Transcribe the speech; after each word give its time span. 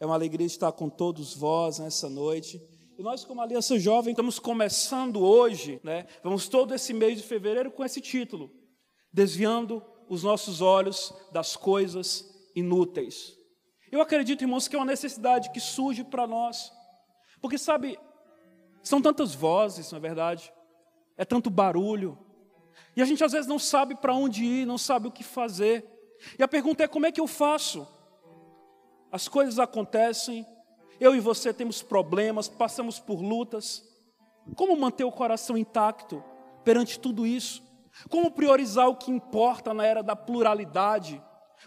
É 0.00 0.06
uma 0.06 0.14
alegria 0.14 0.46
estar 0.46 0.72
com 0.72 0.88
todos 0.88 1.34
vós 1.34 1.78
nessa 1.78 2.08
noite. 2.08 2.58
E 2.98 3.02
nós, 3.02 3.22
como 3.22 3.42
Aliança 3.42 3.78
Jovem, 3.78 4.12
estamos 4.12 4.38
começando 4.38 5.20
hoje, 5.20 5.78
né? 5.84 6.06
Vamos 6.24 6.48
todo 6.48 6.74
esse 6.74 6.94
mês 6.94 7.18
de 7.18 7.22
fevereiro 7.22 7.70
com 7.70 7.84
esse 7.84 8.00
título: 8.00 8.50
Desviando 9.12 9.82
os 10.08 10.22
nossos 10.22 10.62
olhos 10.62 11.12
das 11.30 11.54
coisas 11.54 12.26
inúteis. 12.56 13.36
Eu 13.92 14.00
acredito, 14.00 14.40
irmãos, 14.40 14.66
que 14.66 14.74
é 14.74 14.78
uma 14.78 14.86
necessidade 14.86 15.50
que 15.50 15.60
surge 15.60 16.02
para 16.02 16.26
nós. 16.26 16.72
Porque, 17.42 17.58
sabe, 17.58 17.98
são 18.82 19.02
tantas 19.02 19.34
vozes, 19.34 19.92
na 19.92 19.98
é 19.98 20.00
verdade, 20.00 20.50
é 21.14 21.26
tanto 21.26 21.50
barulho, 21.50 22.18
e 22.96 23.02
a 23.02 23.04
gente 23.04 23.22
às 23.22 23.32
vezes 23.32 23.46
não 23.46 23.58
sabe 23.58 23.94
para 23.94 24.14
onde 24.14 24.44
ir, 24.44 24.66
não 24.66 24.78
sabe 24.78 25.08
o 25.08 25.12
que 25.12 25.22
fazer. 25.22 25.84
E 26.38 26.42
a 26.42 26.48
pergunta 26.48 26.84
é: 26.84 26.88
como 26.88 27.04
é 27.04 27.12
que 27.12 27.20
eu 27.20 27.26
faço? 27.26 27.86
As 29.12 29.26
coisas 29.26 29.58
acontecem, 29.58 30.46
eu 31.00 31.14
e 31.14 31.20
você 31.20 31.52
temos 31.52 31.82
problemas, 31.82 32.48
passamos 32.48 33.00
por 33.00 33.20
lutas. 33.20 33.82
Como 34.56 34.76
manter 34.76 35.04
o 35.04 35.12
coração 35.12 35.56
intacto 35.56 36.22
perante 36.64 36.98
tudo 36.98 37.26
isso? 37.26 37.62
Como 38.08 38.30
priorizar 38.30 38.88
o 38.88 38.96
que 38.96 39.10
importa 39.10 39.74
na 39.74 39.84
era 39.84 40.02
da 40.02 40.14
pluralidade, 40.14 41.20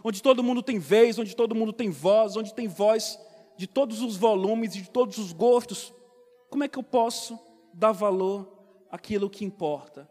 onde 0.04 0.21
todo 0.21 0.44
mundo 0.44 0.63
tem 0.63 0.80
vez, 0.80 1.20
onde 1.20 1.35
todo 1.35 1.55
mundo 1.55 1.73
tem 1.73 1.90
voz, 1.90 2.38
onde 2.38 2.54
tem 2.54 2.68
voz 2.68 3.20
de 3.57 3.68
todos 3.68 4.02
os 4.02 4.16
volumes 4.16 4.76
e 4.76 4.82
de 4.82 4.90
todos 4.90 5.18
os 5.18 5.34
gostos? 5.34 5.94
Como 6.49 6.63
é 6.63 6.68
que 6.68 6.77
eu 6.77 6.84
posso 6.84 7.38
dar 7.73 7.91
valor 7.91 8.85
àquilo 8.90 9.30
que 9.30 9.44
importa? 9.44 10.10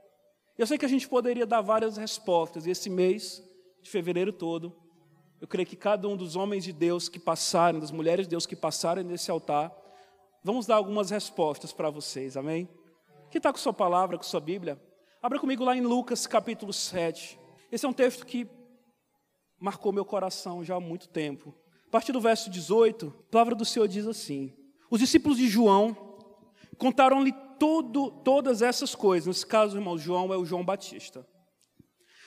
Eu 0.59 0.67
sei 0.67 0.77
que 0.77 0.85
a 0.85 0.89
gente 0.89 1.09
poderia 1.09 1.47
dar 1.47 1.63
várias 1.63 1.97
respostas, 1.97 2.67
e 2.67 2.71
esse 2.71 2.91
mês 2.91 3.43
de 3.83 3.91
fevereiro 3.91 4.33
todo, 4.33 4.82
eu 5.43 5.49
creio 5.49 5.67
que 5.67 5.75
cada 5.75 6.07
um 6.07 6.17
dos 6.17 6.37
homens 6.37 6.63
de 6.63 6.73
Deus 6.73 7.09
que 7.09 7.19
passaram, 7.19 7.81
das 7.81 7.91
mulheres 7.91 8.27
de 8.27 8.31
Deus 8.31 8.47
que 8.47 8.55
passaram 8.55 9.03
nesse 9.03 9.29
altar, 9.29 9.77
vamos 10.45 10.67
dar 10.67 10.77
algumas 10.77 11.11
respostas 11.11 11.73
para 11.73 11.91
vocês, 11.91 12.37
amém? 12.37 12.69
Quem 13.29 13.41
está 13.41 13.53
com 13.53 13.59
sua 13.59 13.73
palavra, 13.73 14.17
com 14.17 14.23
sua 14.23 14.39
Bíblia? 14.39 14.81
Abra 15.21 15.41
comigo 15.41 15.65
lá 15.65 15.77
em 15.77 15.81
Lucas 15.81 16.29
capítulo 16.29 16.73
7. 16.73 17.41
Esse 17.73 17.85
é 17.85 17.89
um 17.89 17.93
texto 17.93 18.25
que 18.25 18.49
marcou 19.59 19.91
meu 19.91 20.05
coração 20.05 20.65
já 20.65 20.77
há 20.77 20.81
muito 20.81 21.09
tempo. 21.09 21.53
A 21.89 21.91
partir 21.91 22.13
do 22.13 22.21
verso 22.21 22.49
18, 22.49 23.13
a 23.27 23.33
palavra 23.33 23.57
do 23.57 23.65
Senhor 23.65 23.89
diz 23.89 24.07
assim: 24.07 24.55
Os 24.89 25.01
discípulos 25.01 25.39
de 25.39 25.49
João 25.49 25.97
contaram-lhe 26.79 27.35
todas 27.59 28.63
essas 28.63 28.95
coisas. 28.95 29.27
Nesse 29.27 29.47
caso, 29.47 29.77
irmão, 29.77 29.99
João 29.99 30.33
é 30.33 30.37
o 30.37 30.45
João 30.45 30.65
Batista. 30.65 31.27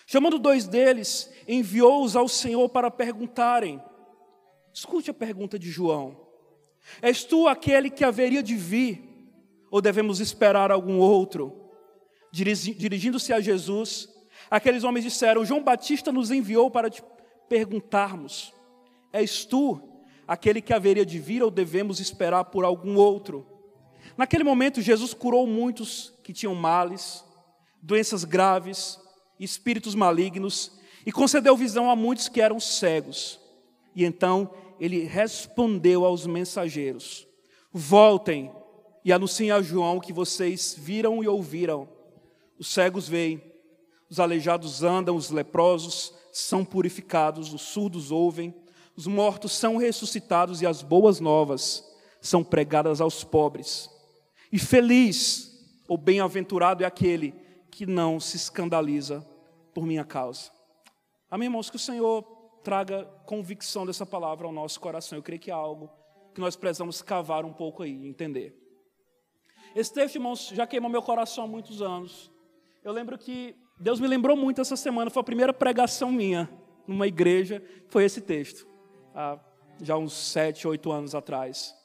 Chamando 0.05 0.37
dois 0.37 0.67
deles, 0.67 1.31
enviou-os 1.47 2.15
ao 2.15 2.27
Senhor 2.27 2.69
para 2.69 2.91
perguntarem. 2.91 3.81
Escute 4.73 5.09
a 5.09 5.13
pergunta 5.13 5.57
de 5.57 5.71
João: 5.71 6.15
És 7.01 7.23
tu 7.23 7.47
aquele 7.47 7.89
que 7.89 8.03
haveria 8.03 8.43
de 8.43 8.55
vir, 8.55 9.03
ou 9.71 9.81
devemos 9.81 10.19
esperar 10.19 10.71
algum 10.71 10.99
outro? 10.99 11.71
Dirigindo-se 12.31 13.31
a 13.33 13.39
Jesus, 13.39 14.09
aqueles 14.49 14.83
homens 14.83 15.05
disseram: 15.05 15.45
João 15.45 15.63
Batista 15.63 16.11
nos 16.11 16.29
enviou 16.29 16.69
para 16.69 16.89
te 16.89 17.01
perguntarmos: 17.49 18.53
És 19.11 19.43
tu 19.43 19.81
aquele 20.27 20.61
que 20.61 20.73
haveria 20.73 21.05
de 21.05 21.17
vir, 21.17 21.41
ou 21.41 21.49
devemos 21.49 21.99
esperar 21.99 22.45
por 22.45 22.63
algum 22.63 22.95
outro? 22.95 23.47
Naquele 24.15 24.43
momento, 24.43 24.81
Jesus 24.81 25.13
curou 25.13 25.47
muitos 25.47 26.13
que 26.23 26.31
tinham 26.31 26.53
males, 26.53 27.23
doenças 27.81 28.23
graves, 28.23 28.99
espíritos 29.43 29.95
malignos, 29.95 30.71
e 31.05 31.11
concedeu 31.11 31.55
visão 31.55 31.89
a 31.89 31.95
muitos 31.95 32.29
que 32.29 32.41
eram 32.41 32.59
cegos. 32.59 33.39
E 33.95 34.03
então 34.03 34.49
ele 34.79 35.03
respondeu 35.03 36.05
aos 36.05 36.25
mensageiros: 36.25 37.27
Voltem 37.71 38.51
e 39.03 39.13
anunciem 39.13 39.51
a 39.51 39.61
João 39.61 39.99
que 39.99 40.11
vocês 40.11 40.75
viram 40.77 41.23
e 41.23 41.27
ouviram. 41.27 41.87
Os 42.57 42.67
cegos 42.67 43.07
veem, 43.07 43.41
os 44.09 44.19
aleijados 44.19 44.81
andam, 44.83 45.15
os 45.15 45.29
leprosos 45.29 46.13
são 46.31 46.65
purificados, 46.65 47.53
os 47.53 47.61
surdos 47.61 48.11
ouvem, 48.11 48.53
os 48.95 49.07
mortos 49.07 49.51
são 49.51 49.77
ressuscitados 49.77 50.61
e 50.61 50.65
as 50.65 50.81
boas 50.81 51.19
novas 51.19 51.83
são 52.21 52.43
pregadas 52.43 53.01
aos 53.01 53.23
pobres. 53.23 53.89
E 54.51 54.57
feliz 54.57 55.51
ou 55.87 55.97
bem-aventurado 55.97 56.83
é 56.83 56.87
aquele 56.87 57.33
que 57.75 57.85
não 57.85 58.21
se 58.21 58.37
escandaliza 58.37 59.27
por 59.73 59.85
minha 59.85 60.05
causa. 60.05 60.49
Amém, 61.29 61.47
irmãos? 61.47 61.69
Que 61.69 61.75
o 61.75 61.79
Senhor 61.79 62.23
traga 62.63 63.03
convicção 63.25 63.85
dessa 63.85 64.05
palavra 64.05 64.47
ao 64.47 64.53
nosso 64.53 64.79
coração. 64.79 65.17
Eu 65.17 65.21
creio 65.21 65.41
que 65.41 65.51
é 65.51 65.53
algo 65.53 65.91
que 66.33 66.39
nós 66.39 66.55
precisamos 66.55 67.01
cavar 67.01 67.43
um 67.43 67.51
pouco 67.51 67.83
aí, 67.83 68.07
entender. 68.07 68.57
Esse 69.75 69.93
texto, 69.93 70.15
irmãos, 70.15 70.47
já 70.53 70.65
queimou 70.65 70.89
meu 70.89 71.01
coração 71.01 71.43
há 71.43 71.47
muitos 71.47 71.81
anos. 71.81 72.31
Eu 72.81 72.93
lembro 72.93 73.17
que 73.17 73.53
Deus 73.77 73.99
me 73.99 74.07
lembrou 74.07 74.37
muito 74.37 74.61
essa 74.61 74.77
semana, 74.77 75.11
foi 75.11 75.19
a 75.19 75.25
primeira 75.25 75.53
pregação 75.53 76.09
minha 76.09 76.49
numa 76.87 77.07
igreja, 77.07 77.61
foi 77.89 78.05
esse 78.05 78.21
texto, 78.21 78.65
há 79.13 79.37
já 79.81 79.97
uns 79.97 80.13
sete, 80.13 80.65
oito 80.65 80.93
anos 80.93 81.13
atrás. 81.13 81.75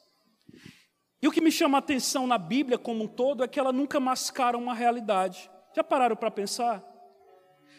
E 1.21 1.27
o 1.27 1.31
que 1.33 1.41
me 1.41 1.51
chama 1.51 1.77
a 1.77 1.79
atenção 1.79 2.25
na 2.25 2.37
Bíblia 2.37 2.77
como 2.77 3.03
um 3.03 3.07
todo 3.07 3.43
é 3.43 3.47
que 3.47 3.59
ela 3.59 3.73
nunca 3.73 3.99
mascara 3.99 4.57
uma 4.57 4.73
realidade. 4.73 5.51
Já 5.73 5.83
pararam 5.83 6.15
para 6.15 6.31
pensar? 6.31 6.83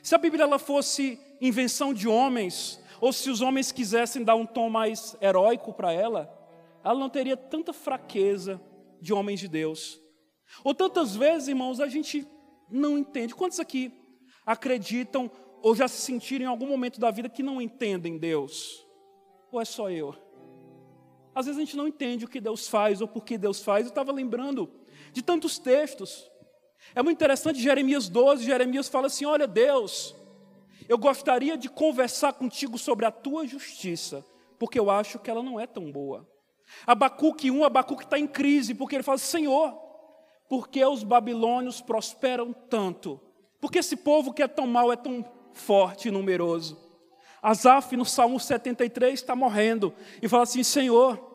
Se 0.02 0.14
a 0.14 0.18
Bíblia 0.18 0.44
ela 0.44 0.58
fosse 0.58 1.18
invenção 1.40 1.94
de 1.94 2.08
homens, 2.08 2.80
ou 3.00 3.12
se 3.12 3.30
os 3.30 3.40
homens 3.40 3.70
quisessem 3.72 4.24
dar 4.24 4.34
um 4.34 4.46
tom 4.46 4.70
mais 4.70 5.16
heróico 5.20 5.72
para 5.72 5.92
ela, 5.92 6.32
ela 6.84 6.98
não 6.98 7.08
teria 7.08 7.36
tanta 7.36 7.72
fraqueza 7.72 8.60
de 9.00 9.12
homens 9.12 9.40
de 9.40 9.48
Deus. 9.48 10.00
Ou 10.64 10.74
tantas 10.74 11.14
vezes, 11.14 11.48
irmãos, 11.48 11.80
a 11.80 11.88
gente 11.88 12.26
não 12.70 12.98
entende. 12.98 13.34
Quantos 13.34 13.60
aqui 13.60 13.92
acreditam 14.44 15.30
ou 15.62 15.74
já 15.74 15.86
se 15.86 16.00
sentiram 16.00 16.44
em 16.44 16.48
algum 16.48 16.66
momento 16.66 16.98
da 16.98 17.10
vida 17.10 17.28
que 17.28 17.42
não 17.42 17.60
entendem 17.60 18.18
Deus? 18.18 18.84
Ou 19.50 19.60
é 19.60 19.64
só 19.64 19.90
eu? 19.90 20.14
Às 21.34 21.46
vezes 21.46 21.58
a 21.60 21.64
gente 21.64 21.76
não 21.76 21.88
entende 21.88 22.24
o 22.24 22.28
que 22.28 22.40
Deus 22.40 22.68
faz 22.68 23.00
ou 23.00 23.08
por 23.08 23.24
que 23.24 23.38
Deus 23.38 23.62
faz. 23.62 23.86
Eu 23.86 23.90
estava 23.90 24.12
lembrando 24.12 24.70
de 25.12 25.22
tantos 25.22 25.58
textos. 25.58 26.30
É 26.94 27.02
muito 27.02 27.16
interessante, 27.16 27.60
Jeremias 27.60 28.08
12, 28.08 28.44
Jeremias 28.44 28.88
fala 28.88 29.06
assim: 29.06 29.24
Olha, 29.24 29.46
Deus, 29.46 30.14
eu 30.88 30.98
gostaria 30.98 31.56
de 31.56 31.68
conversar 31.68 32.32
contigo 32.34 32.76
sobre 32.76 33.06
a 33.06 33.10
tua 33.10 33.46
justiça, 33.46 34.24
porque 34.58 34.78
eu 34.78 34.90
acho 34.90 35.18
que 35.18 35.30
ela 35.30 35.42
não 35.42 35.58
é 35.58 35.66
tão 35.66 35.90
boa. 35.90 36.28
Abacuque 36.86 37.50
1, 37.50 37.64
Abacuque 37.64 38.04
está 38.04 38.18
em 38.18 38.26
crise, 38.26 38.74
porque 38.74 38.96
ele 38.96 39.02
fala: 39.02 39.18
Senhor, 39.18 39.72
por 40.48 40.68
que 40.68 40.84
os 40.84 41.02
babilônios 41.02 41.80
prosperam 41.80 42.52
tanto? 42.52 43.20
Porque 43.60 43.78
esse 43.78 43.96
povo 43.96 44.32
que 44.32 44.42
é 44.42 44.48
tão 44.48 44.66
mau 44.66 44.92
é 44.92 44.96
tão 44.96 45.24
forte 45.52 46.08
e 46.08 46.10
numeroso? 46.10 46.78
Asaf, 47.40 47.96
no 47.96 48.04
Salmo 48.04 48.38
73, 48.38 49.14
está 49.14 49.34
morrendo 49.34 49.94
e 50.20 50.28
fala 50.28 50.42
assim: 50.42 50.62
Senhor, 50.62 51.32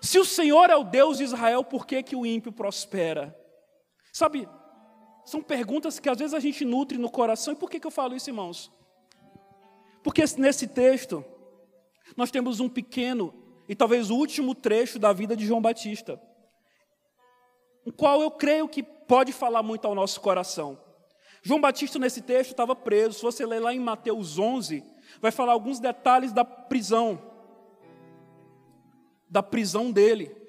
se 0.00 0.18
o 0.18 0.24
Senhor 0.24 0.70
é 0.70 0.76
o 0.76 0.84
Deus 0.84 1.18
de 1.18 1.24
Israel, 1.24 1.62
por 1.64 1.86
que, 1.86 2.02
que 2.02 2.16
o 2.16 2.24
ímpio 2.24 2.52
prospera? 2.52 3.36
Sabe, 4.12 4.48
são 5.24 5.42
perguntas 5.42 5.98
que 5.98 6.08
às 6.08 6.18
vezes 6.18 6.34
a 6.34 6.40
gente 6.40 6.64
nutre 6.64 6.98
no 6.98 7.10
coração. 7.10 7.52
E 7.52 7.56
por 7.56 7.70
que, 7.70 7.80
que 7.80 7.86
eu 7.86 7.90
falo 7.90 8.16
isso, 8.16 8.30
irmãos? 8.30 8.70
Porque 10.02 10.24
nesse 10.38 10.66
texto, 10.66 11.24
nós 12.16 12.30
temos 12.30 12.60
um 12.60 12.68
pequeno 12.68 13.34
e 13.68 13.74
talvez 13.74 14.10
o 14.10 14.16
último 14.16 14.54
trecho 14.54 14.98
da 14.98 15.12
vida 15.12 15.36
de 15.36 15.46
João 15.46 15.60
Batista, 15.60 16.20
o 17.84 17.92
qual 17.92 18.20
eu 18.20 18.30
creio 18.30 18.68
que 18.68 18.82
pode 18.82 19.32
falar 19.32 19.62
muito 19.62 19.86
ao 19.86 19.94
nosso 19.94 20.20
coração. 20.20 20.78
João 21.42 21.60
Batista, 21.60 21.98
nesse 21.98 22.20
texto, 22.20 22.50
estava 22.50 22.76
preso. 22.76 23.14
Se 23.14 23.22
você 23.22 23.46
ler 23.46 23.60
lá 23.60 23.72
em 23.72 23.80
Mateus 23.80 24.38
11, 24.38 24.84
vai 25.20 25.30
falar 25.30 25.52
alguns 25.52 25.80
detalhes 25.80 26.32
da 26.32 26.44
prisão, 26.44 27.20
da 29.28 29.42
prisão 29.42 29.90
dele. 29.90 30.39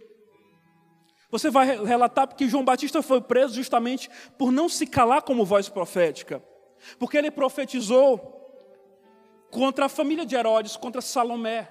Você 1.31 1.49
vai 1.49 1.83
relatar 1.85 2.27
porque 2.27 2.49
João 2.49 2.65
Batista 2.65 3.01
foi 3.01 3.21
preso 3.21 3.55
justamente 3.55 4.09
por 4.37 4.51
não 4.51 4.67
se 4.67 4.85
calar 4.85 5.21
como 5.21 5.45
voz 5.45 5.69
profética, 5.69 6.43
porque 6.99 7.17
ele 7.17 7.31
profetizou 7.31 8.37
contra 9.49 9.85
a 9.85 9.89
família 9.89 10.25
de 10.25 10.35
Herodes, 10.35 10.75
contra 10.75 11.01
Salomé, 11.01 11.69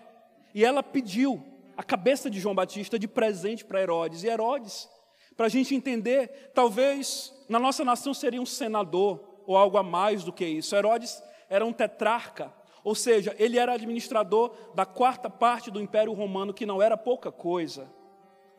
e 0.54 0.64
ela 0.64 0.82
pediu 0.82 1.44
a 1.76 1.82
cabeça 1.82 2.30
de 2.30 2.40
João 2.40 2.54
Batista 2.54 2.98
de 2.98 3.06
presente 3.06 3.64
para 3.64 3.80
Herodes. 3.80 4.24
E 4.24 4.28
Herodes, 4.28 4.88
para 5.36 5.46
a 5.46 5.48
gente 5.48 5.74
entender, 5.74 6.50
talvez 6.54 7.32
na 7.48 7.58
nossa 7.58 7.84
nação 7.84 8.14
seria 8.14 8.40
um 8.40 8.46
senador 8.46 9.42
ou 9.46 9.56
algo 9.56 9.76
a 9.76 9.82
mais 9.82 10.24
do 10.24 10.32
que 10.32 10.44
isso. 10.44 10.74
Herodes 10.74 11.22
era 11.48 11.66
um 11.66 11.72
tetrarca, 11.72 12.52
ou 12.82 12.94
seja, 12.94 13.34
ele 13.38 13.58
era 13.58 13.74
administrador 13.74 14.54
da 14.74 14.86
quarta 14.86 15.28
parte 15.28 15.70
do 15.70 15.80
Império 15.80 16.12
Romano, 16.12 16.54
que 16.54 16.64
não 16.64 16.80
era 16.80 16.96
pouca 16.96 17.30
coisa. 17.30 18.00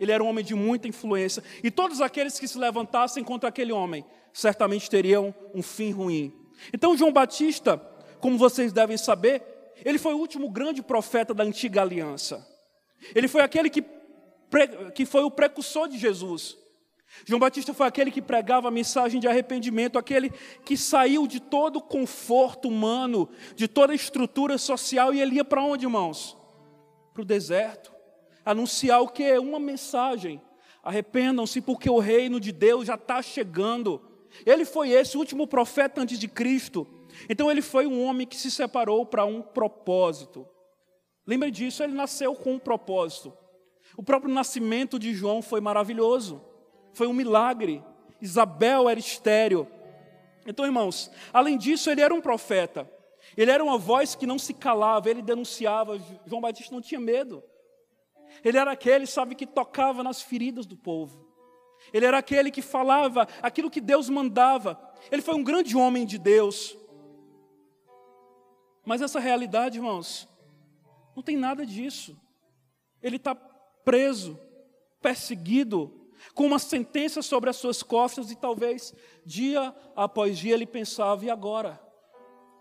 Ele 0.01 0.11
era 0.11 0.23
um 0.23 0.27
homem 0.27 0.43
de 0.43 0.55
muita 0.55 0.87
influência. 0.87 1.43
E 1.63 1.69
todos 1.69 2.01
aqueles 2.01 2.39
que 2.39 2.47
se 2.47 2.57
levantassem 2.57 3.23
contra 3.23 3.49
aquele 3.49 3.71
homem, 3.71 4.03
certamente 4.33 4.89
teriam 4.89 5.31
um 5.53 5.61
fim 5.61 5.91
ruim. 5.91 6.33
Então, 6.73 6.97
João 6.97 7.13
Batista, 7.13 7.77
como 8.19 8.35
vocês 8.35 8.73
devem 8.73 8.97
saber, 8.97 9.43
ele 9.85 9.99
foi 9.99 10.15
o 10.15 10.17
último 10.17 10.49
grande 10.49 10.81
profeta 10.81 11.35
da 11.35 11.43
antiga 11.43 11.83
aliança. 11.83 12.43
Ele 13.13 13.27
foi 13.27 13.41
aquele 13.41 13.69
que, 13.69 13.85
que 14.95 15.05
foi 15.05 15.21
o 15.23 15.29
precursor 15.29 15.87
de 15.87 15.99
Jesus. 15.99 16.57
João 17.23 17.39
Batista 17.39 17.71
foi 17.71 17.85
aquele 17.85 18.09
que 18.09 18.23
pregava 18.23 18.69
a 18.69 18.71
mensagem 18.71 19.19
de 19.19 19.27
arrependimento, 19.27 19.99
aquele 19.99 20.31
que 20.65 20.75
saiu 20.75 21.27
de 21.27 21.39
todo 21.39 21.75
o 21.75 21.81
conforto 21.81 22.67
humano, 22.67 23.29
de 23.55 23.67
toda 23.67 23.93
a 23.93 23.95
estrutura 23.95 24.57
social, 24.57 25.13
e 25.13 25.21
ele 25.21 25.35
ia 25.35 25.45
para 25.45 25.61
onde, 25.61 25.85
irmãos? 25.85 26.35
Para 27.13 27.21
o 27.21 27.25
deserto. 27.25 28.00
Anunciar 28.51 29.01
o 29.01 29.07
que? 29.07 29.37
Uma 29.37 29.59
mensagem. 29.59 30.41
Arrependam-se, 30.83 31.61
porque 31.61 31.89
o 31.89 31.99
reino 31.99 32.39
de 32.39 32.51
Deus 32.51 32.87
já 32.87 32.95
está 32.95 33.21
chegando. 33.21 34.01
Ele 34.45 34.65
foi 34.65 34.89
esse 34.91 35.17
último 35.17 35.47
profeta 35.47 36.01
antes 36.01 36.19
de 36.19 36.27
Cristo. 36.27 36.87
Então 37.29 37.49
ele 37.49 37.61
foi 37.61 37.85
um 37.87 38.03
homem 38.03 38.27
que 38.27 38.35
se 38.35 38.51
separou 38.51 39.05
para 39.05 39.25
um 39.25 39.41
propósito. 39.41 40.45
Lembre 41.25 41.49
disso, 41.51 41.81
ele 41.83 41.93
nasceu 41.93 42.35
com 42.35 42.53
um 42.53 42.59
propósito. 42.59 43.33
O 43.95 44.03
próprio 44.03 44.33
nascimento 44.33 44.99
de 44.99 45.13
João 45.13 45.41
foi 45.41 45.61
maravilhoso. 45.61 46.41
Foi 46.93 47.07
um 47.07 47.13
milagre. 47.13 47.83
Isabel 48.21 48.89
era 48.89 48.99
estéreo. 48.99 49.67
Então, 50.45 50.65
irmãos, 50.65 51.09
além 51.31 51.57
disso, 51.57 51.89
ele 51.89 52.01
era 52.01 52.13
um 52.13 52.21
profeta. 52.21 52.89
Ele 53.37 53.51
era 53.51 53.63
uma 53.63 53.77
voz 53.77 54.13
que 54.15 54.25
não 54.25 54.37
se 54.37 54.53
calava, 54.53 55.09
ele 55.09 55.21
denunciava. 55.21 55.97
João 56.25 56.41
Batista 56.41 56.73
não 56.73 56.81
tinha 56.81 56.99
medo. 56.99 57.43
Ele 58.43 58.57
era 58.57 58.71
aquele, 58.71 59.05
sabe, 59.05 59.35
que 59.35 59.45
tocava 59.45 60.03
nas 60.03 60.21
feridas 60.21 60.65
do 60.65 60.75
povo. 60.77 61.27
Ele 61.93 62.05
era 62.05 62.17
aquele 62.17 62.51
que 62.51 62.61
falava 62.61 63.27
aquilo 63.41 63.69
que 63.69 63.81
Deus 63.81 64.09
mandava. 64.09 64.79
Ele 65.11 65.21
foi 65.21 65.35
um 65.35 65.43
grande 65.43 65.75
homem 65.75 66.05
de 66.05 66.17
Deus. 66.17 66.77
Mas 68.85 69.01
essa 69.01 69.19
realidade, 69.19 69.77
irmãos, 69.77 70.27
não 71.15 71.23
tem 71.23 71.37
nada 71.37 71.65
disso. 71.65 72.19
Ele 73.01 73.15
está 73.15 73.35
preso, 73.35 74.39
perseguido, 75.01 76.09
com 76.33 76.45
uma 76.45 76.59
sentença 76.59 77.21
sobre 77.21 77.49
as 77.49 77.55
suas 77.55 77.81
costas, 77.81 78.31
e 78.31 78.35
talvez 78.35 78.93
dia 79.25 79.75
após 79.95 80.37
dia 80.37 80.53
ele 80.53 80.65
pensava: 80.65 81.25
e 81.25 81.29
agora? 81.29 81.81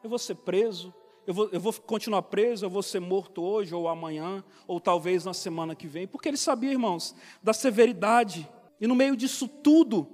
Eu 0.02 0.08
vou 0.08 0.18
ser 0.18 0.36
preso, 0.36 0.94
eu 1.26 1.34
vou, 1.34 1.48
eu 1.52 1.60
vou 1.60 1.72
continuar 1.72 2.22
preso, 2.22 2.64
eu 2.64 2.70
vou 2.70 2.82
ser 2.82 3.00
morto 3.00 3.42
hoje 3.42 3.74
ou 3.74 3.88
amanhã, 3.88 4.42
ou 4.66 4.80
talvez 4.80 5.24
na 5.24 5.34
semana 5.34 5.74
que 5.74 5.86
vem, 5.86 6.06
porque 6.06 6.28
ele 6.28 6.36
sabia, 6.36 6.70
irmãos, 6.70 7.14
da 7.42 7.52
severidade, 7.52 8.48
e 8.80 8.86
no 8.86 8.94
meio 8.94 9.16
disso 9.16 9.46
tudo, 9.46 10.08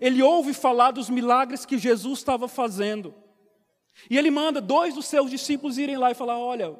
ele 0.00 0.22
ouve 0.22 0.52
falar 0.52 0.90
dos 0.90 1.08
milagres 1.08 1.64
que 1.64 1.78
Jesus 1.78 2.18
estava 2.18 2.48
fazendo, 2.48 3.14
e 4.10 4.18
ele 4.18 4.30
manda 4.30 4.60
dois 4.60 4.94
dos 4.94 5.06
seus 5.06 5.30
discípulos 5.30 5.78
irem 5.78 5.96
lá 5.96 6.10
e 6.10 6.14
falar: 6.14 6.38
olha, 6.38 6.76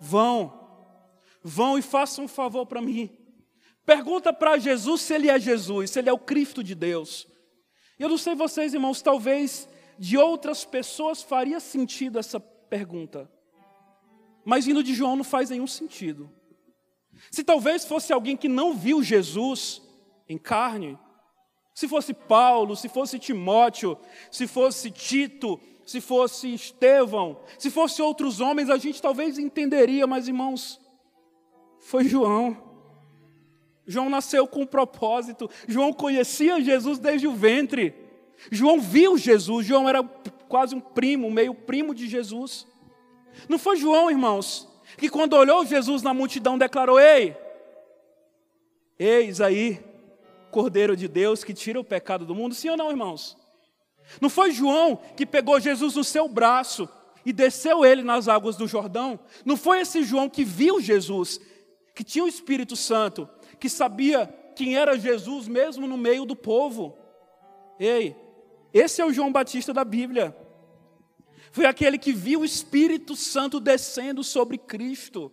vão, 0.00 0.52
vão 1.42 1.78
e 1.78 1.82
façam 1.82 2.24
um 2.24 2.28
favor 2.28 2.66
para 2.66 2.82
mim. 2.82 3.08
Pergunta 3.84 4.32
para 4.32 4.58
Jesus 4.58 5.02
se 5.02 5.14
ele 5.14 5.30
é 5.30 5.38
Jesus, 5.38 5.90
se 5.90 6.00
ele 6.00 6.08
é 6.08 6.12
o 6.12 6.18
Cristo 6.18 6.62
de 6.62 6.74
Deus. 6.74 7.26
Eu 7.98 8.08
não 8.08 8.18
sei 8.18 8.34
vocês, 8.34 8.74
irmãos, 8.74 9.00
talvez 9.00 9.68
de 9.96 10.18
outras 10.18 10.64
pessoas 10.64 11.22
faria 11.22 11.60
sentido 11.60 12.18
essa 12.18 12.40
pergunta. 12.66 13.30
Mas 14.44 14.66
vindo 14.66 14.82
de 14.82 14.94
João 14.94 15.16
não 15.16 15.24
faz 15.24 15.50
nenhum 15.50 15.66
sentido. 15.66 16.30
Se 17.30 17.42
talvez 17.42 17.84
fosse 17.84 18.12
alguém 18.12 18.36
que 18.36 18.48
não 18.48 18.74
viu 18.74 19.02
Jesus 19.02 19.82
em 20.28 20.38
carne, 20.38 20.98
se 21.74 21.88
fosse 21.88 22.14
Paulo, 22.14 22.76
se 22.76 22.88
fosse 22.88 23.18
Timóteo, 23.18 23.98
se 24.30 24.46
fosse 24.46 24.90
Tito, 24.90 25.60
se 25.84 26.00
fosse 26.00 26.52
Estevão, 26.52 27.40
se 27.58 27.70
fosse 27.70 28.00
outros 28.00 28.40
homens, 28.40 28.70
a 28.70 28.76
gente 28.76 29.00
talvez 29.00 29.38
entenderia, 29.38 30.06
mas 30.06 30.26
irmãos, 30.28 30.80
foi 31.78 32.04
João. 32.04 32.56
João 33.86 34.10
nasceu 34.10 34.48
com 34.48 34.62
um 34.62 34.66
propósito. 34.66 35.48
João 35.68 35.92
conhecia 35.92 36.60
Jesus 36.60 36.98
desde 36.98 37.28
o 37.28 37.32
ventre. 37.32 38.05
João 38.50 38.80
viu 38.80 39.16
Jesus. 39.16 39.66
João 39.66 39.88
era 39.88 40.02
quase 40.48 40.74
um 40.74 40.80
primo, 40.80 41.30
meio 41.30 41.54
primo 41.54 41.94
de 41.94 42.08
Jesus. 42.08 42.66
Não 43.48 43.58
foi 43.58 43.76
João, 43.76 44.10
irmãos, 44.10 44.68
que 44.96 45.08
quando 45.08 45.34
olhou 45.34 45.64
Jesus 45.66 46.02
na 46.02 46.14
multidão 46.14 46.56
declarou: 46.56 46.98
Ei, 46.98 47.36
eis 48.98 49.40
aí, 49.40 49.84
Cordeiro 50.50 50.96
de 50.96 51.06
Deus 51.06 51.44
que 51.44 51.52
tira 51.52 51.78
o 51.78 51.84
pecado 51.84 52.24
do 52.24 52.34
mundo. 52.34 52.54
Sim 52.54 52.70
ou 52.70 52.76
não, 52.76 52.90
irmãos? 52.90 53.36
Não 54.20 54.30
foi 54.30 54.52
João 54.52 54.98
que 55.16 55.26
pegou 55.26 55.60
Jesus 55.60 55.94
no 55.94 56.04
seu 56.04 56.28
braço 56.28 56.88
e 57.24 57.32
desceu 57.32 57.84
ele 57.84 58.02
nas 58.02 58.28
águas 58.28 58.56
do 58.56 58.66
Jordão? 58.66 59.18
Não 59.44 59.56
foi 59.56 59.80
esse 59.80 60.02
João 60.02 60.30
que 60.30 60.44
viu 60.44 60.80
Jesus, 60.80 61.40
que 61.94 62.04
tinha 62.04 62.24
o 62.24 62.28
Espírito 62.28 62.76
Santo, 62.76 63.28
que 63.58 63.68
sabia 63.68 64.32
quem 64.54 64.76
era 64.76 64.98
Jesus 64.98 65.46
mesmo 65.46 65.86
no 65.86 65.98
meio 65.98 66.24
do 66.24 66.34
povo. 66.34 66.96
Ei, 67.78 68.16
esse 68.78 69.00
é 69.00 69.04
o 69.04 69.12
João 69.12 69.32
Batista 69.32 69.72
da 69.72 69.84
Bíblia. 69.84 70.36
Foi 71.52 71.64
aquele 71.64 71.98
que 71.98 72.12
viu 72.12 72.40
o 72.40 72.44
Espírito 72.44 73.16
Santo 73.16 73.58
descendo 73.58 74.22
sobre 74.22 74.58
Cristo. 74.58 75.32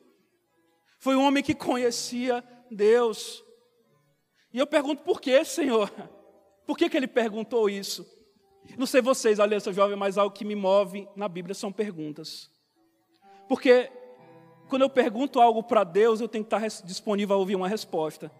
Foi 0.99 1.15
um 1.15 1.23
homem 1.23 1.43
que 1.43 1.53
conhecia 1.53 2.43
Deus. 2.71 3.43
E 4.53 4.59
eu 4.59 4.67
pergunto 4.67 5.03
por 5.03 5.19
que, 5.19 5.43
Senhor? 5.43 5.91
Por 6.65 6.77
que, 6.77 6.87
que 6.87 6.95
ele 6.95 7.07
perguntou 7.07 7.69
isso? 7.69 8.07
Não 8.77 8.85
sei 8.85 9.01
vocês, 9.01 9.37
aliança 9.37 9.73
jovem, 9.73 9.97
mas 9.97 10.17
algo 10.17 10.33
que 10.33 10.45
me 10.45 10.55
move 10.55 11.05
na 11.13 11.27
Bíblia 11.27 11.53
são 11.53 11.73
perguntas. 11.73 12.49
Porque 13.49 13.91
quando 14.69 14.83
eu 14.83 14.89
pergunto 14.89 15.41
algo 15.41 15.61
para 15.61 15.83
Deus, 15.83 16.21
eu 16.21 16.29
tenho 16.29 16.45
que 16.45 16.55
estar 16.55 16.85
disponível 16.85 17.35
a 17.35 17.39
ouvir 17.39 17.55
uma 17.55 17.67
resposta. 17.67 18.31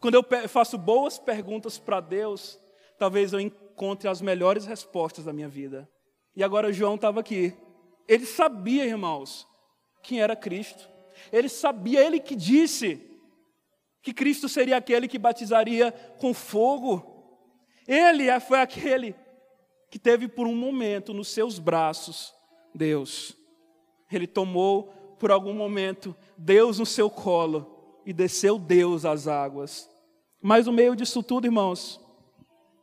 Quando 0.00 0.14
eu 0.16 0.48
faço 0.48 0.76
boas 0.76 1.18
perguntas 1.18 1.78
para 1.78 2.00
Deus, 2.00 2.58
talvez 2.98 3.32
eu 3.32 3.40
encontre 3.78 4.08
as 4.08 4.20
melhores 4.20 4.66
respostas 4.66 5.24
da 5.24 5.32
minha 5.32 5.48
vida. 5.48 5.88
E 6.34 6.42
agora 6.42 6.72
João 6.72 6.96
estava 6.96 7.20
aqui. 7.20 7.54
Ele 8.08 8.26
sabia, 8.26 8.84
irmãos, 8.84 9.46
quem 10.02 10.20
era 10.20 10.34
Cristo. 10.34 10.88
Ele 11.32 11.48
sabia, 11.48 12.04
ele 12.04 12.18
que 12.18 12.34
disse 12.34 13.00
que 14.02 14.12
Cristo 14.12 14.48
seria 14.48 14.76
aquele 14.76 15.06
que 15.06 15.16
batizaria 15.16 15.92
com 16.18 16.34
fogo. 16.34 17.46
Ele 17.86 18.28
é, 18.28 18.40
foi 18.40 18.60
aquele 18.60 19.14
que 19.90 19.98
teve 19.98 20.26
por 20.26 20.48
um 20.48 20.56
momento 20.56 21.14
nos 21.14 21.28
seus 21.28 21.60
braços 21.60 22.34
Deus. 22.74 23.36
Ele 24.10 24.26
tomou 24.26 24.92
por 25.20 25.30
algum 25.30 25.54
momento 25.54 26.16
Deus 26.36 26.80
no 26.80 26.86
seu 26.86 27.08
colo 27.08 28.00
e 28.04 28.12
desceu 28.12 28.58
Deus 28.58 29.04
às 29.04 29.28
águas. 29.28 29.88
Mas 30.42 30.66
no 30.66 30.72
meio 30.72 30.96
disso 30.96 31.22
tudo, 31.22 31.46
irmãos, 31.46 32.00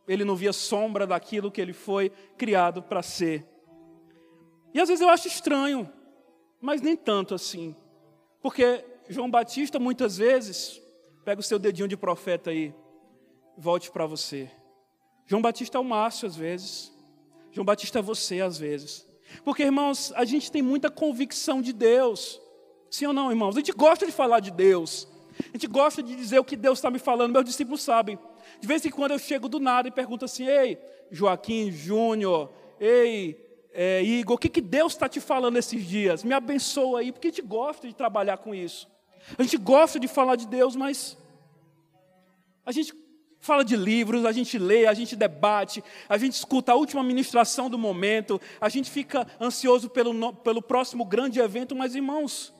ele 0.06 0.24
não 0.24 0.36
via 0.36 0.52
sombra 0.52 1.06
daquilo 1.06 1.50
que 1.50 1.60
ele 1.60 1.72
foi 1.72 2.10
criado 2.36 2.82
para 2.82 3.02
ser. 3.02 3.46
E 4.72 4.80
às 4.80 4.88
vezes 4.88 5.02
eu 5.02 5.08
acho 5.08 5.28
estranho, 5.28 5.90
mas 6.60 6.80
nem 6.80 6.96
tanto 6.96 7.34
assim. 7.34 7.74
Porque 8.40 8.84
João 9.08 9.30
Batista 9.30 9.78
muitas 9.78 10.16
vezes, 10.16 10.80
pega 11.24 11.40
o 11.40 11.44
seu 11.44 11.58
dedinho 11.58 11.88
de 11.88 11.96
profeta 11.96 12.50
aí, 12.50 12.74
volte 13.56 13.90
para 13.90 14.06
você. 14.06 14.50
João 15.26 15.42
Batista 15.42 15.78
é 15.78 15.80
o 15.80 15.84
Márcio 15.84 16.28
às 16.28 16.36
vezes. 16.36 16.92
João 17.50 17.64
Batista 17.64 17.98
é 17.98 18.02
você 18.02 18.40
às 18.40 18.58
vezes. 18.58 19.06
Porque, 19.44 19.62
irmãos, 19.62 20.12
a 20.14 20.24
gente 20.24 20.52
tem 20.52 20.62
muita 20.62 20.90
convicção 20.90 21.60
de 21.60 21.72
Deus. 21.72 22.40
Sim 22.90 23.06
ou 23.06 23.12
não, 23.12 23.30
irmãos? 23.30 23.56
A 23.56 23.60
gente 23.60 23.72
gosta 23.72 24.06
de 24.06 24.12
falar 24.12 24.40
de 24.40 24.50
Deus. 24.50 25.08
A 25.40 25.52
gente 25.52 25.66
gosta 25.66 26.02
de 26.02 26.14
dizer 26.14 26.38
o 26.38 26.44
que 26.44 26.56
Deus 26.56 26.78
está 26.78 26.90
me 26.90 26.98
falando. 26.98 27.32
Meus 27.32 27.44
discípulos 27.44 27.82
sabem. 27.82 28.18
De 28.60 28.66
vez 28.66 28.84
em 28.84 28.90
quando 28.90 29.12
eu 29.12 29.18
chego 29.18 29.48
do 29.48 29.60
nada 29.60 29.88
e 29.88 29.90
pergunto 29.90 30.24
assim: 30.24 30.46
Ei, 30.46 30.78
Joaquim, 31.10 31.70
Júnior, 31.70 32.50
ei, 32.80 33.36
é, 33.72 34.02
Igor, 34.02 34.36
o 34.36 34.38
que, 34.38 34.48
que 34.48 34.60
Deus 34.60 34.94
está 34.94 35.08
te 35.08 35.20
falando 35.20 35.56
esses 35.56 35.84
dias? 35.84 36.24
Me 36.24 36.32
abençoa 36.32 37.00
aí, 37.00 37.12
porque 37.12 37.28
a 37.28 37.30
gente 37.30 37.42
gosta 37.42 37.86
de 37.86 37.94
trabalhar 37.94 38.38
com 38.38 38.54
isso. 38.54 38.88
A 39.36 39.42
gente 39.42 39.56
gosta 39.56 40.00
de 40.00 40.08
falar 40.08 40.36
de 40.36 40.46
Deus, 40.46 40.74
mas 40.76 41.16
a 42.64 42.72
gente 42.72 42.94
fala 43.38 43.64
de 43.64 43.76
livros, 43.76 44.24
a 44.24 44.32
gente 44.32 44.58
lê, 44.58 44.86
a 44.86 44.94
gente 44.94 45.14
debate, 45.14 45.82
a 46.08 46.18
gente 46.18 46.32
escuta 46.32 46.72
a 46.72 46.74
última 46.74 47.02
ministração 47.02 47.70
do 47.70 47.78
momento, 47.78 48.40
a 48.60 48.68
gente 48.68 48.90
fica 48.90 49.26
ansioso 49.40 49.88
pelo, 49.88 50.32
pelo 50.32 50.62
próximo 50.62 51.04
grande 51.04 51.38
evento, 51.38 51.76
mas 51.76 51.94
irmãos, 51.94 52.52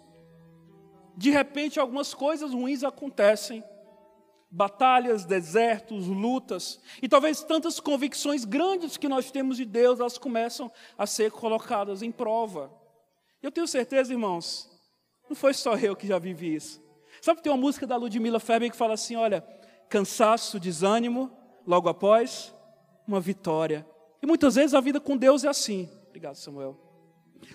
de 1.17 1.31
repente 1.31 1.81
algumas 1.81 2.15
coisas 2.15 2.53
ruins 2.53 2.85
acontecem. 2.85 3.65
Batalhas, 4.51 5.25
desertos, 5.25 6.07
lutas, 6.07 6.81
e 7.03 7.09
talvez 7.09 7.43
tantas 7.43 7.81
convicções 7.81 8.45
grandes 8.45 8.97
que 8.97 9.09
nós 9.09 9.31
temos 9.31 9.57
de 9.57 9.65
Deus, 9.65 9.99
elas 9.99 10.19
começam 10.19 10.71
a 10.97 11.07
ser 11.07 11.33
colocadas 11.33 12.03
em 12.03 12.13
prova. 12.13 12.73
Eu 13.43 13.51
tenho 13.51 13.67
certeza, 13.67 14.13
irmãos, 14.13 14.71
não 15.29 15.37
foi 15.37 15.53
só 15.53 15.75
eu 15.77 15.97
que 15.97 16.07
já 16.07 16.19
vivi 16.19 16.55
isso. 16.55 16.83
Sabe, 17.21 17.43
tem 17.43 17.51
uma 17.51 17.59
música 17.59 17.87
da 17.87 17.97
Ludmilla 17.97 18.39
Feber 18.39 18.71
que 18.71 18.77
fala 18.77 18.95
assim: 18.95 19.17
olha, 19.17 19.45
cansaço, 19.89 20.61
desânimo, 20.61 21.31
logo 21.67 21.89
após, 21.89 22.55
uma 23.07 23.21
vitória. 23.21 23.87
E 24.23 24.27
muitas 24.27 24.55
vezes 24.55 24.75
a 24.75 24.81
vida 24.81 25.01
com 25.01 25.17
Deus 25.17 25.45
é 25.45 25.49
assim. 25.49 25.89
Obrigado, 26.09 26.37
Samuel. 26.37 26.79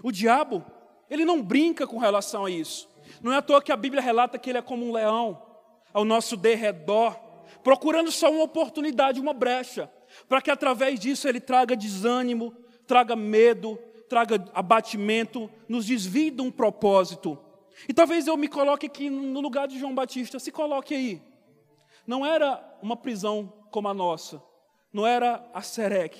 O 0.04 0.12
diabo, 0.12 0.64
ele 1.10 1.26
não 1.26 1.42
brinca 1.42 1.88
com 1.88 1.98
relação 1.98 2.46
a 2.46 2.52
isso. 2.52 2.90
Não 3.22 3.32
é 3.32 3.38
à 3.38 3.42
toa 3.42 3.62
que 3.62 3.72
a 3.72 3.78
Bíblia 3.78 4.02
relata 4.02 4.38
que 4.38 4.50
ele 4.50 4.60
é 4.60 4.62
como 4.62 4.86
um 4.86 4.92
leão 4.92 5.51
ao 5.94 6.06
nosso 6.06 6.36
derredor, 6.38 7.16
procurando 7.64 8.12
só 8.12 8.32
uma 8.32 8.44
oportunidade, 8.44 9.20
uma 9.20 9.34
brecha, 9.34 9.92
para 10.28 10.42
que 10.42 10.52
através 10.52 11.00
disso 11.00 11.28
ele 11.28 11.40
traga 11.40 11.76
desânimo, 11.76 12.54
traga 12.88 13.16
medo, 13.16 13.78
traga 14.10 14.44
abatimento, 14.54 15.50
nos 15.68 15.86
desvie 15.86 16.32
de 16.32 16.42
um 16.42 16.52
propósito. 16.52 17.38
E 17.88 17.94
talvez 17.94 18.28
eu 18.28 18.36
me 18.36 18.48
coloque 18.48 18.86
aqui 18.86 19.10
no 19.10 19.40
lugar 19.40 19.68
de 19.68 19.80
João 19.80 19.96
Batista, 19.96 20.40
se 20.40 20.52
coloque 20.52 20.94
aí. 20.94 21.22
Não 22.06 22.26
era 22.26 22.62
uma 22.82 22.98
prisão 22.98 23.52
como 23.72 23.88
a 23.88 23.94
nossa, 23.94 24.42
não 24.92 25.08
era 25.08 25.48
a 25.54 25.62
Serec, 25.62 26.18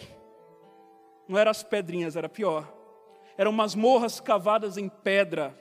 não 1.28 1.38
era 1.38 1.52
as 1.52 1.64
pedrinhas, 1.64 2.16
era 2.16 2.30
pior. 2.30 2.72
Eram 3.38 3.52
masmorras 3.52 4.20
cavadas 4.20 4.78
em 4.78 4.88
pedra, 4.88 5.58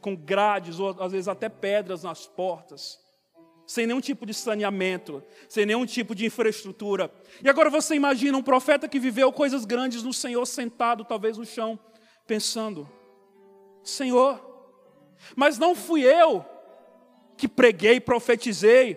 com 0.00 0.14
grades, 0.14 0.78
ou 0.78 0.94
às 1.02 1.12
vezes 1.12 1.26
até 1.26 1.48
pedras 1.48 2.02
nas 2.04 2.26
portas, 2.26 3.00
sem 3.66 3.86
nenhum 3.86 4.00
tipo 4.00 4.24
de 4.24 4.32
saneamento, 4.32 5.22
sem 5.48 5.66
nenhum 5.66 5.84
tipo 5.84 6.14
de 6.14 6.24
infraestrutura. 6.24 7.10
E 7.42 7.48
agora 7.48 7.68
você 7.68 7.94
imagina 7.94 8.38
um 8.38 8.42
profeta 8.42 8.88
que 8.88 9.00
viveu 9.00 9.32
coisas 9.32 9.64
grandes 9.64 10.02
no 10.02 10.12
Senhor, 10.12 10.46
sentado 10.46 11.04
talvez 11.04 11.36
no 11.36 11.44
chão, 11.44 11.78
pensando: 12.26 12.88
Senhor, 13.82 14.40
mas 15.34 15.58
não 15.58 15.74
fui 15.74 16.02
eu 16.02 16.44
que 17.36 17.48
preguei, 17.48 18.00
profetizei, 18.00 18.96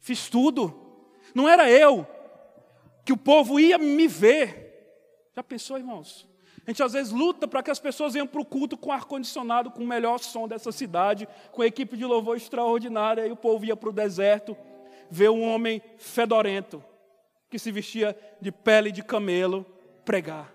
fiz 0.00 0.28
tudo. 0.28 0.74
Não 1.34 1.48
era 1.48 1.70
eu 1.70 2.06
que 3.04 3.12
o 3.12 3.16
povo 3.16 3.60
ia 3.60 3.78
me 3.78 4.08
ver. 4.08 4.66
Já 5.34 5.42
pensou, 5.42 5.78
irmãos? 5.78 6.28
A 6.68 6.70
gente 6.70 6.82
às 6.82 6.92
vezes 6.92 7.10
luta 7.10 7.48
para 7.48 7.62
que 7.62 7.70
as 7.70 7.78
pessoas 7.78 8.12
venham 8.12 8.26
para 8.26 8.42
o 8.42 8.44
culto 8.44 8.76
com 8.76 8.92
ar-condicionado, 8.92 9.70
com 9.70 9.82
o 9.82 9.86
melhor 9.86 10.18
som 10.18 10.46
dessa 10.46 10.70
cidade, 10.70 11.26
com 11.50 11.64
equipe 11.64 11.96
de 11.96 12.04
louvor 12.04 12.36
extraordinária, 12.36 13.26
e 13.26 13.32
o 13.32 13.36
povo 13.36 13.64
ia 13.64 13.74
para 13.74 13.88
o 13.88 13.92
deserto 13.92 14.54
ver 15.10 15.30
um 15.30 15.48
homem 15.48 15.80
fedorento, 15.96 16.84
que 17.48 17.58
se 17.58 17.72
vestia 17.72 18.14
de 18.38 18.52
pele 18.52 18.92
de 18.92 19.02
camelo, 19.02 19.64
pregar. 20.04 20.52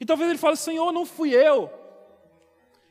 E 0.00 0.06
talvez 0.06 0.30
ele 0.30 0.38
fale: 0.38 0.56
Senhor, 0.56 0.92
não 0.92 1.04
fui 1.04 1.34
eu 1.34 1.68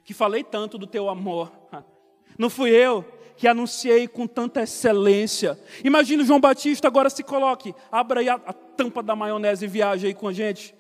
que 0.04 0.14
falei 0.14 0.44
tanto 0.44 0.78
do 0.78 0.86
teu 0.86 1.08
amor, 1.08 1.54
não 2.38 2.50
fui 2.50 2.72
eu 2.72 3.06
que 3.38 3.48
anunciei 3.48 4.10
com 4.10 4.28
tanta 4.28 4.62
excelência. 4.62 5.58
Imagina 5.86 6.26
João 6.26 6.42
Batista, 6.42 6.86
agora 6.86 7.10
se 7.10 7.24
coloque, 7.24 7.74
abra 7.90 8.20
aí 8.20 8.28
a, 8.28 8.34
a 8.34 8.52
tampa 8.52 9.02
da 9.02 9.16
maionese 9.16 9.64
e 9.64 9.70
viaje 9.70 10.08
aí 10.08 10.14
com 10.14 10.28
a 10.28 10.34
gente. 10.34 10.76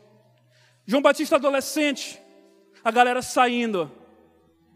João 0.85 1.01
Batista 1.01 1.37
adolescente, 1.37 2.21
a 2.83 2.91
galera 2.91 3.21
saindo, 3.21 3.89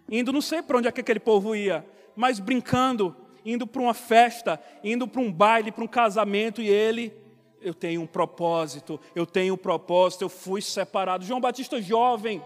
indo, 0.10 0.32
não 0.32 0.42
sei 0.42 0.62
para 0.62 0.78
onde 0.78 0.88
é 0.88 0.92
que 0.92 1.02
aquele 1.02 1.20
povo 1.20 1.54
ia, 1.54 1.86
mas 2.16 2.40
brincando, 2.40 3.14
indo 3.44 3.68
para 3.68 3.82
uma 3.82 3.94
festa, 3.94 4.62
indo 4.82 5.06
para 5.06 5.22
um 5.22 5.32
baile, 5.32 5.72
para 5.72 5.84
um 5.84 5.88
casamento, 5.88 6.62
e 6.62 6.70
ele, 6.70 7.14
eu 7.62 7.74
tenho 7.74 8.02
um 8.02 8.08
propósito, 8.08 8.98
eu 9.14 9.26
tenho 9.26 9.56
um 9.56 9.58
propósito, 9.58 10.24
eu 10.24 10.30
fui 10.30 10.62
separado. 10.62 11.26
João 11.26 11.42
Batista 11.42 11.82
jovem, 11.82 12.42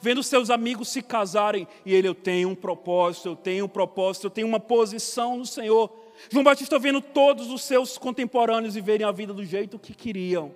vendo 0.00 0.22
seus 0.22 0.48
amigos 0.48 0.88
se 0.88 1.02
casarem, 1.02 1.66
e 1.84 1.92
ele, 1.92 2.06
eu 2.06 2.14
tenho 2.14 2.48
um 2.48 2.54
propósito, 2.54 3.30
eu 3.30 3.36
tenho 3.36 3.64
um 3.64 3.68
propósito, 3.68 4.28
eu 4.28 4.30
tenho 4.30 4.46
uma 4.46 4.60
posição 4.60 5.36
no 5.36 5.46
Senhor. 5.46 5.92
João 6.30 6.44
Batista 6.44 6.78
vendo 6.78 7.00
todos 7.00 7.50
os 7.50 7.62
seus 7.62 7.98
contemporâneos 7.98 8.74
viverem 8.74 9.04
a 9.04 9.10
vida 9.10 9.34
do 9.34 9.44
jeito 9.44 9.80
que 9.80 9.94
queriam, 9.94 10.52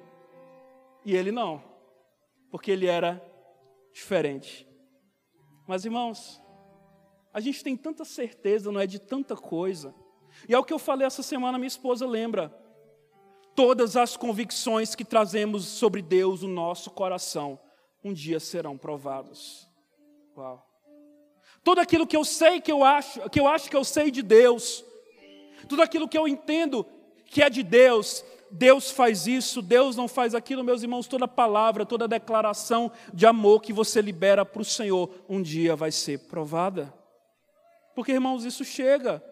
e 1.04 1.16
ele 1.16 1.32
não, 1.32 1.73
porque 2.54 2.70
ele 2.70 2.86
era 2.86 3.20
diferente. 3.92 4.64
Mas 5.66 5.84
irmãos, 5.84 6.40
a 7.32 7.40
gente 7.40 7.64
tem 7.64 7.76
tanta 7.76 8.04
certeza, 8.04 8.70
não 8.70 8.80
é, 8.80 8.86
de 8.86 9.00
tanta 9.00 9.34
coisa, 9.34 9.92
e 10.48 10.54
é 10.54 10.58
o 10.58 10.62
que 10.62 10.72
eu 10.72 10.78
falei 10.78 11.04
essa 11.04 11.20
semana, 11.20 11.58
minha 11.58 11.66
esposa 11.66 12.06
lembra. 12.06 12.56
Todas 13.56 13.96
as 13.96 14.16
convicções 14.16 14.94
que 14.94 15.04
trazemos 15.04 15.64
sobre 15.64 16.00
Deus 16.00 16.42
no 16.42 16.48
nosso 16.48 16.92
coração 16.92 17.58
um 18.04 18.12
dia 18.12 18.38
serão 18.38 18.78
provados. 18.78 19.68
Uau. 20.36 20.64
Tudo 21.64 21.80
aquilo 21.80 22.06
que 22.06 22.16
eu 22.16 22.24
sei 22.24 22.60
que 22.60 22.70
eu 22.70 22.84
acho, 22.84 23.28
que 23.30 23.40
eu 23.40 23.48
acho 23.48 23.68
que 23.68 23.76
eu 23.76 23.82
sei 23.82 24.12
de 24.12 24.22
Deus, 24.22 24.84
tudo 25.68 25.82
aquilo 25.82 26.08
que 26.08 26.16
eu 26.16 26.28
entendo 26.28 26.86
que 27.26 27.42
é 27.42 27.50
de 27.50 27.64
Deus, 27.64 28.24
Deus 28.50 28.90
faz 28.90 29.26
isso, 29.26 29.60
Deus 29.60 29.96
não 29.96 30.06
faz 30.06 30.34
aquilo, 30.34 30.62
meus 30.62 30.82
irmãos, 30.82 31.06
toda 31.06 31.26
palavra, 31.26 31.84
toda 31.84 32.06
declaração 32.06 32.90
de 33.12 33.26
amor 33.26 33.60
que 33.60 33.72
você 33.72 34.00
libera 34.00 34.44
para 34.44 34.62
o 34.62 34.64
Senhor, 34.64 35.10
um 35.28 35.42
dia 35.42 35.74
vai 35.74 35.90
ser 35.90 36.20
provada. 36.28 36.92
Porque, 37.94 38.12
irmãos, 38.12 38.44
isso 38.44 38.64
chega. 38.64 39.22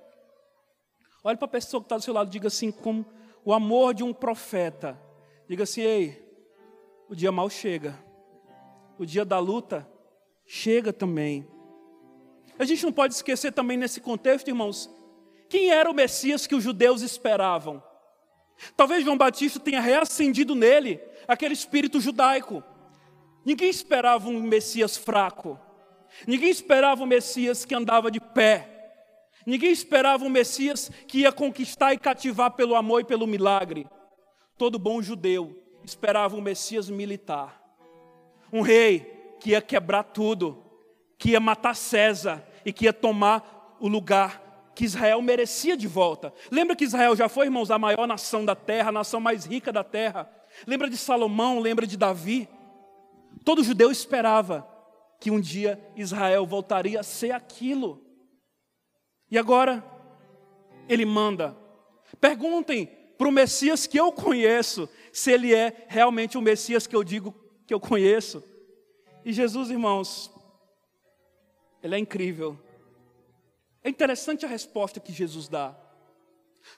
Olhe 1.25 1.37
para 1.37 1.47
a 1.47 1.51
pessoa 1.51 1.81
que 1.81 1.87
está 1.87 1.97
do 1.97 2.03
seu 2.03 2.15
lado, 2.15 2.31
diga 2.31 2.49
assim, 2.49 2.71
como 2.71 3.07
o 3.45 3.53
amor 3.53 3.95
de 3.95 4.03
um 4.03 4.13
profeta. 4.13 4.99
Diga 5.49 5.65
assim, 5.65 5.83
ei, 5.83 6.25
o 7.09 7.15
dia 7.15 7.31
mal 7.31 7.49
chega 7.49 7.97
o 9.03 9.07
dia 9.07 9.25
da 9.25 9.39
luta 9.41 9.89
chega 10.47 10.93
também. 10.93 11.45
A 12.57 12.65
gente 12.65 12.85
não 12.85 12.93
pode 12.93 13.15
esquecer 13.15 13.53
também 13.53 13.77
nesse 13.77 14.01
contexto, 14.01 14.47
irmãos, 14.47 14.89
quem 15.49 15.71
era 15.71 15.91
o 15.91 15.95
Messias 15.95 16.47
que 16.47 16.55
os 16.55 16.63
judeus 16.63 17.03
esperavam? 17.03 17.83
Talvez 18.77 19.05
João 19.05 19.17
Batista 19.17 19.59
tenha 19.61 19.81
reacendido 19.81 20.55
nele 20.55 21.01
aquele 21.27 21.55
espírito 21.55 22.01
judaico. 22.01 22.63
Ninguém 23.45 23.71
esperava 23.71 24.29
um 24.29 24.43
Messias 24.43 24.97
fraco. 24.97 25.59
Ninguém 26.27 26.51
esperava 26.51 27.03
um 27.03 27.07
Messias 27.07 27.65
que 27.65 27.75
andava 27.75 28.11
de 28.11 28.21
pé. 28.21 28.69
Ninguém 29.45 29.73
esperava 29.73 30.25
um 30.25 30.29
Messias 30.29 30.91
que 31.09 31.21
ia 31.21 31.33
conquistar 31.33 31.93
e 31.93 31.99
cativar 31.99 32.53
pelo 32.53 32.77
amor 32.77 33.01
e 33.01 33.05
pelo 33.05 33.27
milagre. 33.27 33.87
Todo 34.57 34.79
bom 34.79 35.03
judeu 35.03 35.61
esperava 35.85 36.37
um 36.37 36.41
Messias 36.41 36.89
militar 36.89 37.63
um 38.53 38.61
rei 38.61 39.37
que 39.41 39.51
ia 39.51 39.63
quebrar 39.63 40.05
tudo, 40.05 40.63
que 41.19 41.31
ia 41.31 41.41
matar 41.41 41.75
César 41.75 42.47
e 42.65 42.73
que 42.73 42.85
ia 42.85 42.93
tomar 42.93 43.77
o 43.81 43.89
lugar 43.89 44.42
que 44.75 44.85
Israel 44.85 45.21
merecia 45.21 45.77
de 45.77 45.87
volta. 45.87 46.33
Lembra 46.51 46.75
que 46.75 46.85
Israel 46.85 47.15
já 47.15 47.29
foi, 47.29 47.47
irmãos, 47.47 47.71
a 47.71 47.79
maior 47.79 48.07
nação 48.07 48.45
da 48.45 48.55
terra, 48.55 48.89
a 48.89 48.93
nação 48.93 49.21
mais 49.21 49.45
rica 49.45 49.73
da 49.73 49.85
terra. 49.85 50.31
Lembra 50.67 50.89
de 50.89 50.97
Salomão, 50.97 51.59
lembra 51.59 51.87
de 51.87 51.97
Davi. 51.97 52.49
Todo 53.45 53.65
judeu 53.65 53.91
esperava 53.91 54.67
que 55.21 55.31
um 55.31 55.41
dia 55.41 55.81
Israel 55.97 56.47
voltaria 56.47 57.01
a 57.01 57.05
ser 57.05 57.33
aquilo. 57.33 58.03
E 59.31 59.39
agora, 59.39 59.85
ele 60.89 61.05
manda. 61.05 61.57
Perguntem 62.21 62.87
para 63.17 63.29
o 63.29 63.33
Messias 63.33 63.87
que 63.87 63.99
eu 63.99 64.11
conheço, 64.11 64.89
se 65.13 65.31
ele 65.31 65.55
é 65.55 65.87
realmente 65.89 66.37
o 66.37 66.43
Messias 66.43 66.87
que 66.87 66.97
eu 66.97 67.05
digo 67.05 67.35
que 67.67 67.73
eu 67.73 67.81
conheço. 67.81 68.43
E 69.25 69.33
Jesus, 69.33 69.71
irmãos, 69.71 70.31
ele 71.83 71.95
é 71.95 71.99
incrível. 71.99 72.59
É 73.85 73.89
interessante 73.89 74.45
a 74.45 74.49
resposta 74.49 75.01
que 75.01 75.13
Jesus 75.13 75.49
dá. 75.49 75.75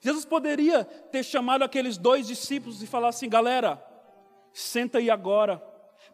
Jesus 0.01 0.25
poderia 0.25 0.85
ter 0.85 1.23
chamado 1.23 1.63
aqueles 1.63 1.99
dois 1.99 2.27
discípulos 2.27 2.83
e 2.83 2.87
falar 2.87 3.09
assim: 3.09 3.29
galera, 3.29 3.85
senta 4.53 4.99
aí 4.99 5.11
agora, 5.11 5.59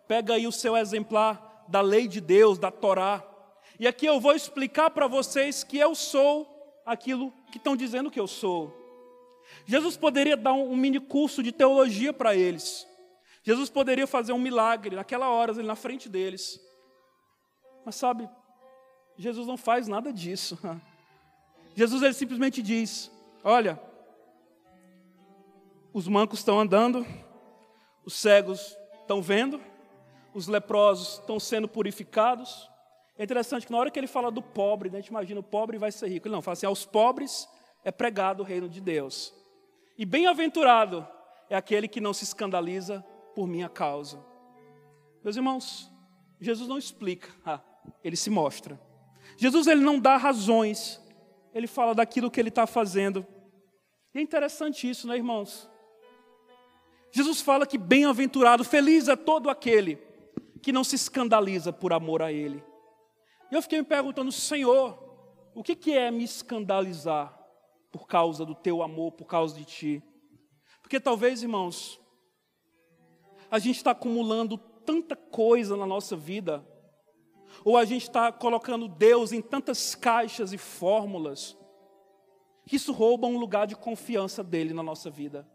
pega 0.08 0.34
aí 0.34 0.46
o 0.46 0.52
seu 0.52 0.76
exemplar 0.76 1.64
da 1.68 1.80
lei 1.80 2.08
de 2.08 2.20
Deus, 2.20 2.58
da 2.58 2.70
Torá, 2.70 3.24
e 3.80 3.86
aqui 3.86 4.04
eu 4.04 4.20
vou 4.20 4.34
explicar 4.34 4.90
para 4.90 5.06
vocês 5.06 5.64
que 5.64 5.78
eu 5.78 5.94
sou 5.94 6.46
aquilo 6.84 7.32
que 7.50 7.56
estão 7.56 7.74
dizendo 7.74 8.10
que 8.10 8.20
eu 8.20 8.26
sou. 8.26 8.76
Jesus 9.64 9.96
poderia 9.96 10.36
dar 10.36 10.52
um 10.52 10.76
mini 10.76 11.00
curso 11.00 11.42
de 11.42 11.50
teologia 11.50 12.12
para 12.12 12.36
eles. 12.36 12.86
Jesus 13.42 13.70
poderia 13.70 14.06
fazer 14.06 14.34
um 14.34 14.38
milagre 14.38 14.94
naquela 14.94 15.30
hora, 15.30 15.54
na 15.62 15.74
frente 15.74 16.10
deles. 16.10 16.60
Mas 17.84 17.94
sabe, 17.94 18.28
Jesus 19.20 19.46
não 19.46 19.58
faz 19.58 19.86
nada 19.86 20.12
disso. 20.12 20.58
Jesus 21.76 22.02
ele 22.02 22.14
simplesmente 22.14 22.62
diz: 22.62 23.10
Olha, 23.44 23.78
os 25.92 26.08
mancos 26.08 26.38
estão 26.38 26.58
andando, 26.58 27.06
os 28.04 28.14
cegos 28.14 28.76
estão 29.00 29.20
vendo, 29.20 29.60
os 30.32 30.48
leprosos 30.48 31.18
estão 31.18 31.38
sendo 31.38 31.68
purificados. 31.68 32.68
É 33.18 33.22
interessante 33.22 33.66
que 33.66 33.72
na 33.72 33.78
hora 33.78 33.90
que 33.90 33.98
ele 33.98 34.06
fala 34.06 34.30
do 34.30 34.40
pobre, 34.40 34.88
né, 34.88 34.98
a 34.98 35.00
gente 35.02 35.10
imagina 35.10 35.40
o 35.40 35.44
pobre 35.44 35.76
vai 35.76 35.92
ser 35.92 36.08
rico. 36.08 36.26
Ele 36.26 36.34
não, 36.34 36.40
fala 36.40 36.54
assim: 36.54 36.66
aos 36.66 36.86
pobres 36.86 37.46
é 37.84 37.92
pregado 37.92 38.42
o 38.42 38.46
reino 38.46 38.70
de 38.70 38.80
Deus. 38.80 39.34
E 39.98 40.06
bem-aventurado 40.06 41.06
é 41.50 41.56
aquele 41.56 41.86
que 41.86 42.00
não 42.00 42.14
se 42.14 42.24
escandaliza 42.24 43.04
por 43.34 43.46
minha 43.46 43.68
causa. 43.68 44.18
Meus 45.22 45.36
irmãos, 45.36 45.92
Jesus 46.40 46.66
não 46.66 46.78
explica, 46.78 47.28
ah, 47.44 47.60
ele 48.02 48.16
se 48.16 48.30
mostra. 48.30 48.80
Jesus 49.40 49.66
ele 49.66 49.80
não 49.80 49.98
dá 49.98 50.18
razões, 50.18 51.00
ele 51.54 51.66
fala 51.66 51.94
daquilo 51.94 52.30
que 52.30 52.38
ele 52.38 52.50
está 52.50 52.66
fazendo. 52.66 53.26
E 54.14 54.18
é 54.18 54.20
interessante 54.20 54.86
isso, 54.88 55.08
né, 55.08 55.16
irmãos? 55.16 55.66
Jesus 57.10 57.40
fala 57.40 57.66
que 57.66 57.78
bem-aventurado, 57.78 58.62
feliz 58.62 59.08
é 59.08 59.16
todo 59.16 59.48
aquele 59.48 59.96
que 60.62 60.72
não 60.72 60.84
se 60.84 60.94
escandaliza 60.94 61.72
por 61.72 61.90
amor 61.94 62.20
a 62.20 62.30
Ele. 62.30 62.62
E 63.50 63.54
eu 63.54 63.62
fiquei 63.62 63.78
me 63.78 63.86
perguntando, 63.86 64.30
Senhor, 64.30 65.02
o 65.54 65.62
que, 65.62 65.74
que 65.74 65.96
é 65.96 66.10
me 66.10 66.22
escandalizar 66.22 67.34
por 67.90 68.06
causa 68.06 68.44
do 68.44 68.54
teu 68.54 68.82
amor, 68.82 69.12
por 69.12 69.24
causa 69.24 69.54
de 69.54 69.64
ti? 69.64 70.02
Porque 70.82 71.00
talvez, 71.00 71.42
irmãos, 71.42 71.98
a 73.50 73.58
gente 73.58 73.76
está 73.76 73.92
acumulando 73.92 74.58
tanta 74.84 75.16
coisa 75.16 75.78
na 75.78 75.86
nossa 75.86 76.14
vida, 76.14 76.62
ou 77.64 77.76
a 77.76 77.84
gente 77.84 78.02
está 78.02 78.32
colocando 78.32 78.88
Deus 78.88 79.32
em 79.32 79.40
tantas 79.40 79.94
caixas 79.94 80.52
e 80.52 80.58
fórmulas, 80.58 81.56
que 82.66 82.76
isso 82.76 82.92
rouba 82.92 83.26
um 83.26 83.38
lugar 83.38 83.66
de 83.66 83.76
confiança 83.76 84.42
dele 84.42 84.72
na 84.72 84.82
nossa 84.82 85.10
vida. 85.10 85.46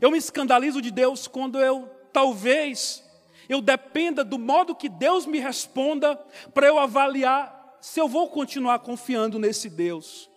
Eu 0.00 0.10
me 0.10 0.18
escandalizo 0.18 0.80
de 0.80 0.90
Deus 0.90 1.26
quando 1.26 1.58
eu, 1.58 1.88
talvez, 2.12 3.04
eu 3.48 3.60
dependa 3.60 4.24
do 4.24 4.38
modo 4.38 4.74
que 4.74 4.88
Deus 4.88 5.26
me 5.26 5.38
responda 5.38 6.16
para 6.52 6.66
eu 6.66 6.78
avaliar 6.78 7.78
se 7.80 8.00
eu 8.00 8.08
vou 8.08 8.28
continuar 8.28 8.78
confiando 8.78 9.38
nesse 9.38 9.68
Deus. 9.68 10.30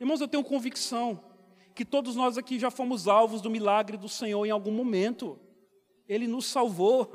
Irmãos, 0.00 0.20
eu 0.20 0.28
tenho 0.28 0.42
convicção 0.42 1.22
que 1.74 1.84
todos 1.84 2.16
nós 2.16 2.36
aqui 2.36 2.58
já 2.58 2.70
fomos 2.70 3.08
alvos 3.08 3.40
do 3.40 3.50
milagre 3.50 3.96
do 3.96 4.08
Senhor 4.08 4.44
em 4.44 4.50
algum 4.50 4.72
momento. 4.72 5.38
Ele 6.08 6.26
nos 6.26 6.46
salvou, 6.46 7.10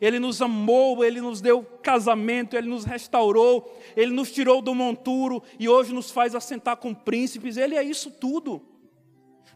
Ele 0.00 0.18
nos 0.18 0.42
amou, 0.42 1.04
Ele 1.04 1.20
nos 1.20 1.40
deu 1.40 1.62
casamento, 1.82 2.56
Ele 2.56 2.68
nos 2.68 2.84
restaurou, 2.84 3.74
Ele 3.96 4.12
nos 4.12 4.30
tirou 4.30 4.60
do 4.60 4.74
monturo 4.74 5.42
e 5.58 5.68
hoje 5.68 5.92
nos 5.92 6.10
faz 6.10 6.34
assentar 6.34 6.76
com 6.76 6.94
príncipes. 6.94 7.56
Ele 7.56 7.74
é 7.74 7.82
isso 7.82 8.10
tudo. 8.10 8.62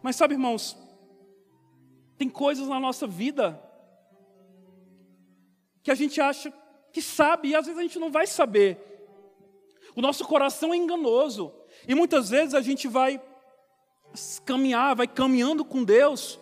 Mas 0.01 0.15
sabe, 0.15 0.33
irmãos, 0.33 0.77
tem 2.17 2.29
coisas 2.29 2.67
na 2.67 2.79
nossa 2.79 3.05
vida 3.05 3.61
que 5.83 5.91
a 5.91 5.95
gente 5.95 6.21
acha 6.21 6.53
que 6.91 7.01
sabe 7.01 7.49
e 7.49 7.55
às 7.55 7.65
vezes 7.65 7.79
a 7.79 7.83
gente 7.83 7.99
não 7.99 8.11
vai 8.11 8.27
saber. 8.27 8.77
O 9.95 10.01
nosso 10.01 10.25
coração 10.25 10.73
é 10.73 10.77
enganoso 10.77 11.53
e 11.87 11.95
muitas 11.95 12.29
vezes 12.29 12.53
a 12.53 12.61
gente 12.61 12.87
vai 12.87 13.21
caminhar, 14.45 14.95
vai 14.95 15.07
caminhando 15.07 15.63
com 15.63 15.83
Deus 15.83 16.39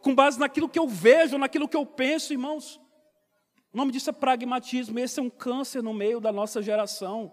com 0.00 0.14
base 0.14 0.38
naquilo 0.38 0.68
que 0.68 0.78
eu 0.78 0.88
vejo, 0.88 1.38
naquilo 1.38 1.68
que 1.68 1.76
eu 1.76 1.84
penso, 1.84 2.32
irmãos. 2.32 2.80
O 3.78 3.80
nome 3.80 3.92
disso 3.92 4.10
é 4.10 4.12
pragmatismo, 4.12 4.98
esse 4.98 5.20
é 5.20 5.22
um 5.22 5.30
câncer 5.30 5.80
no 5.84 5.94
meio 5.94 6.18
da 6.18 6.32
nossa 6.32 6.60
geração. 6.60 7.32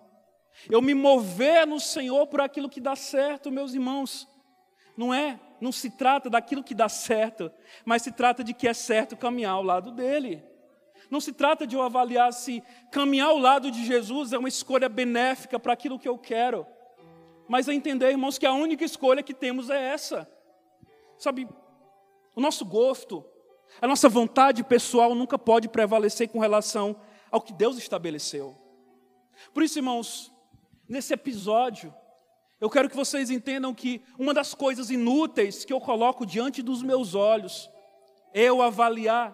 Eu 0.70 0.80
me 0.80 0.94
mover 0.94 1.66
no 1.66 1.80
Senhor 1.80 2.28
por 2.28 2.40
aquilo 2.40 2.70
que 2.70 2.80
dá 2.80 2.96
certo, 2.96 3.52
meus 3.52 3.74
irmãos. 3.74 4.28
Não 4.96 5.12
é 5.12 5.40
não 5.60 5.72
se 5.72 5.90
trata 5.90 6.30
daquilo 6.30 6.64
que 6.64 6.76
dá 6.76 6.88
certo, 6.88 7.52
mas 7.84 8.04
se 8.04 8.12
trata 8.12 8.44
de 8.44 8.54
que 8.54 8.68
é 8.68 8.76
certo 8.76 9.18
caminhar 9.18 9.54
ao 9.54 9.64
lado 9.64 9.90
dele. 9.90 10.44
Não 11.10 11.20
se 11.20 11.34
trata 11.34 11.66
de 11.66 11.76
eu 11.76 11.82
avaliar 11.82 12.32
se 12.32 12.62
caminhar 12.92 13.30
ao 13.30 13.40
lado 13.40 13.72
de 13.72 13.84
Jesus 13.84 14.32
é 14.32 14.38
uma 14.38 14.48
escolha 14.48 14.88
benéfica 14.88 15.60
para 15.60 15.74
aquilo 15.74 15.98
que 15.98 16.08
eu 16.08 16.16
quero, 16.16 16.68
mas 17.48 17.68
é 17.68 17.74
entender, 17.74 18.12
irmãos, 18.12 18.38
que 18.38 18.46
a 18.46 18.54
única 18.54 18.86
escolha 18.86 19.24
que 19.24 19.34
temos 19.34 19.72
é 19.72 19.82
essa. 19.82 20.30
Sabe, 21.18 21.50
o 22.36 22.40
nosso 22.40 22.64
gosto, 22.64 23.26
a 23.82 23.88
nossa 23.88 24.08
vontade 24.08 24.64
pessoal 24.64 25.14
nunca 25.14 25.38
pode 25.38 25.68
prevalecer 25.68 26.30
com 26.30 26.40
relação 26.40 26.96
ao 27.32 27.42
que 27.42 27.54
Deus 27.54 27.78
estabeleceu. 27.78 28.56
Por 29.54 29.64
isso, 29.64 29.80
irmãos, 29.80 30.32
nesse 30.88 31.14
episódio, 31.14 31.94
eu 32.60 32.70
quero 32.70 32.90
que 32.90 32.96
vocês 32.96 33.30
entendam 33.30 33.74
que 33.74 34.02
uma 34.18 34.34
das 34.34 34.54
coisas 34.54 34.90
inúteis 34.90 35.66
que 35.66 35.74
eu 35.74 35.82
coloco 35.82 36.26
diante 36.26 36.62
dos 36.62 36.82
meus 36.82 37.14
olhos 37.14 37.70
é 38.34 38.44
eu 38.44 38.62
avaliar 38.62 39.34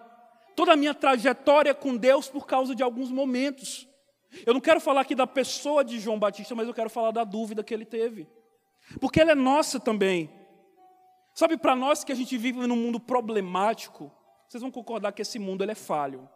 toda 0.56 0.72
a 0.72 0.76
minha 0.76 0.94
trajetória 0.94 1.74
com 1.74 1.96
Deus 1.96 2.28
por 2.28 2.46
causa 2.46 2.74
de 2.74 2.82
alguns 2.82 3.10
momentos. 3.10 3.88
Eu 4.44 4.54
não 4.54 4.60
quero 4.60 4.80
falar 4.80 5.02
aqui 5.02 5.14
da 5.14 5.26
pessoa 5.26 5.84
de 5.84 5.98
João 6.00 6.18
Batista, 6.18 6.54
mas 6.54 6.66
eu 6.66 6.74
quero 6.74 6.90
falar 6.90 7.10
da 7.10 7.24
dúvida 7.24 7.62
que 7.62 7.72
ele 7.72 7.84
teve. 7.84 8.28
Porque 9.00 9.20
ela 9.20 9.32
é 9.32 9.34
nossa 9.34 9.78
também. 9.78 10.30
Sabe, 11.34 11.56
para 11.56 11.74
nós 11.74 12.04
que 12.04 12.12
a 12.12 12.14
gente 12.14 12.36
vive 12.36 12.66
num 12.66 12.76
mundo 12.76 13.00
problemático, 13.00 14.10
vocês 14.52 14.60
vão 14.60 14.70
concordar 14.70 15.12
que 15.12 15.22
esse 15.22 15.38
mundo 15.38 15.64
ele 15.64 15.72
é 15.72 15.74
falho. 15.74 16.28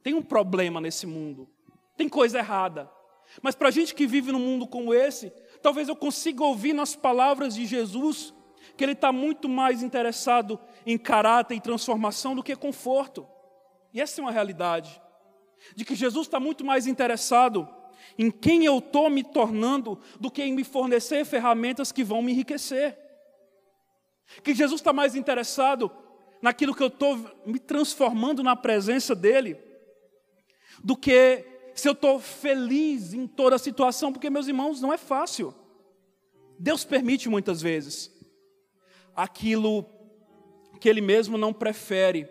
Tem 0.00 0.14
um 0.14 0.22
problema 0.22 0.80
nesse 0.80 1.08
mundo. 1.08 1.50
Tem 1.96 2.08
coisa 2.08 2.38
errada. 2.38 2.88
Mas 3.42 3.56
para 3.56 3.66
a 3.66 3.70
gente 3.72 3.96
que 3.96 4.06
vive 4.06 4.30
num 4.30 4.38
mundo 4.38 4.64
como 4.64 4.94
esse, 4.94 5.32
talvez 5.60 5.88
eu 5.88 5.96
consiga 5.96 6.44
ouvir 6.44 6.72
nas 6.72 6.94
palavras 6.94 7.56
de 7.56 7.66
Jesus 7.66 8.32
que 8.76 8.84
ele 8.84 8.92
está 8.92 9.10
muito 9.10 9.48
mais 9.48 9.82
interessado 9.82 10.56
em 10.86 10.96
caráter 10.96 11.56
e 11.56 11.60
transformação 11.60 12.36
do 12.36 12.44
que 12.44 12.54
conforto. 12.54 13.26
E 13.92 14.00
essa 14.00 14.20
é 14.20 14.22
uma 14.22 14.30
realidade. 14.30 15.02
De 15.74 15.84
que 15.84 15.96
Jesus 15.96 16.28
está 16.28 16.38
muito 16.38 16.64
mais 16.64 16.86
interessado 16.86 17.68
em 18.16 18.30
quem 18.30 18.66
eu 18.66 18.78
estou 18.78 19.10
me 19.10 19.24
tornando 19.24 19.98
do 20.20 20.30
que 20.30 20.44
em 20.44 20.52
me 20.52 20.62
fornecer 20.62 21.24
ferramentas 21.24 21.90
que 21.90 22.04
vão 22.04 22.22
me 22.22 22.30
enriquecer. 22.30 22.96
Que 24.44 24.54
Jesus 24.54 24.80
está 24.80 24.92
mais 24.92 25.16
interessado 25.16 25.90
naquilo 26.40 26.74
que 26.74 26.82
eu 26.82 26.88
estou 26.88 27.16
me 27.44 27.58
transformando 27.58 28.42
na 28.42 28.54
presença 28.54 29.14
dEle, 29.14 29.56
do 30.82 30.96
que 30.96 31.44
se 31.74 31.88
eu 31.88 31.92
estou 31.92 32.18
feliz 32.18 33.12
em 33.14 33.26
toda 33.26 33.56
a 33.56 33.58
situação, 33.58 34.12
porque, 34.12 34.30
meus 34.30 34.48
irmãos, 34.48 34.80
não 34.80 34.92
é 34.92 34.98
fácil. 34.98 35.54
Deus 36.58 36.84
permite 36.84 37.28
muitas 37.28 37.62
vezes 37.62 38.10
aquilo 39.14 39.84
que 40.80 40.88
Ele 40.88 41.00
mesmo 41.00 41.38
não 41.38 41.52
prefere, 41.52 42.28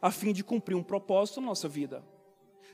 a 0.00 0.10
fim 0.10 0.32
de 0.32 0.44
cumprir 0.44 0.74
um 0.74 0.82
propósito 0.82 1.40
na 1.40 1.48
nossa 1.48 1.68
vida. 1.68 2.04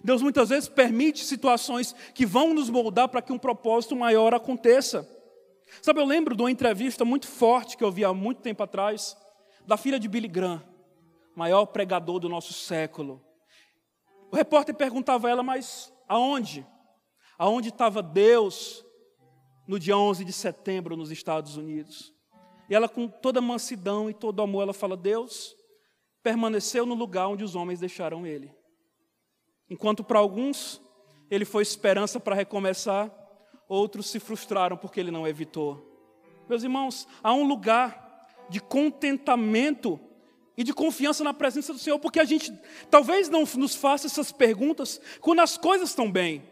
Deus 0.02 0.22
muitas 0.22 0.48
vezes 0.48 0.68
permite 0.68 1.24
situações 1.24 1.94
que 2.14 2.24
vão 2.24 2.54
nos 2.54 2.70
moldar 2.70 3.08
para 3.08 3.22
que 3.22 3.32
um 3.32 3.38
propósito 3.38 3.94
maior 3.94 4.34
aconteça. 4.34 5.08
Sabe, 5.82 6.00
eu 6.00 6.06
lembro 6.06 6.34
de 6.34 6.42
uma 6.42 6.50
entrevista 6.50 7.04
muito 7.04 7.26
forte 7.26 7.76
que 7.76 7.84
eu 7.84 7.92
vi 7.92 8.04
há 8.04 8.12
muito 8.12 8.40
tempo 8.40 8.62
atrás, 8.62 9.16
da 9.66 9.76
filha 9.76 10.00
de 10.00 10.08
Billy 10.08 10.26
Graham, 10.26 10.62
maior 11.34 11.66
pregador 11.66 12.18
do 12.18 12.28
nosso 12.28 12.52
século. 12.52 13.24
O 14.30 14.36
repórter 14.36 14.74
perguntava 14.74 15.26
a 15.26 15.30
ela, 15.30 15.42
mas 15.42 15.92
aonde? 16.08 16.66
Aonde 17.38 17.68
estava 17.68 18.02
Deus 18.02 18.84
no 19.66 19.78
dia 19.78 19.96
11 19.96 20.24
de 20.24 20.32
setembro 20.32 20.96
nos 20.96 21.10
Estados 21.10 21.56
Unidos? 21.56 22.14
E 22.68 22.74
ela, 22.74 22.88
com 22.88 23.08
toda 23.08 23.40
mansidão 23.40 24.08
e 24.08 24.14
todo 24.14 24.42
amor, 24.42 24.62
ela 24.62 24.74
fala: 24.74 24.96
Deus 24.96 25.56
permaneceu 26.22 26.86
no 26.86 26.94
lugar 26.94 27.28
onde 27.28 27.42
os 27.42 27.54
homens 27.54 27.80
deixaram 27.80 28.26
ele. 28.26 28.54
Enquanto 29.68 30.04
para 30.04 30.18
alguns 30.18 30.80
ele 31.30 31.44
foi 31.44 31.62
esperança 31.62 32.18
para 32.18 32.34
recomeçar, 32.34 33.10
outros 33.68 34.10
se 34.10 34.18
frustraram 34.18 34.76
porque 34.76 34.98
ele 34.98 35.12
não 35.12 35.26
evitou. 35.26 35.86
Meus 36.48 36.64
irmãos, 36.64 37.06
há 37.22 37.32
um 37.32 37.46
lugar 37.46 38.26
de 38.48 38.60
contentamento 38.60 40.00
e 40.60 40.62
de 40.62 40.74
confiança 40.74 41.24
na 41.24 41.32
presença 41.32 41.72
do 41.72 41.78
Senhor, 41.78 41.98
porque 41.98 42.20
a 42.20 42.24
gente 42.24 42.52
talvez 42.90 43.30
não 43.30 43.44
nos 43.56 43.74
faça 43.74 44.06
essas 44.06 44.30
perguntas 44.30 45.00
quando 45.18 45.40
as 45.40 45.56
coisas 45.56 45.88
estão 45.88 46.12
bem. 46.12 46.42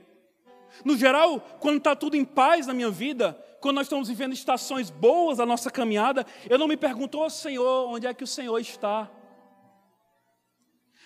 No 0.83 0.97
geral, 0.97 1.38
quando 1.61 1.77
está 1.77 1.94
tudo 1.94 2.16
em 2.16 2.25
paz 2.25 2.66
na 2.66 2.73
minha 2.73 2.90
vida, 2.90 3.38
quando 3.61 3.75
nós 3.75 3.85
estamos 3.85 4.09
vivendo 4.09 4.33
estações 4.33 4.88
boas 4.88 5.37
da 5.37 5.44
nossa 5.44 5.71
caminhada, 5.71 6.25
eu 6.49 6.57
não 6.57 6.66
me 6.66 6.75
pergunto, 6.75 7.21
oh, 7.21 7.29
Senhor, 7.29 7.87
onde 7.90 8.07
é 8.07 8.14
que 8.14 8.25
o 8.25 8.27
Senhor 8.27 8.59
está? 8.59 9.11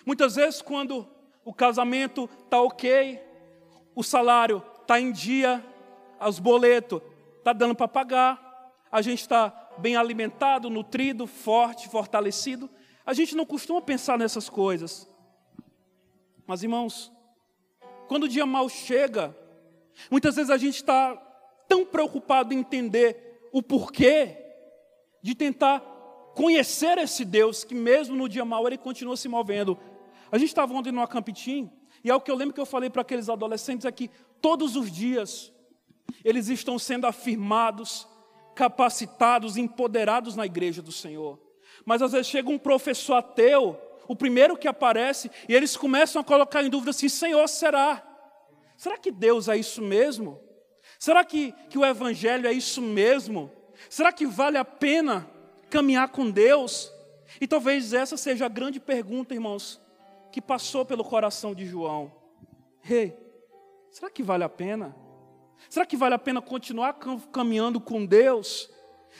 Muitas 0.05 0.35
vezes, 0.35 0.61
quando 0.61 1.05
o 1.43 1.53
casamento 1.53 2.29
está 2.45 2.61
ok, 2.61 3.21
o 3.93 4.01
salário 4.01 4.63
está 4.79 4.97
em 4.97 5.11
dia, 5.11 5.61
os 6.25 6.39
boletos 6.39 7.01
está 7.39 7.51
dando 7.51 7.75
para 7.75 7.85
pagar, 7.85 8.71
a 8.89 9.01
gente 9.01 9.19
está 9.19 9.71
bem 9.77 9.97
alimentado, 9.97 10.69
nutrido, 10.69 11.27
forte, 11.27 11.89
fortalecido. 11.89 12.69
A 13.05 13.13
gente 13.13 13.35
não 13.35 13.45
costuma 13.45 13.81
pensar 13.81 14.17
nessas 14.17 14.49
coisas. 14.49 15.09
Mas, 16.45 16.63
irmãos, 16.63 17.11
quando 18.07 18.23
o 18.23 18.29
dia 18.29 18.45
mal 18.45 18.67
chega, 18.69 19.35
muitas 20.09 20.35
vezes 20.35 20.49
a 20.49 20.57
gente 20.57 20.75
está 20.75 21.15
tão 21.67 21.85
preocupado 21.85 22.53
em 22.53 22.59
entender 22.59 23.49
o 23.51 23.61
porquê 23.61 24.37
de 25.21 25.35
tentar 25.35 25.79
conhecer 26.35 26.97
esse 26.97 27.23
Deus 27.23 27.63
que, 27.63 27.75
mesmo 27.75 28.15
no 28.15 28.27
dia 28.27 28.43
mal, 28.43 28.65
ele 28.67 28.77
continua 28.77 29.15
se 29.15 29.27
movendo. 29.27 29.77
A 30.31 30.37
gente 30.37 30.49
estava 30.49 30.73
ontem 30.73 30.91
no 30.91 31.01
Acampitim, 31.01 31.71
e 32.03 32.09
é 32.09 32.15
o 32.15 32.21
que 32.21 32.29
eu 32.29 32.35
lembro 32.35 32.53
que 32.53 32.59
eu 32.59 32.65
falei 32.65 32.89
para 32.89 33.01
aqueles 33.01 33.29
adolescentes 33.29 33.85
é 33.85 33.91
que 33.91 34.09
todos 34.41 34.75
os 34.75 34.91
dias 34.91 35.51
eles 36.23 36.49
estão 36.49 36.77
sendo 36.77 37.07
afirmados, 37.07 38.07
capacitados, 38.55 39.55
empoderados 39.55 40.35
na 40.35 40.45
igreja 40.45 40.81
do 40.81 40.91
Senhor. 40.91 41.39
Mas 41.85 42.01
às 42.01 42.11
vezes 42.11 42.27
chega 42.27 42.49
um 42.49 42.57
professor 42.57 43.15
ateu, 43.15 43.79
o 44.07 44.15
primeiro 44.15 44.57
que 44.57 44.67
aparece, 44.67 45.29
e 45.47 45.53
eles 45.55 45.75
começam 45.75 46.21
a 46.21 46.25
colocar 46.25 46.63
em 46.63 46.69
dúvida 46.69 46.91
assim: 46.91 47.09
Senhor, 47.09 47.47
será? 47.47 48.01
Será 48.77 48.97
que 48.97 49.11
Deus 49.11 49.47
é 49.47 49.57
isso 49.57 49.81
mesmo? 49.81 50.39
Será 50.99 51.23
que, 51.23 51.53
que 51.69 51.77
o 51.77 51.85
Evangelho 51.85 52.47
é 52.47 52.51
isso 52.51 52.81
mesmo? 52.81 53.51
Será 53.89 54.11
que 54.11 54.25
vale 54.25 54.57
a 54.57 54.65
pena 54.65 55.29
caminhar 55.69 56.09
com 56.09 56.29
Deus? 56.29 56.91
E 57.39 57.47
talvez 57.47 57.93
essa 57.93 58.15
seja 58.15 58.45
a 58.45 58.49
grande 58.49 58.79
pergunta, 58.79 59.33
irmãos, 59.33 59.81
que 60.31 60.41
passou 60.41 60.85
pelo 60.85 61.03
coração 61.03 61.53
de 61.53 61.65
João. 61.65 62.11
Rei, 62.81 63.03
hey, 63.03 63.17
será 63.91 64.09
que 64.09 64.23
vale 64.23 64.43
a 64.43 64.49
pena? 64.49 64.95
Será 65.69 65.85
que 65.85 65.95
vale 65.95 66.15
a 66.15 66.19
pena 66.19 66.41
continuar 66.41 66.93
caminhando 67.31 67.79
com 67.79 68.05
Deus? 68.05 68.69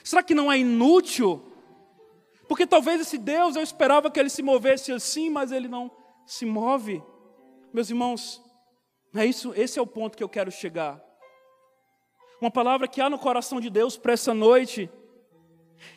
Será 0.04 0.22
que 0.22 0.36
não 0.36 0.52
é 0.52 0.58
inútil? 0.58 1.53
Porque 2.48 2.68
talvez 2.68 3.02
esse 3.02 3.18
Deus, 3.18 3.56
eu 3.56 3.64
esperava 3.64 4.12
que 4.12 4.20
ele 4.20 4.30
se 4.30 4.44
movesse 4.44 4.92
assim, 4.92 5.30
mas 5.30 5.52
ele 5.52 5.68
não 5.68 5.90
se 6.26 6.46
move. 6.46 7.02
Meus 7.74 7.90
irmãos, 7.90 8.42
é 9.16 9.26
isso, 9.26 9.54
esse 9.56 9.80
é 9.80 9.82
o 9.82 9.88
ponto 9.88 10.18
que 10.18 10.24
eu 10.24 10.30
quero 10.30 10.52
chegar. 10.52 11.02
Uma 12.42 12.52
palavra 12.52 12.88
que 12.88 13.00
há 13.00 13.10
no 13.10 13.18
coração 13.18 13.62
de 13.62 13.70
Deus 13.70 13.96
para 13.96 14.14
essa 14.14 14.34
noite 14.34 14.90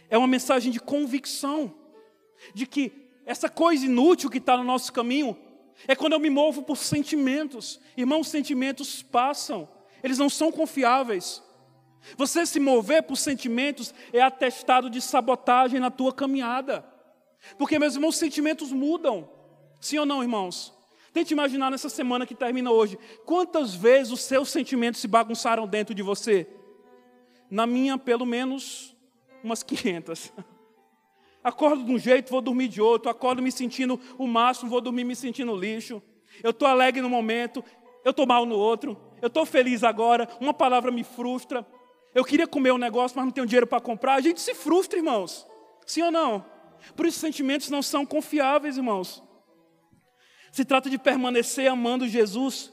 é 0.08 0.16
uma 0.16 0.28
mensagem 0.28 0.70
de 0.70 0.78
convicção, 0.78 1.74
de 2.54 2.66
que 2.66 3.10
essa 3.24 3.48
coisa 3.48 3.84
inútil 3.84 4.30
que 4.30 4.38
está 4.38 4.56
no 4.56 4.62
nosso 4.62 4.92
caminho 4.92 5.36
é 5.88 5.96
quando 5.96 6.12
eu 6.12 6.20
me 6.20 6.30
movo 6.30 6.62
por 6.62 6.76
sentimentos. 6.76 7.80
Irmãos, 7.96 8.28
sentimentos 8.28 9.02
passam, 9.02 9.68
eles 10.02 10.18
não 10.18 10.28
são 10.28 10.52
confiáveis. 10.52 11.42
Você 12.16 12.46
se 12.46 12.60
mover 12.60 13.02
por 13.02 13.16
sentimentos 13.16 13.94
é 14.12 14.20
atestado 14.20 14.88
de 14.88 15.00
sabotagem 15.00 15.80
na 15.80 15.90
tua 15.90 16.12
caminhada. 16.12 16.84
Porque, 17.58 17.78
meus 17.78 17.94
irmãos, 17.94 18.16
sentimentos 18.16 18.72
mudam. 18.72 19.28
Sim 19.80 19.98
ou 19.98 20.06
não, 20.06 20.22
irmãos? 20.22 20.74
Tente 21.12 21.32
imaginar 21.32 21.70
nessa 21.70 21.88
semana 21.88 22.26
que 22.26 22.34
termina 22.34 22.70
hoje, 22.70 22.98
quantas 23.24 23.74
vezes 23.74 24.12
os 24.12 24.20
seus 24.20 24.50
sentimentos 24.50 25.00
se 25.00 25.08
bagunçaram 25.08 25.66
dentro 25.66 25.94
de 25.94 26.02
você? 26.02 26.46
Na 27.50 27.66
minha, 27.66 27.96
pelo 27.96 28.26
menos 28.26 28.94
umas 29.42 29.62
500. 29.62 30.32
Acordo 31.42 31.84
de 31.84 31.92
um 31.92 31.98
jeito, 31.98 32.30
vou 32.30 32.42
dormir 32.42 32.68
de 32.68 32.82
outro. 32.82 33.10
Acordo 33.10 33.40
me 33.40 33.52
sentindo 33.52 33.98
o 34.18 34.26
máximo, 34.26 34.68
vou 34.68 34.80
dormir 34.80 35.04
me 35.04 35.16
sentindo 35.16 35.56
lixo. 35.56 36.02
Eu 36.42 36.50
estou 36.50 36.68
alegre 36.68 37.00
no 37.00 37.08
momento, 37.08 37.64
eu 38.04 38.10
estou 38.10 38.26
mal 38.26 38.44
no 38.44 38.56
outro. 38.56 39.00
Eu 39.22 39.28
estou 39.28 39.46
feliz 39.46 39.82
agora, 39.82 40.28
uma 40.40 40.52
palavra 40.52 40.90
me 40.90 41.02
frustra. 41.02 41.66
Eu 42.16 42.24
queria 42.24 42.46
comer 42.46 42.72
um 42.72 42.78
negócio, 42.78 43.14
mas 43.16 43.26
não 43.26 43.30
tenho 43.30 43.46
dinheiro 43.46 43.66
para 43.66 43.80
comprar. 43.80 44.14
A 44.14 44.20
gente 44.20 44.40
se 44.40 44.54
frustra, 44.54 44.98
irmãos. 44.98 45.46
Sim 45.86 46.02
ou 46.02 46.10
não? 46.10 46.44
Por 46.96 47.04
isso, 47.04 47.20
sentimentos 47.20 47.68
não 47.68 47.82
são 47.82 48.06
confiáveis, 48.06 48.78
irmãos. 48.78 49.22
Se 50.50 50.64
trata 50.64 50.88
de 50.88 50.96
permanecer 50.96 51.70
amando 51.70 52.08
Jesus, 52.08 52.72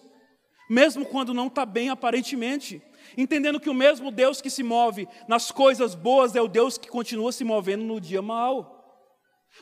mesmo 0.69 1.05
quando 1.05 1.33
não 1.33 1.47
está 1.47 1.65
bem 1.65 1.89
aparentemente 1.89 2.81
entendendo 3.17 3.59
que 3.59 3.69
o 3.69 3.73
mesmo 3.73 4.09
Deus 4.11 4.41
que 4.41 4.49
se 4.49 4.63
move 4.63 5.07
nas 5.27 5.51
coisas 5.51 5.93
boas 5.93 6.35
é 6.35 6.41
o 6.41 6.47
Deus 6.47 6.77
que 6.77 6.87
continua 6.89 7.31
se 7.31 7.43
movendo 7.43 7.83
no 7.83 7.99
dia 7.99 8.21
mal. 8.21 8.79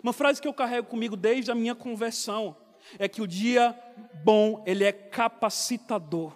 Uma 0.03 0.13
frase 0.13 0.41
que 0.41 0.47
eu 0.47 0.53
carrego 0.53 0.87
comigo 0.87 1.15
desde 1.15 1.51
a 1.51 1.55
minha 1.55 1.75
conversão 1.75 2.55
é 2.97 3.07
que 3.07 3.21
o 3.21 3.27
dia 3.27 3.77
bom, 4.23 4.63
ele 4.65 4.83
é 4.83 4.91
capacitador. 4.91 6.33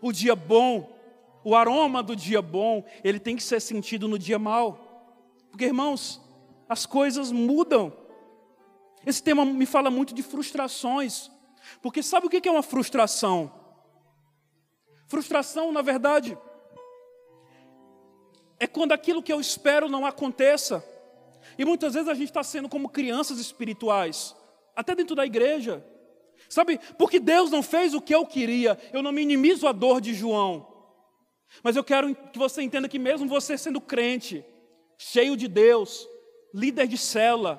O 0.00 0.12
dia 0.12 0.36
bom, 0.36 0.99
o 1.42 1.54
aroma 1.54 2.02
do 2.02 2.14
dia 2.14 2.42
bom, 2.42 2.84
ele 3.02 3.18
tem 3.18 3.36
que 3.36 3.42
ser 3.42 3.60
sentido 3.60 4.06
no 4.06 4.18
dia 4.18 4.38
mal. 4.38 5.38
Porque, 5.50 5.64
irmãos, 5.64 6.20
as 6.68 6.86
coisas 6.86 7.32
mudam. 7.32 7.92
Esse 9.04 9.22
tema 9.22 9.44
me 9.44 9.66
fala 9.66 9.90
muito 9.90 10.14
de 10.14 10.22
frustrações. 10.22 11.30
Porque 11.82 12.02
sabe 12.02 12.26
o 12.26 12.30
que 12.30 12.48
é 12.48 12.52
uma 12.52 12.62
frustração? 12.62 13.52
Frustração, 15.06 15.72
na 15.72 15.82
verdade, 15.82 16.38
é 18.58 18.66
quando 18.66 18.92
aquilo 18.92 19.22
que 19.22 19.32
eu 19.32 19.40
espero 19.40 19.88
não 19.88 20.06
aconteça. 20.06 20.84
E 21.58 21.64
muitas 21.64 21.94
vezes 21.94 22.08
a 22.08 22.14
gente 22.14 22.28
está 22.28 22.42
sendo 22.42 22.68
como 22.68 22.88
crianças 22.88 23.38
espirituais, 23.38 24.36
até 24.76 24.94
dentro 24.94 25.16
da 25.16 25.26
igreja. 25.26 25.84
Sabe, 26.48 26.78
porque 26.98 27.18
Deus 27.18 27.50
não 27.50 27.62
fez 27.62 27.94
o 27.94 28.00
que 28.00 28.14
eu 28.14 28.26
queria, 28.26 28.78
eu 28.92 29.02
não 29.02 29.12
minimizo 29.12 29.66
a 29.66 29.72
dor 29.72 30.00
de 30.00 30.14
João. 30.14 30.69
Mas 31.62 31.76
eu 31.76 31.84
quero 31.84 32.14
que 32.14 32.38
você 32.38 32.62
entenda 32.62 32.88
que, 32.88 32.98
mesmo 32.98 33.28
você 33.28 33.56
sendo 33.58 33.80
crente, 33.80 34.44
cheio 34.96 35.36
de 35.36 35.48
Deus, 35.48 36.08
líder 36.54 36.86
de 36.86 36.98
cela, 36.98 37.56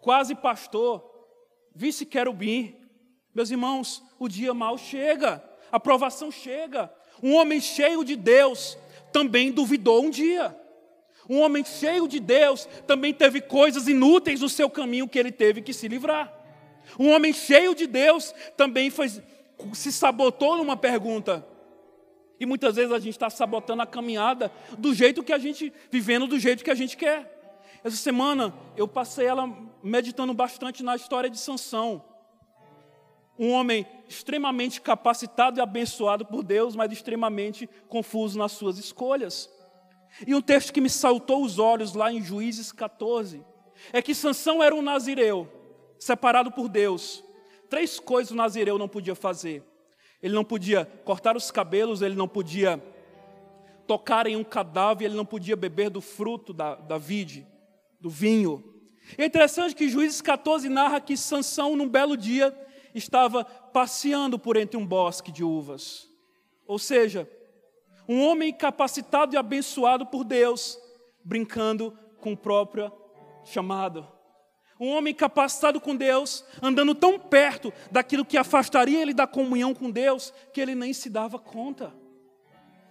quase 0.00 0.34
pastor, 0.34 1.02
vice-querubim, 1.74 2.76
meus 3.34 3.50
irmãos, 3.50 4.02
o 4.18 4.28
dia 4.28 4.52
mal 4.52 4.76
chega 4.76 5.42
a 5.72 5.80
provação 5.80 6.30
chega. 6.30 6.92
Um 7.22 7.34
homem 7.34 7.58
cheio 7.58 8.04
de 8.04 8.14
Deus 8.14 8.76
também 9.10 9.50
duvidou 9.50 10.04
um 10.04 10.10
dia. 10.10 10.54
Um 11.28 11.40
homem 11.40 11.64
cheio 11.64 12.06
de 12.06 12.20
Deus 12.20 12.68
também 12.86 13.14
teve 13.14 13.40
coisas 13.40 13.88
inúteis 13.88 14.42
no 14.42 14.50
seu 14.50 14.68
caminho 14.68 15.08
que 15.08 15.18
ele 15.18 15.32
teve 15.32 15.62
que 15.62 15.72
se 15.72 15.88
livrar. 15.88 16.30
Um 16.98 17.10
homem 17.10 17.32
cheio 17.32 17.74
de 17.74 17.86
Deus 17.86 18.34
também 18.54 18.90
foi, 18.90 19.08
se 19.72 19.90
sabotou 19.90 20.58
numa 20.58 20.76
pergunta. 20.76 21.46
E 22.42 22.46
muitas 22.46 22.74
vezes 22.74 22.90
a 22.90 22.98
gente 22.98 23.14
está 23.14 23.30
sabotando 23.30 23.82
a 23.82 23.86
caminhada 23.86 24.50
do 24.76 24.92
jeito 24.92 25.22
que 25.22 25.32
a 25.32 25.38
gente, 25.38 25.72
vivendo 25.92 26.26
do 26.26 26.40
jeito 26.40 26.64
que 26.64 26.72
a 26.72 26.74
gente 26.74 26.96
quer. 26.96 27.56
Essa 27.84 27.94
semana 27.94 28.52
eu 28.76 28.88
passei 28.88 29.26
ela 29.26 29.48
meditando 29.80 30.34
bastante 30.34 30.82
na 30.82 30.96
história 30.96 31.30
de 31.30 31.38
Sansão 31.38 32.04
um 33.38 33.52
homem 33.52 33.86
extremamente 34.08 34.80
capacitado 34.80 35.60
e 35.60 35.62
abençoado 35.62 36.26
por 36.26 36.42
Deus, 36.42 36.74
mas 36.74 36.90
extremamente 36.90 37.70
confuso 37.88 38.36
nas 38.36 38.50
suas 38.50 38.76
escolhas. 38.76 39.48
E 40.26 40.34
um 40.34 40.42
texto 40.42 40.72
que 40.72 40.80
me 40.80 40.90
saltou 40.90 41.44
os 41.44 41.60
olhos 41.60 41.94
lá 41.94 42.12
em 42.12 42.20
Juízes 42.20 42.72
14 42.72 43.46
é 43.92 44.02
que 44.02 44.16
Sansão 44.16 44.60
era 44.60 44.74
um 44.74 44.82
nazireu, 44.82 45.48
separado 45.96 46.50
por 46.50 46.68
Deus. 46.68 47.22
Três 47.70 48.00
coisas 48.00 48.32
o 48.32 48.36
nazireu 48.36 48.78
não 48.78 48.88
podia 48.88 49.14
fazer. 49.14 49.62
Ele 50.22 50.34
não 50.34 50.44
podia 50.44 50.84
cortar 51.04 51.36
os 51.36 51.50
cabelos, 51.50 52.00
ele 52.00 52.14
não 52.14 52.28
podia 52.28 52.82
tocar 53.86 54.26
em 54.26 54.36
um 54.36 54.44
cadáver, 54.44 55.06
ele 55.06 55.16
não 55.16 55.24
podia 55.24 55.56
beber 55.56 55.90
do 55.90 56.00
fruto 56.00 56.52
da, 56.52 56.76
da 56.76 56.96
vide, 56.96 57.46
do 58.00 58.08
vinho. 58.08 58.62
É 59.18 59.24
interessante 59.24 59.74
que 59.74 59.88
Juízes 59.88 60.22
14 60.22 60.68
narra 60.68 61.00
que 61.00 61.16
Sansão, 61.16 61.76
num 61.76 61.88
belo 61.88 62.16
dia, 62.16 62.56
estava 62.94 63.44
passeando 63.44 64.38
por 64.38 64.56
entre 64.56 64.76
um 64.76 64.86
bosque 64.86 65.32
de 65.32 65.42
uvas. 65.42 66.08
Ou 66.66 66.78
seja, 66.78 67.28
um 68.08 68.22
homem 68.24 68.52
capacitado 68.52 69.34
e 69.34 69.38
abençoado 69.38 70.06
por 70.06 70.24
Deus, 70.24 70.78
brincando 71.24 71.96
com 72.20 72.32
o 72.32 72.36
próprio 72.36 72.92
chamado. 73.44 74.06
Um 74.82 74.88
homem 74.88 75.14
capacitado 75.14 75.80
com 75.80 75.94
Deus, 75.94 76.44
andando 76.60 76.92
tão 76.92 77.16
perto 77.16 77.72
daquilo 77.88 78.24
que 78.24 78.36
afastaria 78.36 79.00
ele 79.00 79.14
da 79.14 79.28
comunhão 79.28 79.72
com 79.72 79.88
Deus, 79.88 80.34
que 80.52 80.60
ele 80.60 80.74
nem 80.74 80.92
se 80.92 81.08
dava 81.08 81.38
conta. 81.38 81.94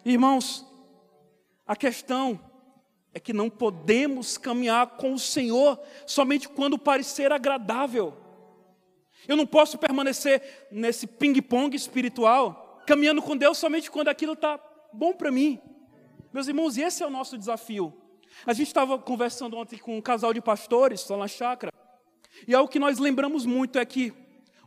Irmãos, 0.06 0.66
a 1.68 1.76
questão 1.76 2.40
é 3.14 3.20
que 3.20 3.34
não 3.34 3.50
podemos 3.50 4.38
caminhar 4.38 4.88
com 4.92 5.12
o 5.12 5.20
Senhor 5.20 5.78
somente 6.08 6.48
quando 6.48 6.80
parecer 6.80 7.30
agradável. 7.34 8.14
Eu 9.28 9.36
não 9.36 9.46
posso 9.46 9.78
permanecer 9.78 10.70
nesse 10.72 11.06
ping-pong 11.06 11.76
espiritual, 11.76 12.82
caminhando 12.88 13.22
com 13.22 13.36
Deus 13.36 13.58
somente 13.58 13.92
quando 13.92 14.08
aquilo 14.08 14.32
está 14.32 14.58
bom 14.94 15.12
para 15.12 15.30
mim. 15.30 15.60
Meus 16.32 16.48
irmãos, 16.48 16.78
esse 16.78 17.04
é 17.04 17.06
o 17.06 17.10
nosso 17.12 17.38
desafio. 17.38 17.94
A 18.46 18.54
gente 18.54 18.68
estava 18.68 18.98
conversando 18.98 19.58
ontem 19.58 19.78
com 19.78 19.98
um 19.98 20.02
casal 20.02 20.34
de 20.34 20.40
pastores 20.40 21.06
lá 21.10 21.18
na 21.18 21.28
chácara, 21.28 21.81
e 22.48 22.56
algo 22.56 22.70
que 22.70 22.80
nós 22.80 22.98
lembramos 23.00 23.46
muito 23.46 23.78
é 23.80 23.86
que 23.86 24.14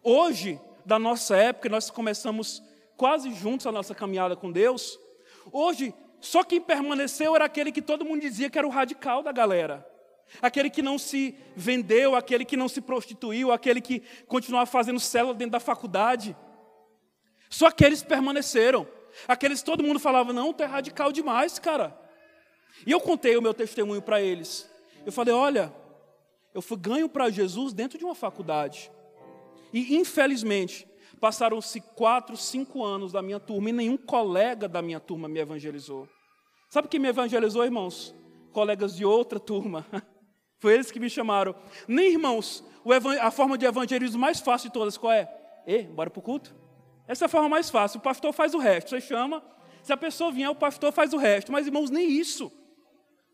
hoje, 0.02 0.60
da 0.84 0.98
nossa 0.98 1.36
época, 1.36 1.68
nós 1.68 1.90
começamos 1.90 2.62
quase 2.96 3.32
juntos 3.34 3.66
a 3.66 3.72
nossa 3.72 3.94
caminhada 3.94 4.36
com 4.36 4.50
Deus. 4.50 4.98
Hoje, 5.52 5.94
só 6.20 6.42
quem 6.42 6.60
permaneceu 6.60 7.34
era 7.34 7.44
aquele 7.44 7.72
que 7.72 7.82
todo 7.82 8.04
mundo 8.04 8.20
dizia 8.20 8.48
que 8.48 8.58
era 8.58 8.66
o 8.66 8.70
radical 8.70 9.22
da 9.22 9.32
galera 9.32 9.94
aquele 10.40 10.70
que 10.70 10.82
não 10.82 10.98
se 10.98 11.34
vendeu, 11.54 12.14
aquele 12.14 12.44
que 12.44 12.56
não 12.56 12.68
se 12.68 12.80
prostituiu, 12.80 13.52
aquele 13.52 13.80
que 13.80 14.02
continuava 14.26 14.66
fazendo 14.66 15.00
célula 15.00 15.34
dentro 15.34 15.52
da 15.52 15.60
faculdade. 15.60 16.36
Só 17.48 17.66
aqueles 17.66 18.02
permaneceram. 18.02 18.86
Aqueles 19.28 19.62
todo 19.62 19.82
mundo 19.82 20.00
falava: 20.00 20.32
"Não, 20.32 20.52
tu 20.52 20.62
é 20.62 20.66
radical 20.66 21.12
demais, 21.12 21.58
cara". 21.58 21.96
E 22.86 22.90
eu 22.90 23.00
contei 23.00 23.36
o 23.36 23.42
meu 23.42 23.54
testemunho 23.54 24.02
para 24.02 24.20
eles. 24.20 24.68
Eu 25.06 25.12
falei: 25.12 25.32
"Olha, 25.32 25.72
eu 26.54 26.62
fui 26.62 26.78
ganho 26.78 27.08
para 27.08 27.28
Jesus 27.28 27.72
dentro 27.72 27.98
de 27.98 28.04
uma 28.04 28.14
faculdade. 28.14 28.90
E 29.72 29.96
infelizmente, 29.96 30.86
passaram-se 31.20 31.80
quatro, 31.80 32.36
cinco 32.36 32.84
anos 32.84 33.10
da 33.10 33.20
minha 33.20 33.40
turma 33.40 33.70
e 33.70 33.72
nenhum 33.72 33.96
colega 33.96 34.68
da 34.68 34.80
minha 34.80 35.00
turma 35.00 35.28
me 35.28 35.40
evangelizou. 35.40 36.08
Sabe 36.70 36.86
quem 36.86 37.00
me 37.00 37.08
evangelizou, 37.08 37.64
irmãos? 37.64 38.14
Colegas 38.52 38.94
de 38.94 39.04
outra 39.04 39.40
turma. 39.40 39.84
Foi 40.60 40.74
eles 40.74 40.92
que 40.92 41.00
me 41.00 41.10
chamaram. 41.10 41.54
Nem 41.88 42.12
irmãos, 42.12 42.64
a 43.20 43.30
forma 43.32 43.58
de 43.58 43.66
evangelismo 43.66 44.20
mais 44.20 44.40
fácil 44.40 44.68
de 44.68 44.74
todas, 44.74 44.96
qual 44.96 45.12
é? 45.12 45.28
E, 45.66 45.82
bora 45.82 46.08
para 46.08 46.20
o 46.20 46.22
culto? 46.22 46.54
Essa 47.08 47.24
é 47.24 47.26
a 47.26 47.28
forma 47.28 47.48
mais 47.48 47.68
fácil. 47.68 47.98
O 47.98 48.02
pastor 48.02 48.32
faz 48.32 48.54
o 48.54 48.58
resto. 48.58 48.90
Você 48.90 49.00
chama, 49.00 49.42
se 49.82 49.92
a 49.92 49.96
pessoa 49.96 50.30
vier, 50.30 50.48
o 50.48 50.54
pastor 50.54 50.92
faz 50.92 51.12
o 51.12 51.16
resto. 51.16 51.50
Mas, 51.50 51.66
irmãos, 51.66 51.90
nem 51.90 52.08
isso. 52.08 52.50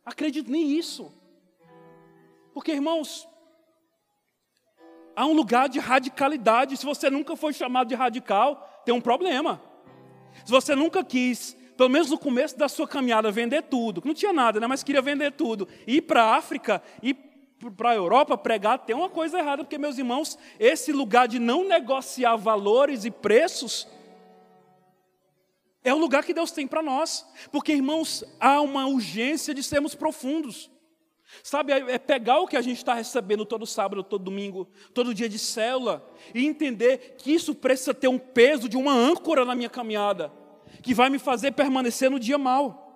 Acredito, 0.04 0.50
nem 0.50 0.72
isso. 0.72 1.12
Porque, 2.52 2.72
irmãos, 2.72 3.28
há 5.14 5.26
um 5.26 5.32
lugar 5.32 5.68
de 5.68 5.78
radicalidade. 5.78 6.76
Se 6.76 6.84
você 6.84 7.10
nunca 7.10 7.36
foi 7.36 7.52
chamado 7.52 7.88
de 7.88 7.94
radical, 7.94 8.82
tem 8.84 8.94
um 8.94 9.00
problema. 9.00 9.60
Se 10.44 10.50
você 10.50 10.74
nunca 10.74 11.04
quis 11.04 11.56
pelo 11.80 11.88
menos 11.88 12.10
no 12.10 12.18
começo 12.18 12.58
da 12.58 12.68
sua 12.68 12.86
caminhada, 12.86 13.30
vender 13.30 13.62
tudo. 13.62 14.02
Não 14.04 14.12
tinha 14.12 14.34
nada, 14.34 14.60
né? 14.60 14.66
mas 14.66 14.82
queria 14.82 15.00
vender 15.00 15.32
tudo. 15.32 15.66
Ir 15.86 16.02
para 16.02 16.24
a 16.24 16.36
África, 16.36 16.82
ir 17.02 17.14
para 17.74 17.92
a 17.92 17.94
Europa 17.94 18.36
pregar, 18.36 18.80
tem 18.80 18.94
uma 18.94 19.08
coisa 19.08 19.38
errada, 19.38 19.64
porque, 19.64 19.78
meus 19.78 19.96
irmãos, 19.96 20.38
esse 20.58 20.92
lugar 20.92 21.26
de 21.26 21.38
não 21.38 21.66
negociar 21.66 22.36
valores 22.36 23.06
e 23.06 23.10
preços 23.10 23.88
é 25.82 25.94
o 25.94 25.96
lugar 25.96 26.22
que 26.22 26.34
Deus 26.34 26.50
tem 26.50 26.66
para 26.66 26.82
nós. 26.82 27.26
Porque, 27.50 27.72
irmãos, 27.72 28.22
há 28.38 28.60
uma 28.60 28.86
urgência 28.86 29.54
de 29.54 29.62
sermos 29.62 29.94
profundos. 29.94 30.70
Sabe, 31.42 31.72
é 31.72 31.98
pegar 31.98 32.40
o 32.40 32.46
que 32.46 32.56
a 32.56 32.62
gente 32.62 32.78
está 32.78 32.94
recebendo 32.94 33.44
todo 33.44 33.66
sábado, 33.66 34.02
todo 34.02 34.24
domingo, 34.24 34.68
todo 34.92 35.14
dia 35.14 35.28
de 35.28 35.38
célula, 35.38 36.04
e 36.34 36.44
entender 36.44 37.16
que 37.18 37.32
isso 37.32 37.54
precisa 37.54 37.94
ter 37.94 38.08
um 38.08 38.18
peso 38.18 38.68
de 38.68 38.76
uma 38.76 38.92
âncora 38.92 39.44
na 39.44 39.54
minha 39.54 39.70
caminhada, 39.70 40.32
que 40.82 40.92
vai 40.92 41.08
me 41.08 41.18
fazer 41.18 41.52
permanecer 41.52 42.10
no 42.10 42.20
dia 42.20 42.36
mal. 42.36 42.90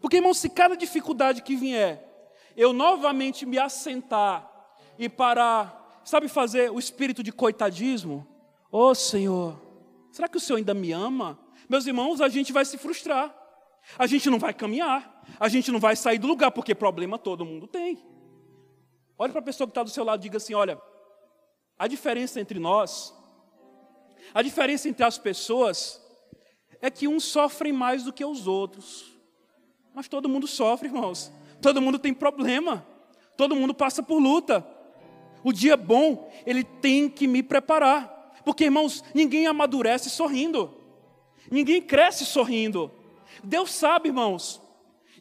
Porque, 0.00 0.16
irmão, 0.16 0.34
se 0.34 0.48
cada 0.48 0.76
dificuldade 0.76 1.42
que 1.42 1.56
vier, 1.56 2.08
eu 2.56 2.72
novamente 2.72 3.46
me 3.46 3.58
assentar 3.58 4.50
e 4.98 5.08
parar, 5.08 6.00
sabe, 6.04 6.28
fazer 6.28 6.70
o 6.70 6.78
espírito 6.78 7.22
de 7.22 7.32
coitadismo? 7.32 8.26
Ô 8.70 8.88
oh, 8.88 8.94
Senhor, 8.94 9.60
será 10.10 10.28
que 10.28 10.36
o 10.36 10.40
Senhor 10.40 10.58
ainda 10.58 10.74
me 10.74 10.92
ama? 10.92 11.38
Meus 11.68 11.86
irmãos, 11.86 12.20
a 12.20 12.28
gente 12.28 12.52
vai 12.52 12.64
se 12.64 12.76
frustrar, 12.76 13.34
a 13.98 14.06
gente 14.06 14.28
não 14.28 14.38
vai 14.38 14.52
caminhar, 14.52 15.11
a 15.38 15.48
gente 15.48 15.70
não 15.70 15.80
vai 15.80 15.96
sair 15.96 16.18
do 16.18 16.26
lugar, 16.26 16.50
porque 16.50 16.74
problema 16.74 17.18
todo 17.18 17.44
mundo 17.44 17.66
tem. 17.66 17.98
Olha 19.18 19.32
para 19.32 19.40
a 19.40 19.44
pessoa 19.44 19.66
que 19.66 19.70
está 19.72 19.82
do 19.82 19.90
seu 19.90 20.04
lado 20.04 20.20
e 20.20 20.22
diga 20.22 20.36
assim: 20.36 20.54
olha, 20.54 20.80
a 21.78 21.86
diferença 21.86 22.40
entre 22.40 22.58
nós, 22.58 23.14
a 24.32 24.42
diferença 24.42 24.88
entre 24.88 25.04
as 25.04 25.18
pessoas, 25.18 26.00
é 26.80 26.90
que 26.90 27.06
uns 27.06 27.24
sofrem 27.24 27.72
mais 27.72 28.04
do 28.04 28.12
que 28.12 28.24
os 28.24 28.46
outros. 28.46 29.12
Mas 29.94 30.08
todo 30.08 30.28
mundo 30.28 30.46
sofre, 30.46 30.88
irmãos. 30.88 31.32
Todo 31.60 31.80
mundo 31.82 31.98
tem 31.98 32.14
problema. 32.14 32.86
Todo 33.36 33.56
mundo 33.56 33.74
passa 33.74 34.02
por 34.02 34.18
luta. 34.18 34.66
O 35.44 35.52
dia 35.52 35.76
bom, 35.76 36.30
ele 36.46 36.62
tem 36.62 37.08
que 37.08 37.26
me 37.26 37.42
preparar. 37.42 38.40
Porque, 38.44 38.64
irmãos, 38.64 39.02
ninguém 39.14 39.46
amadurece 39.46 40.08
sorrindo. 40.08 40.72
Ninguém 41.50 41.82
cresce 41.82 42.24
sorrindo. 42.24 42.90
Deus 43.42 43.72
sabe, 43.72 44.08
irmãos, 44.08 44.61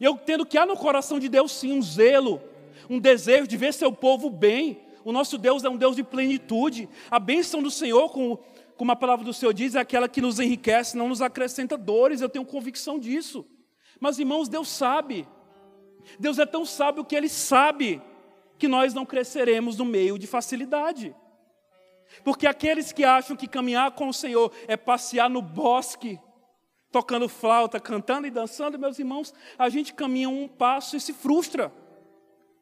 eu 0.06 0.14
entendo 0.14 0.46
que 0.46 0.58
há 0.58 0.66
no 0.66 0.76
coração 0.76 1.20
de 1.20 1.30
Deus 1.30 1.52
sim 1.52 1.72
um 1.74 1.82
zelo, 1.82 2.42
um 2.90 3.00
desejo 3.00 3.48
de 3.48 3.58
ver 3.58 3.74
seu 3.74 3.92
povo 3.92 4.30
bem. 4.30 4.82
O 5.04 5.12
nosso 5.12 5.38
Deus 5.38 5.64
é 5.64 5.70
um 5.70 5.78
Deus 5.78 5.96
de 5.96 6.04
plenitude. 6.04 6.90
A 7.10 7.20
bênção 7.20 7.62
do 7.62 7.72
Senhor, 7.72 8.10
como, 8.10 8.40
como 8.76 8.92
a 8.92 8.96
palavra 8.96 9.26
do 9.26 9.34
Senhor 9.34 9.54
diz, 9.54 9.76
é 9.76 9.80
aquela 9.80 10.10
que 10.10 10.22
nos 10.22 10.40
enriquece, 10.40 10.98
não 10.98 11.08
nos 11.08 11.22
acrescenta 11.22 11.78
dores. 11.78 12.22
Eu 12.22 12.30
tenho 12.30 12.46
convicção 12.46 13.00
disso. 13.00 13.46
Mas, 14.00 14.20
irmãos, 14.20 14.50
Deus 14.50 14.68
sabe. 14.70 15.28
Deus 16.20 16.40
é 16.40 16.46
tão 16.46 16.66
sábio 16.66 17.06
que 17.06 17.16
Ele 17.16 17.30
sabe 17.30 18.02
que 18.58 18.68
nós 18.68 18.94
não 18.94 19.06
cresceremos 19.06 19.78
no 19.78 19.86
meio 19.86 20.18
de 20.18 20.28
facilidade. 20.28 21.16
Porque 22.24 22.46
aqueles 22.46 22.92
que 22.92 23.04
acham 23.04 23.36
que 23.36 23.48
caminhar 23.48 23.92
com 23.92 24.10
o 24.10 24.14
Senhor 24.14 24.52
é 24.68 24.76
passear 24.76 25.30
no 25.30 25.42
bosque, 25.42 26.20
tocando 26.92 27.30
flauta, 27.30 27.80
cantando 27.80 28.28
e 28.28 28.32
dançando, 28.32 28.78
meus 28.78 29.00
irmãos, 29.00 29.34
a 29.58 29.70
gente 29.70 29.94
caminha 29.94 30.30
um 30.30 30.48
passo 30.48 30.98
e 30.98 31.00
se 31.00 31.14
frustra, 31.14 31.72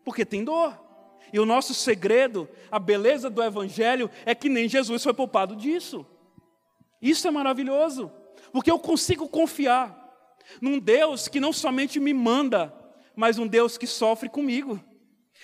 porque 0.04 0.24
tem 0.24 0.44
dor. 0.44 0.80
E 1.34 1.40
o 1.40 1.46
nosso 1.46 1.74
segredo, 1.74 2.48
a 2.72 2.80
beleza 2.80 3.30
do 3.30 3.44
Evangelho, 3.44 4.10
é 4.26 4.34
que 4.34 4.50
nem 4.50 4.68
Jesus 4.68 5.04
foi 5.04 5.14
poupado 5.14 5.56
disso. 5.56 6.06
Isso 7.02 7.28
é 7.28 7.32
maravilhoso, 7.32 8.12
porque 8.52 8.70
eu 8.72 8.80
consigo 8.80 9.28
confiar 9.28 9.98
num 10.62 10.80
Deus 10.80 11.28
que 11.28 11.40
não 11.40 11.54
somente 11.54 12.00
me 12.00 12.14
manda, 12.14 12.74
mas 13.16 13.38
um 13.38 13.48
Deus 13.48 13.78
que 13.78 13.88
sofre 13.88 14.30
comigo. 14.30 14.80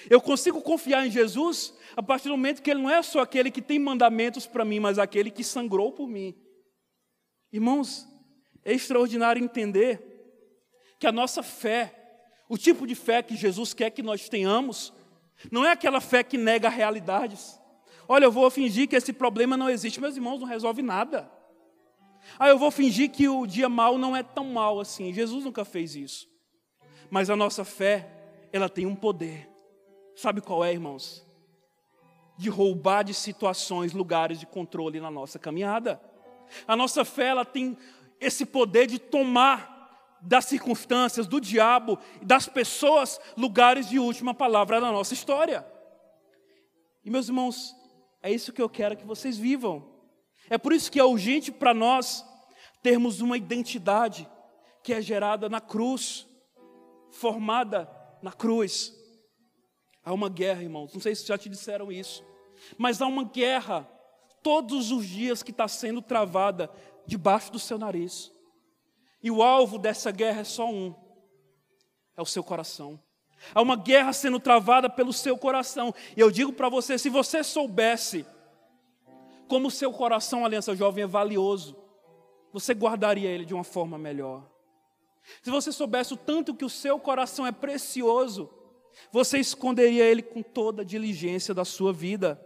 Eu 0.09 0.19
consigo 0.19 0.61
confiar 0.61 1.05
em 1.07 1.11
Jesus 1.11 1.73
a 1.95 2.03
partir 2.03 2.27
do 2.27 2.31
momento 2.31 2.61
que 2.61 2.69
Ele 2.69 2.81
não 2.81 2.89
é 2.89 3.01
só 3.01 3.21
aquele 3.21 3.49
que 3.49 3.61
tem 3.61 3.79
mandamentos 3.79 4.45
para 4.45 4.65
mim, 4.65 4.79
mas 4.79 4.99
aquele 4.99 5.31
que 5.31 5.43
sangrou 5.43 5.91
por 5.91 6.07
mim. 6.07 6.35
Irmãos, 7.51 8.07
é 8.65 8.73
extraordinário 8.73 9.41
entender 9.41 10.01
que 10.99 11.05
a 11.05 11.11
nossa 11.11 11.43
fé, 11.43 11.93
o 12.49 12.57
tipo 12.57 12.87
de 12.87 12.95
fé 12.95 13.21
que 13.21 13.35
Jesus 13.35 13.73
quer 13.73 13.91
que 13.91 14.01
nós 14.01 14.27
tenhamos, 14.27 14.91
não 15.51 15.63
é 15.63 15.71
aquela 15.71 16.01
fé 16.01 16.23
que 16.23 16.37
nega 16.37 16.67
realidades. 16.67 17.61
Olha, 18.07 18.25
eu 18.25 18.31
vou 18.31 18.49
fingir 18.49 18.87
que 18.87 18.95
esse 18.95 19.13
problema 19.13 19.55
não 19.55 19.69
existe. 19.69 20.01
Meus 20.01 20.15
irmãos, 20.15 20.39
não 20.39 20.47
resolve 20.47 20.81
nada. 20.81 21.31
Ah, 22.39 22.49
eu 22.49 22.57
vou 22.57 22.71
fingir 22.71 23.11
que 23.11 23.29
o 23.29 23.45
dia 23.45 23.69
mal 23.69 23.97
não 23.97 24.15
é 24.15 24.23
tão 24.23 24.45
mal 24.45 24.79
assim. 24.79 25.13
Jesus 25.13 25.45
nunca 25.45 25.63
fez 25.63 25.95
isso. 25.95 26.27
Mas 27.09 27.29
a 27.29 27.35
nossa 27.35 27.63
fé, 27.63 28.09
ela 28.51 28.67
tem 28.67 28.85
um 28.85 28.95
poder. 28.95 29.49
Sabe 30.15 30.41
qual 30.41 30.63
é, 30.63 30.73
irmãos? 30.73 31.23
De 32.37 32.49
roubar 32.49 33.03
de 33.03 33.13
situações, 33.13 33.93
lugares 33.93 34.39
de 34.39 34.45
controle 34.45 34.99
na 34.99 35.11
nossa 35.11 35.37
caminhada. 35.37 36.01
A 36.67 36.75
nossa 36.75 37.05
fé, 37.05 37.27
ela 37.27 37.45
tem 37.45 37.77
esse 38.25 38.45
poder 38.45 38.87
de 38.87 38.99
tomar 38.99 39.75
das 40.21 40.45
circunstâncias, 40.45 41.27
do 41.27 41.39
diabo, 41.39 41.99
das 42.21 42.47
pessoas, 42.47 43.19
lugares 43.37 43.87
de 43.87 43.99
última 43.99 44.33
palavra 44.33 44.81
na 44.81 44.91
nossa 44.91 45.13
história. 45.13 45.65
E 47.03 47.09
meus 47.09 47.27
irmãos, 47.27 47.75
é 48.21 48.31
isso 48.31 48.51
que 48.51 48.61
eu 48.61 48.69
quero 48.69 48.97
que 48.97 49.05
vocês 49.05 49.37
vivam. 49.37 49.87
É 50.49 50.57
por 50.57 50.73
isso 50.73 50.91
que 50.91 50.99
é 50.99 51.03
urgente 51.03 51.51
para 51.51 51.73
nós 51.73 52.25
termos 52.81 53.21
uma 53.21 53.37
identidade 53.37 54.27
que 54.83 54.93
é 54.93 55.01
gerada 55.01 55.47
na 55.47 55.61
cruz, 55.61 56.27
formada 57.11 57.89
na 58.21 58.31
cruz. 58.31 58.93
Há 60.03 60.13
uma 60.13 60.29
guerra, 60.29 60.63
irmãos, 60.63 60.93
não 60.93 61.01
sei 61.01 61.15
se 61.15 61.25
já 61.25 61.37
te 61.37 61.49
disseram 61.49 61.91
isso, 61.91 62.23
mas 62.77 63.01
há 63.01 63.07
uma 63.07 63.23
guerra 63.23 63.87
todos 64.41 64.91
os 64.91 65.07
dias 65.07 65.41
que 65.41 65.51
está 65.51 65.67
sendo 65.67 66.01
travada 66.01 66.69
debaixo 67.05 67.51
do 67.51 67.59
seu 67.59 67.77
nariz. 67.77 68.31
E 69.21 69.31
o 69.31 69.41
alvo 69.41 69.77
dessa 69.77 70.11
guerra 70.11 70.41
é 70.41 70.43
só 70.43 70.69
um: 70.69 70.93
é 72.15 72.21
o 72.21 72.25
seu 72.25 72.43
coração. 72.43 72.99
Há 73.53 73.61
uma 73.61 73.75
guerra 73.75 74.13
sendo 74.13 74.39
travada 74.39 74.89
pelo 74.89 75.13
seu 75.13 75.37
coração. 75.37 75.93
E 76.15 76.19
eu 76.19 76.31
digo 76.31 76.53
para 76.53 76.69
você: 76.69 76.97
se 76.97 77.09
você 77.09 77.43
soubesse 77.43 78.25
como 79.47 79.67
o 79.67 79.71
seu 79.71 79.91
coração, 79.91 80.43
Aliança 80.43 80.75
Jovem, 80.75 81.03
é 81.03 81.07
valioso, 81.07 81.75
você 82.51 82.73
guardaria 82.73 83.29
ele 83.29 83.45
de 83.45 83.53
uma 83.53 83.63
forma 83.63 83.97
melhor. 83.97 84.49
Se 85.41 85.49
você 85.49 85.71
soubesse 85.71 86.13
o 86.13 86.17
tanto 86.17 86.53
que 86.53 86.65
o 86.65 86.69
seu 86.69 86.99
coração 86.99 87.45
é 87.45 87.51
precioso, 87.51 88.49
você 89.11 89.39
esconderia 89.39 90.05
ele 90.05 90.21
com 90.21 90.41
toda 90.41 90.81
a 90.81 90.85
diligência 90.85 91.53
da 91.53 91.65
sua 91.65 91.91
vida. 91.91 92.39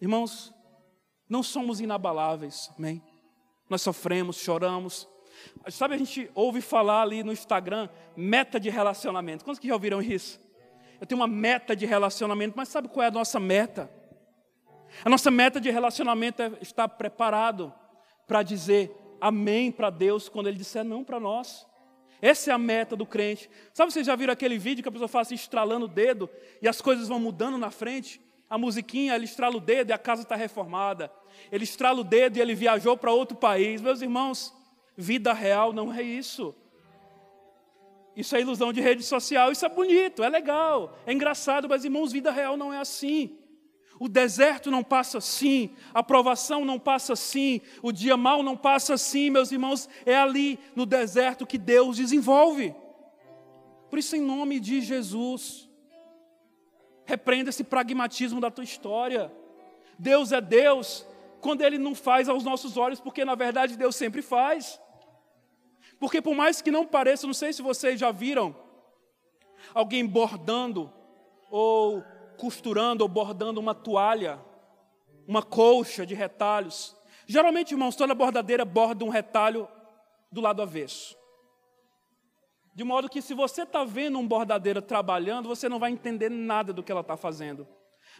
Irmãos, 0.00 0.52
não 1.28 1.42
somos 1.42 1.80
inabaláveis, 1.80 2.70
amém? 2.76 3.02
Nós 3.68 3.82
sofremos, 3.82 4.36
choramos. 4.36 5.08
Sabe, 5.68 5.94
a 5.94 5.98
gente 5.98 6.30
ouve 6.34 6.60
falar 6.60 7.02
ali 7.02 7.22
no 7.22 7.32
Instagram, 7.32 7.88
meta 8.16 8.58
de 8.58 8.70
relacionamento. 8.70 9.44
Quantos 9.44 9.58
que 9.58 9.68
já 9.68 9.74
ouviram 9.74 10.00
isso? 10.00 10.40
Eu 11.00 11.06
tenho 11.06 11.20
uma 11.20 11.28
meta 11.28 11.76
de 11.76 11.86
relacionamento, 11.86 12.54
mas 12.56 12.68
sabe 12.68 12.88
qual 12.88 13.04
é 13.04 13.08
a 13.08 13.12
nossa 13.12 13.38
meta? 13.38 13.90
A 15.04 15.08
nossa 15.08 15.30
meta 15.30 15.60
de 15.60 15.70
relacionamento 15.70 16.42
é 16.42 16.52
estar 16.60 16.88
preparado 16.88 17.72
para 18.26 18.42
dizer 18.42 18.94
amém 19.20 19.70
para 19.70 19.90
Deus 19.90 20.28
quando 20.28 20.48
Ele 20.48 20.56
disser 20.56 20.84
não 20.84 21.04
para 21.04 21.20
nós. 21.20 21.66
Essa 22.20 22.50
é 22.50 22.54
a 22.54 22.58
meta 22.58 22.96
do 22.96 23.06
crente. 23.06 23.48
Sabe, 23.72 23.92
vocês 23.92 24.06
já 24.06 24.16
viram 24.16 24.32
aquele 24.32 24.58
vídeo 24.58 24.82
que 24.82 24.88
a 24.88 24.92
pessoa 24.92 25.08
faz 25.08 25.28
assim, 25.28 25.36
estralando 25.36 25.84
o 25.84 25.88
dedo 25.88 26.28
e 26.60 26.68
as 26.68 26.80
coisas 26.80 27.06
vão 27.06 27.20
mudando 27.20 27.56
na 27.56 27.70
frente? 27.70 28.20
A 28.48 28.56
musiquinha, 28.56 29.14
ele 29.14 29.24
estrala 29.24 29.56
o 29.56 29.60
dedo 29.60 29.90
e 29.90 29.92
a 29.92 29.98
casa 29.98 30.22
está 30.22 30.34
reformada. 30.34 31.12
Ele 31.52 31.64
estrala 31.64 32.00
o 32.00 32.04
dedo 32.04 32.38
e 32.38 32.40
ele 32.40 32.54
viajou 32.54 32.96
para 32.96 33.12
outro 33.12 33.36
país. 33.36 33.80
Meus 33.80 34.00
irmãos, 34.00 34.54
vida 34.96 35.32
real 35.32 35.72
não 35.72 35.92
é 35.92 36.02
isso. 36.02 36.54
Isso 38.16 38.34
é 38.34 38.40
ilusão 38.40 38.72
de 38.72 38.80
rede 38.80 39.02
social. 39.04 39.52
Isso 39.52 39.64
é 39.64 39.68
bonito, 39.68 40.24
é 40.24 40.28
legal, 40.28 40.98
é 41.06 41.12
engraçado, 41.12 41.68
mas 41.68 41.84
irmãos, 41.84 42.10
vida 42.10 42.32
real 42.32 42.56
não 42.56 42.72
é 42.72 42.78
assim. 42.78 43.38
O 44.00 44.08
deserto 44.08 44.70
não 44.70 44.82
passa 44.82 45.18
assim, 45.18 45.70
a 45.92 46.02
provação 46.02 46.64
não 46.64 46.78
passa 46.78 47.12
assim, 47.12 47.60
o 47.82 47.90
dia 47.90 48.16
mal 48.16 48.42
não 48.44 48.56
passa 48.56 48.94
assim, 48.94 49.28
meus 49.28 49.50
irmãos, 49.50 49.88
é 50.06 50.16
ali 50.16 50.58
no 50.74 50.86
deserto 50.86 51.46
que 51.46 51.58
Deus 51.58 51.96
desenvolve. 51.96 52.74
Por 53.90 53.98
isso, 53.98 54.14
em 54.14 54.20
nome 54.20 54.60
de 54.60 54.80
Jesus, 54.80 55.67
Repreenda 57.08 57.48
esse 57.48 57.64
pragmatismo 57.64 58.38
da 58.38 58.50
tua 58.50 58.62
história. 58.62 59.32
Deus 59.98 60.30
é 60.30 60.42
Deus 60.42 61.06
quando 61.40 61.62
Ele 61.62 61.78
não 61.78 61.94
faz 61.94 62.28
aos 62.28 62.44
nossos 62.44 62.76
olhos, 62.76 63.00
porque 63.00 63.24
na 63.24 63.34
verdade 63.34 63.78
Deus 63.78 63.96
sempre 63.96 64.20
faz. 64.20 64.78
Porque 65.98 66.20
por 66.20 66.34
mais 66.34 66.60
que 66.60 66.70
não 66.70 66.84
pareça, 66.84 67.26
não 67.26 67.32
sei 67.32 67.50
se 67.54 67.62
vocês 67.62 67.98
já 67.98 68.12
viram 68.12 68.54
alguém 69.72 70.06
bordando 70.06 70.92
ou 71.50 72.04
costurando 72.36 73.02
ou 73.02 73.08
bordando 73.08 73.58
uma 73.58 73.74
toalha, 73.74 74.38
uma 75.26 75.42
colcha 75.42 76.04
de 76.04 76.14
retalhos. 76.14 76.94
Geralmente, 77.26 77.72
irmãos, 77.72 77.96
toda 77.96 78.14
bordadeira 78.14 78.66
borda 78.66 79.02
um 79.02 79.08
retalho 79.08 79.66
do 80.30 80.42
lado 80.42 80.60
avesso. 80.60 81.17
De 82.78 82.84
modo 82.84 83.08
que 83.08 83.20
se 83.20 83.34
você 83.34 83.62
está 83.62 83.82
vendo 83.82 84.20
um 84.20 84.28
bordadeira 84.28 84.80
trabalhando, 84.80 85.48
você 85.48 85.68
não 85.68 85.80
vai 85.80 85.90
entender 85.90 86.30
nada 86.30 86.72
do 86.72 86.80
que 86.80 86.92
ela 86.92 87.00
está 87.00 87.16
fazendo. 87.16 87.66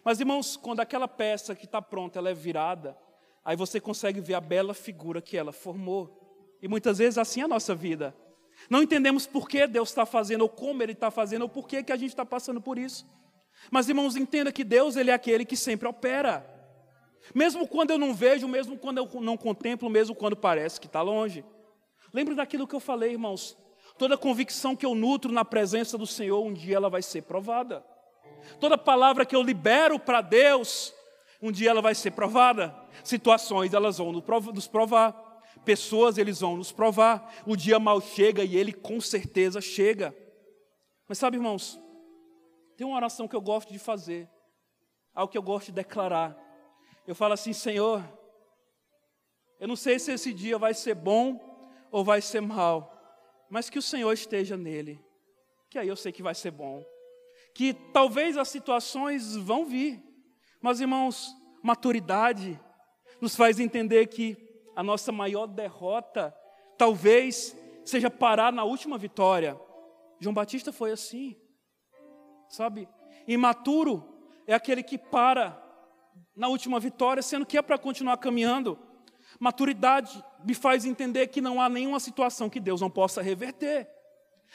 Mas, 0.02 0.18
irmãos, 0.18 0.56
quando 0.56 0.80
aquela 0.80 1.06
peça 1.06 1.54
que 1.54 1.64
está 1.64 1.80
pronta, 1.80 2.18
ela 2.18 2.28
é 2.28 2.34
virada, 2.34 2.98
aí 3.44 3.54
você 3.54 3.80
consegue 3.80 4.20
ver 4.20 4.34
a 4.34 4.40
bela 4.40 4.74
figura 4.74 5.22
que 5.22 5.36
ela 5.36 5.52
formou. 5.52 6.58
E 6.60 6.66
muitas 6.66 6.98
vezes 6.98 7.18
assim 7.18 7.40
é 7.40 7.44
a 7.44 7.46
nossa 7.46 7.72
vida. 7.72 8.12
Não 8.68 8.82
entendemos 8.82 9.28
por 9.28 9.48
que 9.48 9.64
Deus 9.64 9.90
está 9.90 10.04
fazendo, 10.04 10.40
ou 10.42 10.48
como 10.48 10.82
Ele 10.82 10.90
está 10.90 11.08
fazendo, 11.08 11.42
ou 11.42 11.48
por 11.48 11.68
que, 11.68 11.84
que 11.84 11.92
a 11.92 11.96
gente 11.96 12.10
está 12.10 12.26
passando 12.26 12.60
por 12.60 12.78
isso. 12.78 13.06
Mas, 13.70 13.88
irmãos, 13.88 14.16
entenda 14.16 14.50
que 14.50 14.64
Deus 14.64 14.96
ele 14.96 15.12
é 15.12 15.14
aquele 15.14 15.44
que 15.44 15.56
sempre 15.56 15.86
opera. 15.86 16.44
Mesmo 17.32 17.68
quando 17.68 17.92
eu 17.92 17.98
não 17.98 18.12
vejo, 18.12 18.48
mesmo 18.48 18.76
quando 18.76 18.98
eu 18.98 19.20
não 19.20 19.36
contemplo, 19.36 19.88
mesmo 19.88 20.16
quando 20.16 20.34
parece 20.34 20.80
que 20.80 20.88
está 20.88 21.00
longe. 21.00 21.44
Lembre 22.12 22.34
daquilo 22.34 22.66
que 22.66 22.74
eu 22.74 22.80
falei, 22.80 23.12
irmãos. 23.12 23.56
Toda 23.98 24.16
convicção 24.16 24.76
que 24.76 24.86
eu 24.86 24.94
nutro 24.94 25.32
na 25.32 25.44
presença 25.44 25.98
do 25.98 26.06
Senhor, 26.06 26.40
um 26.44 26.52
dia 26.52 26.76
ela 26.76 26.88
vai 26.88 27.02
ser 27.02 27.22
provada. 27.22 27.84
Toda 28.60 28.78
palavra 28.78 29.26
que 29.26 29.34
eu 29.34 29.42
libero 29.42 29.98
para 29.98 30.20
Deus, 30.20 30.94
um 31.42 31.50
dia 31.50 31.70
ela 31.70 31.82
vai 31.82 31.94
ser 31.94 32.12
provada. 32.12 32.74
Situações 33.02 33.74
elas 33.74 33.98
vão 33.98 34.12
nos 34.12 34.68
provar. 34.68 35.12
Pessoas 35.64 36.16
eles 36.16 36.40
vão 36.40 36.56
nos 36.56 36.70
provar. 36.70 37.42
O 37.44 37.56
dia 37.56 37.78
mal 37.78 38.00
chega 38.00 38.44
e 38.44 38.56
ele 38.56 38.72
com 38.72 39.00
certeza 39.00 39.60
chega. 39.60 40.14
Mas 41.08 41.18
sabe, 41.18 41.36
irmãos, 41.36 41.80
tem 42.76 42.86
uma 42.86 42.96
oração 42.96 43.26
que 43.26 43.34
eu 43.34 43.40
gosto 43.40 43.72
de 43.72 43.78
fazer, 43.78 44.28
algo 45.12 45.32
que 45.32 45.36
eu 45.36 45.42
gosto 45.42 45.66
de 45.66 45.72
declarar. 45.72 46.36
Eu 47.06 47.14
falo 47.14 47.32
assim, 47.32 47.52
Senhor, 47.52 48.04
eu 49.58 49.66
não 49.66 49.74
sei 49.74 49.98
se 49.98 50.12
esse 50.12 50.32
dia 50.32 50.58
vai 50.58 50.74
ser 50.74 50.94
bom 50.94 51.40
ou 51.90 52.04
vai 52.04 52.20
ser 52.20 52.40
mal, 52.40 52.97
mas 53.50 53.70
que 53.70 53.78
o 53.78 53.82
Senhor 53.82 54.12
esteja 54.12 54.56
nele, 54.56 55.00
que 55.70 55.78
aí 55.78 55.88
eu 55.88 55.96
sei 55.96 56.12
que 56.12 56.22
vai 56.22 56.34
ser 56.34 56.50
bom. 56.50 56.84
Que 57.54 57.74
talvez 57.92 58.36
as 58.36 58.48
situações 58.48 59.36
vão 59.36 59.64
vir, 59.64 60.02
mas 60.60 60.80
irmãos, 60.80 61.34
maturidade 61.62 62.60
nos 63.20 63.34
faz 63.34 63.58
entender 63.58 64.06
que 64.06 64.36
a 64.76 64.82
nossa 64.82 65.10
maior 65.10 65.46
derrota 65.46 66.34
talvez 66.76 67.56
seja 67.84 68.10
parar 68.10 68.52
na 68.52 68.64
última 68.64 68.96
vitória. 68.96 69.58
João 70.20 70.34
Batista 70.34 70.72
foi 70.72 70.92
assim, 70.92 71.36
sabe? 72.48 72.88
Imaturo 73.26 74.18
é 74.46 74.54
aquele 74.54 74.82
que 74.82 74.96
para 74.96 75.64
na 76.34 76.48
última 76.48 76.78
vitória, 76.78 77.22
sendo 77.22 77.44
que 77.44 77.58
é 77.58 77.62
para 77.62 77.78
continuar 77.78 78.16
caminhando. 78.18 78.78
Maturidade 79.38 80.24
me 80.44 80.54
faz 80.54 80.84
entender 80.84 81.28
que 81.28 81.40
não 81.40 81.60
há 81.60 81.68
nenhuma 81.68 82.00
situação 82.00 82.48
que 82.48 82.60
Deus 82.60 82.80
não 82.80 82.90
possa 82.90 83.22
reverter. 83.22 83.88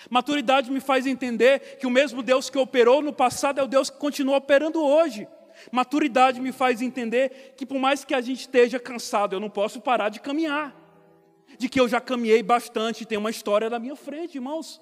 Maturidade 0.10 0.72
me 0.72 0.80
faz 0.80 1.06
entender 1.06 1.78
que 1.78 1.88
o 1.88 1.92
mesmo 1.92 2.24
Deus 2.24 2.50
que 2.50 2.58
operou 2.58 3.02
no 3.02 3.14
passado 3.14 3.60
é 3.60 3.64
o 3.64 3.68
Deus 3.68 3.90
que 3.90 3.98
continua 3.98 4.38
operando 4.38 4.84
hoje. 4.84 5.28
Maturidade 5.72 6.42
me 6.42 6.52
faz 6.52 6.82
entender 6.82 7.54
que 7.56 7.66
por 7.66 7.80
mais 7.80 8.04
que 8.04 8.14
a 8.14 8.22
gente 8.22 8.42
esteja 8.42 8.80
cansado, 8.80 9.36
eu 9.36 9.40
não 9.40 9.50
posso 9.50 9.80
parar 9.80 10.10
de 10.10 10.20
caminhar. 10.20 10.76
De 11.58 11.70
que 11.70 11.80
eu 11.80 11.88
já 11.88 12.02
caminhei 12.02 12.42
bastante 12.42 13.06
tem 13.06 13.18
uma 13.18 13.30
história 13.30 13.70
na 13.70 13.80
minha 13.80 13.96
frente, 13.96 14.36
irmãos. 14.36 14.82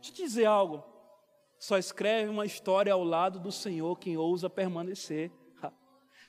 Deixa 0.00 0.10
eu 0.10 0.14
te 0.14 0.22
dizer 0.22 0.46
algo. 0.46 0.84
Só 1.58 1.78
escreve 1.78 2.28
uma 2.28 2.44
história 2.44 2.92
ao 2.92 3.04
lado 3.04 3.38
do 3.38 3.52
Senhor 3.52 3.96
quem 3.98 4.16
ousa 4.16 4.50
permanecer. 4.50 5.30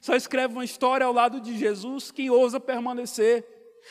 Só 0.06 0.14
escreve 0.14 0.54
uma 0.54 0.64
história 0.64 1.04
ao 1.04 1.12
lado 1.12 1.42
de 1.42 1.58
Jesus 1.58 2.12
quem 2.12 2.30
ousa 2.30 2.60
permanecer. 2.60 3.44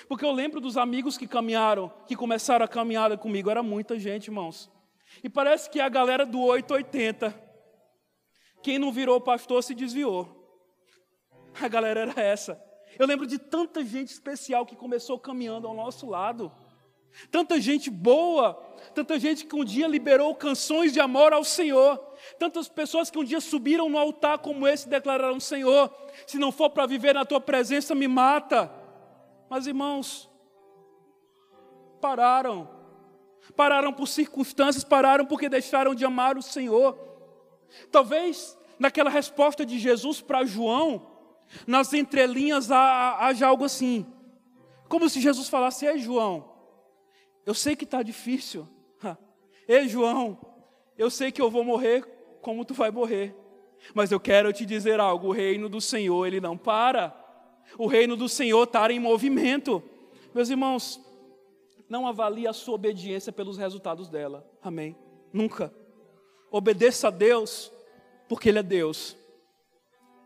Porque 0.08 0.24
eu 0.24 0.30
lembro 0.30 0.60
dos 0.60 0.76
amigos 0.76 1.18
que 1.18 1.26
caminharam, 1.26 1.92
que 2.06 2.14
começaram 2.14 2.64
a 2.64 2.68
caminhada 2.68 3.18
comigo, 3.18 3.50
era 3.50 3.64
muita 3.64 3.98
gente, 3.98 4.28
irmãos. 4.28 4.70
E 5.24 5.28
parece 5.28 5.68
que 5.68 5.80
a 5.80 5.88
galera 5.88 6.24
do 6.24 6.40
880, 6.40 7.34
quem 8.62 8.78
não 8.78 8.92
virou 8.92 9.20
pastor 9.20 9.60
se 9.64 9.74
desviou. 9.74 10.62
A 11.60 11.66
galera 11.66 12.02
era 12.02 12.20
essa. 12.22 12.62
Eu 12.96 13.08
lembro 13.08 13.26
de 13.26 13.36
tanta 13.36 13.84
gente 13.84 14.10
especial 14.10 14.64
que 14.64 14.76
começou 14.76 15.18
caminhando 15.18 15.66
ao 15.66 15.74
nosso 15.74 16.08
lado. 16.08 16.52
Tanta 17.30 17.60
gente 17.60 17.90
boa, 17.90 18.54
tanta 18.94 19.18
gente 19.18 19.46
que 19.46 19.54
um 19.54 19.64
dia 19.64 19.86
liberou 19.86 20.34
canções 20.34 20.92
de 20.92 21.00
amor 21.00 21.32
ao 21.32 21.44
Senhor, 21.44 21.96
tantas 22.38 22.68
pessoas 22.68 23.10
que 23.10 23.18
um 23.18 23.24
dia 23.24 23.40
subiram 23.40 23.88
no 23.88 23.98
altar 23.98 24.38
como 24.38 24.66
esse 24.66 24.86
e 24.86 24.90
declararam: 24.90 25.38
Senhor, 25.38 25.92
se 26.26 26.38
não 26.38 26.50
for 26.50 26.70
para 26.70 26.86
viver 26.86 27.14
na 27.14 27.24
tua 27.24 27.40
presença, 27.40 27.94
me 27.94 28.08
mata. 28.08 28.70
Mas 29.48 29.66
irmãos, 29.66 30.28
pararam, 32.00 32.68
pararam 33.56 33.92
por 33.92 34.08
circunstâncias, 34.08 34.84
pararam 34.84 35.24
porque 35.24 35.48
deixaram 35.48 35.94
de 35.94 36.04
amar 36.04 36.36
o 36.36 36.42
Senhor. 36.42 36.98
Talvez 37.90 38.58
naquela 38.78 39.10
resposta 39.10 39.64
de 39.64 39.78
Jesus 39.78 40.20
para 40.20 40.44
João, 40.44 41.10
nas 41.66 41.92
entrelinhas 41.92 42.70
haja 42.70 43.46
algo 43.46 43.64
assim, 43.64 44.04
como 44.88 45.08
se 45.08 45.20
Jesus 45.20 45.48
falasse: 45.48 45.86
Ei, 45.86 45.98
João. 45.98 46.53
Eu 47.46 47.54
sei 47.54 47.76
que 47.76 47.84
está 47.84 48.02
difícil. 48.02 48.68
Ei, 49.68 49.88
João, 49.88 50.38
eu 50.96 51.10
sei 51.10 51.32
que 51.32 51.40
eu 51.40 51.50
vou 51.50 51.64
morrer 51.64 52.02
como 52.40 52.64
tu 52.64 52.74
vai 52.74 52.90
morrer. 52.90 53.34
Mas 53.94 54.12
eu 54.12 54.20
quero 54.20 54.52
te 54.52 54.64
dizer 54.64 55.00
algo: 55.00 55.28
o 55.28 55.32
reino 55.32 55.68
do 55.68 55.80
Senhor, 55.80 56.26
ele 56.26 56.40
não 56.40 56.56
para. 56.56 57.14
O 57.78 57.86
reino 57.86 58.16
do 58.16 58.28
Senhor 58.28 58.62
está 58.64 58.90
em 58.90 59.00
movimento. 59.00 59.82
Meus 60.34 60.50
irmãos, 60.50 61.00
não 61.88 62.06
avalie 62.06 62.46
a 62.46 62.52
sua 62.52 62.74
obediência 62.74 63.32
pelos 63.32 63.58
resultados 63.58 64.08
dela. 64.08 64.46
Amém? 64.62 64.96
Nunca. 65.32 65.72
Obedeça 66.50 67.08
a 67.08 67.10
Deus, 67.10 67.72
porque 68.28 68.48
Ele 68.48 68.58
é 68.58 68.62
Deus. 68.62 69.16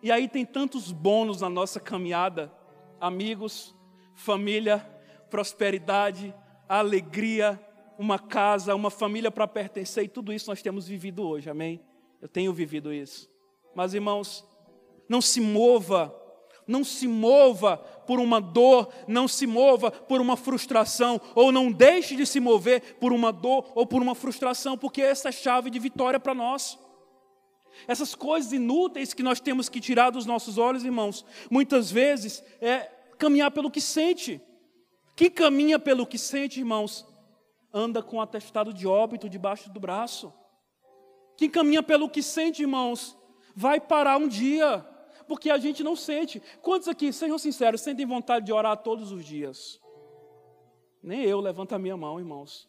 E 0.03 0.13
aí 0.13 0.29
tem 0.29 0.45
tantos 0.45 0.93
bônus 0.93 1.41
na 1.41 1.49
nossa 1.49 1.81
caminhada: 1.81 2.53
amigos, 3.01 3.75
família, 4.15 4.79
prosperidade, 5.31 6.35
alegria, 6.69 7.61
uma 7.99 8.19
casa, 8.19 8.75
uma 8.75 8.91
família 8.91 9.31
para 9.31 9.49
pertencer, 9.49 10.05
e 10.05 10.09
tudo 10.09 10.33
isso 10.33 10.49
nós 10.49 10.63
temos 10.63 10.87
vivido 10.87 11.27
hoje, 11.27 11.51
amém? 11.51 11.81
Eu 12.21 12.29
tenho 12.29 12.53
vivido 12.53 12.93
isso. 12.93 13.31
Mas 13.75 13.95
irmãos, 13.95 14.45
não 15.09 15.21
se 15.21 15.41
mova, 15.41 16.15
não 16.67 16.85
se 16.85 17.09
mova 17.09 17.79
por 17.79 18.21
uma 18.21 18.41
dor, 18.41 18.93
não 19.07 19.27
se 19.27 19.47
mova 19.47 19.91
por 19.91 20.21
uma 20.21 20.37
frustração, 20.37 21.21
ou 21.35 21.51
não 21.51 21.73
deixe 21.73 22.15
de 22.15 22.27
se 22.27 22.41
mover 22.41 22.97
por 22.97 23.13
uma 23.13 23.33
dor 23.33 23.71
ou 23.75 23.87
por 23.87 24.03
uma 24.03 24.15
frustração, 24.15 24.77
porque 24.77 25.01
essa 25.01 25.29
é 25.29 25.31
a 25.31 25.33
chave 25.33 25.71
de 25.71 25.79
vitória 25.79 26.21
para 26.21 26.35
nós. 26.35 26.79
Essas 27.87 28.15
coisas 28.15 28.53
inúteis 28.53 29.15
que 29.15 29.23
nós 29.23 29.41
temos 29.41 29.69
que 29.69 29.81
tirar 29.81 30.11
dos 30.11 30.27
nossos 30.27 30.59
olhos, 30.59 30.85
irmãos, 30.85 31.25
muitas 31.51 31.91
vezes 31.91 32.43
é 32.61 32.91
caminhar 33.17 33.51
pelo 33.51 33.71
que 33.71 33.81
sente. 33.81 34.41
Quem 35.19 35.29
caminha 35.29 35.81
pelo 35.81 36.07
que 36.07 36.17
sente, 36.17 36.61
irmãos, 36.61 37.05
anda 37.75 38.01
com 38.01 38.21
atestado 38.21 38.73
de 38.73 38.87
óbito 38.87 39.29
debaixo 39.29 39.69
do 39.69 39.81
braço. 39.81 40.33
Quem 41.37 41.51
caminha 41.51 41.83
pelo 41.83 42.09
que 42.09 42.23
sente, 42.23 42.63
irmãos, 42.63 43.19
vai 43.53 43.81
parar 43.81 44.17
um 44.17 44.29
dia, 44.29 44.79
porque 45.27 45.51
a 45.51 45.59
gente 45.59 45.83
não 45.83 45.97
sente. 45.97 46.41
Quantos 46.63 46.87
aqui, 46.87 47.13
sejam 47.13 47.37
sinceros, 47.37 47.81
sentem 47.81 48.07
vontade 48.07 48.47
de 48.47 48.53
orar 48.53 48.77
todos 48.77 49.11
os 49.11 49.25
dias? 49.25 49.81
Nem 51.03 51.25
eu, 51.25 51.41
levanta 51.41 51.75
a 51.75 51.81
minha 51.81 51.97
mão, 51.97 52.21
irmãos. 52.21 52.69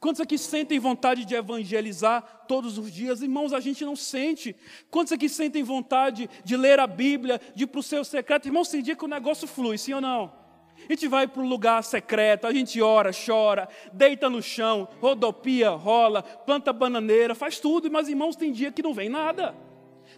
Quantos 0.00 0.22
aqui 0.22 0.38
sentem 0.38 0.78
vontade 0.78 1.26
de 1.26 1.34
evangelizar 1.34 2.46
todos 2.48 2.78
os 2.78 2.90
dias? 2.90 3.20
Irmãos, 3.20 3.52
a 3.52 3.60
gente 3.60 3.84
não 3.84 3.94
sente. 3.94 4.56
Quantos 4.90 5.12
aqui 5.12 5.28
sentem 5.28 5.62
vontade 5.62 6.30
de 6.42 6.56
ler 6.56 6.80
a 6.80 6.86
Bíblia, 6.86 7.38
de 7.54 7.64
ir 7.64 7.66
para 7.66 7.80
o 7.80 7.82
seu 7.82 8.02
secreto? 8.06 8.46
Irmãos, 8.46 8.70
tem 8.70 8.82
dia 8.82 8.96
que 8.96 9.04
o 9.04 9.08
negócio 9.08 9.46
flui, 9.46 9.76
sim 9.76 9.92
ou 9.92 10.00
não? 10.00 10.43
A 10.76 10.92
gente 10.92 11.08
vai 11.08 11.26
para 11.26 11.42
um 11.42 11.48
lugar 11.48 11.82
secreto, 11.82 12.46
a 12.46 12.52
gente 12.52 12.80
ora, 12.82 13.10
chora, 13.12 13.68
deita 13.92 14.28
no 14.28 14.42
chão, 14.42 14.88
rodopia, 15.00 15.70
rola, 15.70 16.22
planta 16.22 16.72
bananeira, 16.72 17.34
faz 17.34 17.58
tudo, 17.58 17.90
mas 17.90 18.08
irmãos, 18.08 18.36
tem 18.36 18.52
dia 18.52 18.70
que 18.70 18.82
não 18.82 18.92
vem 18.92 19.08
nada. 19.08 19.54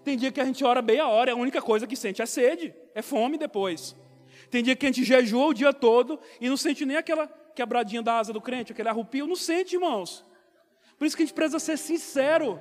Tem 0.03 0.17
dia 0.17 0.33
que 0.33 0.41
a 0.41 0.45
gente 0.45 0.65
ora 0.65 0.83
bem 0.83 0.99
a 0.99 1.07
hora, 1.07 1.33
a 1.33 1.37
única 1.37 1.63
coisa 1.63 1.87
que 1.87 1.97
sente 1.97 2.21
é 2.21 2.27
sede, 2.27 2.75
é 2.95 3.03
fome 3.03 3.39
depois. 3.39 3.95
Tem 4.51 4.63
dia 4.63 4.75
que 4.75 4.87
a 4.87 4.89
gente 4.89 5.05
jejua 5.05 5.47
o 5.47 5.55
dia 5.55 5.73
todo 5.73 6.19
e 6.41 6.49
não 6.49 6.57
sente 6.57 6.85
nem 6.85 6.97
aquela 6.97 7.27
quebradinha 7.55 8.03
da 8.03 8.19
asa 8.19 8.33
do 8.33 8.41
crente, 8.41 8.73
aquele 8.73 8.89
arrupio, 8.89 9.27
não 9.27 9.37
sente, 9.37 9.75
irmãos. 9.75 10.25
Por 10.99 11.07
isso 11.07 11.17
que 11.17 11.23
a 11.23 11.27
gente 11.27 11.35
precisa 11.35 11.59
ser 11.59 11.77
sincero 11.77 12.59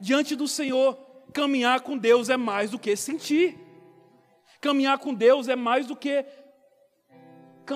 diante 0.00 0.34
do 0.34 0.48
Senhor. 0.48 0.98
Caminhar 1.32 1.80
com 1.80 1.96
Deus 1.96 2.28
é 2.28 2.36
mais 2.36 2.70
do 2.70 2.78
que 2.78 2.94
sentir. 2.96 3.58
Caminhar 4.60 4.98
com 4.98 5.12
Deus 5.12 5.48
é 5.48 5.56
mais 5.56 5.86
do 5.86 5.96
que 5.96 6.24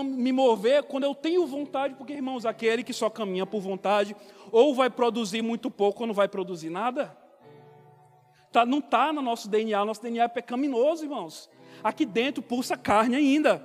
me 0.03 0.33
mover 0.33 0.83
quando 0.85 1.05
eu 1.05 1.15
tenho 1.15 1.47
vontade, 1.47 1.95
porque, 1.95 2.13
irmãos, 2.13 2.45
aquele 2.45 2.83
que 2.83 2.93
só 2.93 3.09
caminha 3.09 3.47
por 3.47 3.61
vontade, 3.61 4.17
ou 4.51 4.75
vai 4.75 4.91
produzir 4.91 5.43
muito 5.43 5.71
pouco 5.71 6.03
ou 6.03 6.07
não 6.07 6.15
vai 6.15 6.29
produzir 6.29 6.71
nada. 6.71 7.17
Tá, 8.53 8.65
não 8.65 8.79
está 8.79 9.13
no 9.13 9.21
nosso 9.21 9.49
DNA, 9.49 9.85
nosso 9.85 10.03
DNA 10.03 10.25
é 10.25 10.29
pecaminoso, 10.29 11.05
irmãos. 11.05 11.51
Aqui 11.83 12.07
dentro 12.07 12.43
pulsa 12.43 12.77
carne 12.77 13.17
ainda. 13.17 13.63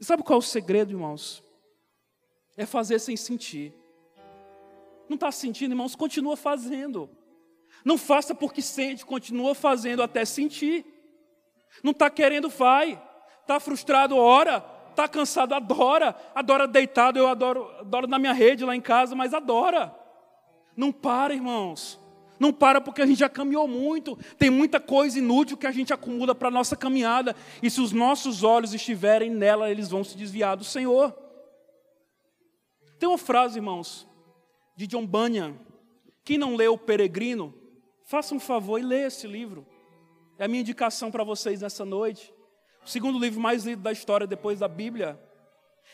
E 0.00 0.04
sabe 0.04 0.22
qual 0.22 0.36
é 0.36 0.40
o 0.40 0.42
segredo, 0.42 0.92
irmãos? 0.92 1.42
É 2.56 2.64
fazer 2.64 2.98
sem 2.98 3.16
sentir. 3.16 3.74
Não 5.08 5.14
está 5.14 5.32
sentindo, 5.32 5.72
irmãos? 5.72 5.96
Continua 5.96 6.36
fazendo. 6.36 7.10
Não 7.84 7.96
faça 7.96 8.34
porque 8.34 8.60
sente, 8.60 9.04
continua 9.04 9.54
fazendo 9.54 10.02
até 10.02 10.24
sentir. 10.24 10.84
Não 11.82 11.92
está 11.92 12.10
querendo, 12.10 12.48
vai. 12.48 13.02
Está 13.48 13.58
frustrado, 13.58 14.14
ora. 14.14 14.62
Está 14.90 15.08
cansado, 15.08 15.54
adora. 15.54 16.14
Adora 16.34 16.68
deitado, 16.68 17.18
eu 17.18 17.26
adoro, 17.26 17.70
adoro 17.80 18.06
na 18.06 18.18
minha 18.18 18.34
rede 18.34 18.62
lá 18.62 18.76
em 18.76 18.80
casa, 18.80 19.14
mas 19.14 19.32
adora. 19.32 19.96
Não 20.76 20.92
para, 20.92 21.32
irmãos. 21.32 21.98
Não 22.38 22.52
para 22.52 22.78
porque 22.78 23.00
a 23.00 23.06
gente 23.06 23.20
já 23.20 23.28
caminhou 23.28 23.66
muito. 23.66 24.18
Tem 24.36 24.50
muita 24.50 24.78
coisa 24.78 25.18
inútil 25.18 25.56
que 25.56 25.66
a 25.66 25.72
gente 25.72 25.94
acumula 25.94 26.34
para 26.34 26.48
a 26.48 26.50
nossa 26.50 26.76
caminhada. 26.76 27.34
E 27.62 27.70
se 27.70 27.80
os 27.80 27.90
nossos 27.90 28.42
olhos 28.42 28.74
estiverem 28.74 29.30
nela, 29.30 29.70
eles 29.70 29.88
vão 29.88 30.04
se 30.04 30.14
desviar 30.14 30.54
do 30.54 30.64
Senhor. 30.64 31.16
Tem 32.98 33.08
uma 33.08 33.16
frase, 33.16 33.58
irmãos, 33.58 34.06
de 34.76 34.86
John 34.86 35.06
Bunyan. 35.06 35.54
Quem 36.22 36.36
não 36.36 36.54
leu 36.54 36.74
O 36.74 36.78
Peregrino, 36.78 37.54
faça 38.04 38.34
um 38.34 38.40
favor 38.40 38.78
e 38.78 38.82
leia 38.82 39.06
esse 39.06 39.26
livro. 39.26 39.66
É 40.38 40.44
a 40.44 40.48
minha 40.48 40.60
indicação 40.60 41.10
para 41.10 41.24
vocês 41.24 41.62
nessa 41.62 41.86
noite. 41.86 42.36
O 42.84 42.88
segundo 42.88 43.18
livro 43.18 43.40
mais 43.40 43.64
lido 43.64 43.82
da 43.82 43.92
história 43.92 44.26
depois 44.26 44.58
da 44.58 44.68
Bíblia. 44.68 45.18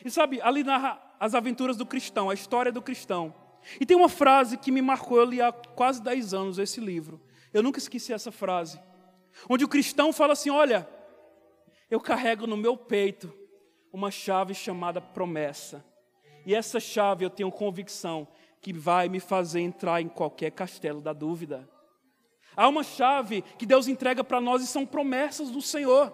E 0.05 0.11
sabe, 0.11 0.41
ali 0.41 0.63
narra 0.63 1.01
as 1.19 1.35
aventuras 1.35 1.77
do 1.77 1.87
cristão, 1.87 2.31
a 2.31 2.35
história 2.35 2.73
do 2.73 2.83
cristão. 2.83 3.35
E 3.81 3.87
tem 3.87 3.97
uma 3.97 4.09
frase 4.09 4.57
que 4.57 4.71
me 4.71 4.83
marcou, 4.83 5.19
eu 5.19 5.25
li 5.25 5.41
há 5.41 5.53
quase 5.53 6.03
10 6.03 6.35
anos 6.35 6.59
esse 6.59 6.81
livro. 6.81 7.21
Eu 7.53 7.63
nunca 7.63 7.79
esqueci 7.79 8.13
essa 8.13 8.31
frase. 8.31 8.81
Onde 9.49 9.65
o 9.65 9.69
cristão 9.69 10.13
fala 10.13 10.33
assim: 10.33 10.51
Olha, 10.51 10.89
eu 11.91 12.01
carrego 12.01 12.47
no 12.47 12.57
meu 12.57 12.77
peito 12.77 13.33
uma 13.93 14.11
chave 14.11 14.55
chamada 14.55 15.01
promessa. 15.01 15.85
E 16.45 16.55
essa 16.55 16.79
chave 16.79 17.25
eu 17.25 17.31
tenho 17.31 17.51
convicção 17.51 18.29
que 18.61 18.73
vai 18.73 19.09
me 19.09 19.21
fazer 19.21 19.61
entrar 19.61 20.01
em 20.01 20.09
qualquer 20.09 20.51
castelo 20.51 21.01
da 21.01 21.13
dúvida. 21.13 21.69
Há 22.57 22.69
uma 22.69 22.83
chave 22.83 23.43
que 23.59 23.67
Deus 23.67 23.89
entrega 23.89 24.23
para 24.23 24.41
nós 24.41 24.63
e 24.63 24.67
são 24.67 24.87
promessas 24.87 25.51
do 25.51 25.61
Senhor. 25.61 26.13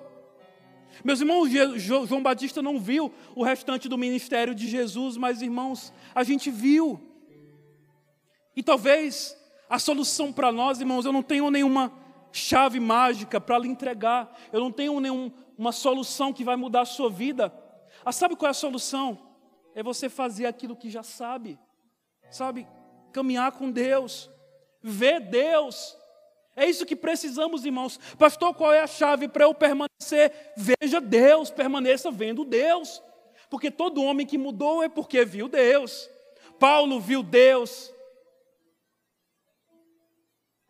Meus 1.05 1.21
irmãos, 1.21 1.49
João 1.77 2.23
Batista 2.23 2.61
não 2.61 2.79
viu 2.79 3.13
o 3.35 3.43
restante 3.43 3.89
do 3.89 3.97
ministério 3.97 4.55
de 4.55 4.69
Jesus, 4.69 5.17
mas 5.17 5.43
irmãos, 5.43 5.93
a 6.15 6.23
gente 6.23 6.51
viu. 6.51 7.01
E 8.55 8.63
talvez 8.63 9.37
a 9.69 9.79
solução 9.79 10.33
para 10.33 10.51
nós, 10.51 10.81
irmãos, 10.81 11.05
eu 11.05 11.13
não 11.13 11.23
tenho 11.23 11.51
nenhuma 11.51 11.93
chave 12.33 12.79
mágica 12.79 13.41
para 13.41 13.59
lhe 13.59 13.69
entregar, 13.69 14.37
eu 14.53 14.61
não 14.61 14.71
tenho 14.71 14.99
nenhuma 15.01 15.73
solução 15.73 16.33
que 16.33 16.45
vai 16.45 16.57
mudar 16.57 16.83
a 16.83 16.87
sua 16.87 17.11
vida. 17.11 17.53
Ah, 18.05 18.13
sabe 18.13 18.37
qual 18.37 18.49
é 18.49 18.51
a 18.51 18.55
solução? 18.55 19.19
É 19.75 19.83
você 19.83 20.09
fazer 20.09 20.47
aquilo 20.47 20.77
que 20.77 20.91
já 20.91 21.03
sabe, 21.03 21.59
sabe? 22.31 22.67
Caminhar 23.13 23.53
com 23.53 23.71
Deus, 23.71 24.31
ver 24.83 25.21
Deus. 25.21 25.97
É 26.61 26.69
isso 26.69 26.85
que 26.85 26.95
precisamos, 26.95 27.65
irmãos. 27.65 27.99
Pastor, 28.19 28.55
qual 28.55 28.71
é 28.71 28.81
a 28.81 28.87
chave 28.87 29.29
para 29.29 29.45
eu 29.45 29.55
permanecer? 29.55 30.53
Veja 30.55 31.01
Deus, 31.01 31.51
permaneça 31.51 32.11
vendo 32.11 32.45
Deus. 32.45 33.03
Porque 33.49 33.71
todo 33.71 34.03
homem 34.03 34.27
que 34.27 34.37
mudou 34.37 34.83
é 34.83 34.89
porque 34.89 35.25
viu 35.25 35.49
Deus. 35.49 36.09
Paulo 36.59 37.01
viu 37.01 37.23
Deus, 37.23 37.91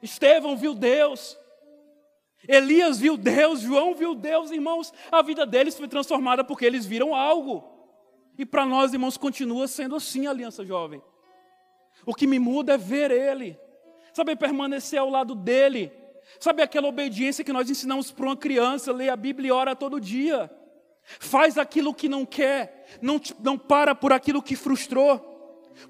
Estevão 0.01 0.57
viu 0.57 0.75
Deus. 0.75 1.37
Elias 2.47 2.99
viu 3.01 3.17
Deus, 3.17 3.61
João 3.61 3.93
viu 3.95 4.15
Deus, 4.15 4.53
irmãos, 4.53 4.93
a 5.11 5.21
vida 5.21 5.45
deles 5.45 5.77
foi 5.77 5.89
transformada 5.89 6.45
porque 6.45 6.65
eles 6.65 6.87
viram 6.87 7.15
algo. 7.15 7.65
E 8.39 8.47
para 8.47 8.65
nós, 8.65 8.93
irmãos, 8.93 9.17
continua 9.19 9.67
sendo 9.67 9.97
assim 9.97 10.27
a 10.27 10.31
aliança 10.31 10.65
jovem. 10.65 11.03
O 12.07 12.15
que 12.15 12.27
me 12.29 12.39
muda 12.39 12.75
é 12.75 12.79
ver 12.79 13.11
Ele, 13.11 13.59
saber 14.13 14.37
permanecer 14.37 14.99
ao 14.99 15.09
lado 15.09 15.35
dEle, 15.35 15.93
sabe 16.39 16.63
aquela 16.63 16.89
obediência 16.89 17.45
que 17.45 17.53
nós 17.53 17.71
ensinamos 17.71 18.11
para 18.11 18.27
uma 18.27 18.37
criança, 18.37 18.93
lê 18.93 19.09
a 19.09 19.17
Bíblia 19.17 19.49
e 19.49 19.53
ora 19.53 19.77
todo 19.77 20.01
dia. 20.01 20.51
Faz 21.03 21.59
aquilo 21.59 21.95
que 21.95 22.09
não 22.09 22.25
quer, 22.25 22.87
não, 23.01 23.21
não 23.43 23.59
para 23.59 23.95
por 23.95 24.13
aquilo 24.13 24.43
que 24.43 24.55
frustrou. 24.55 25.29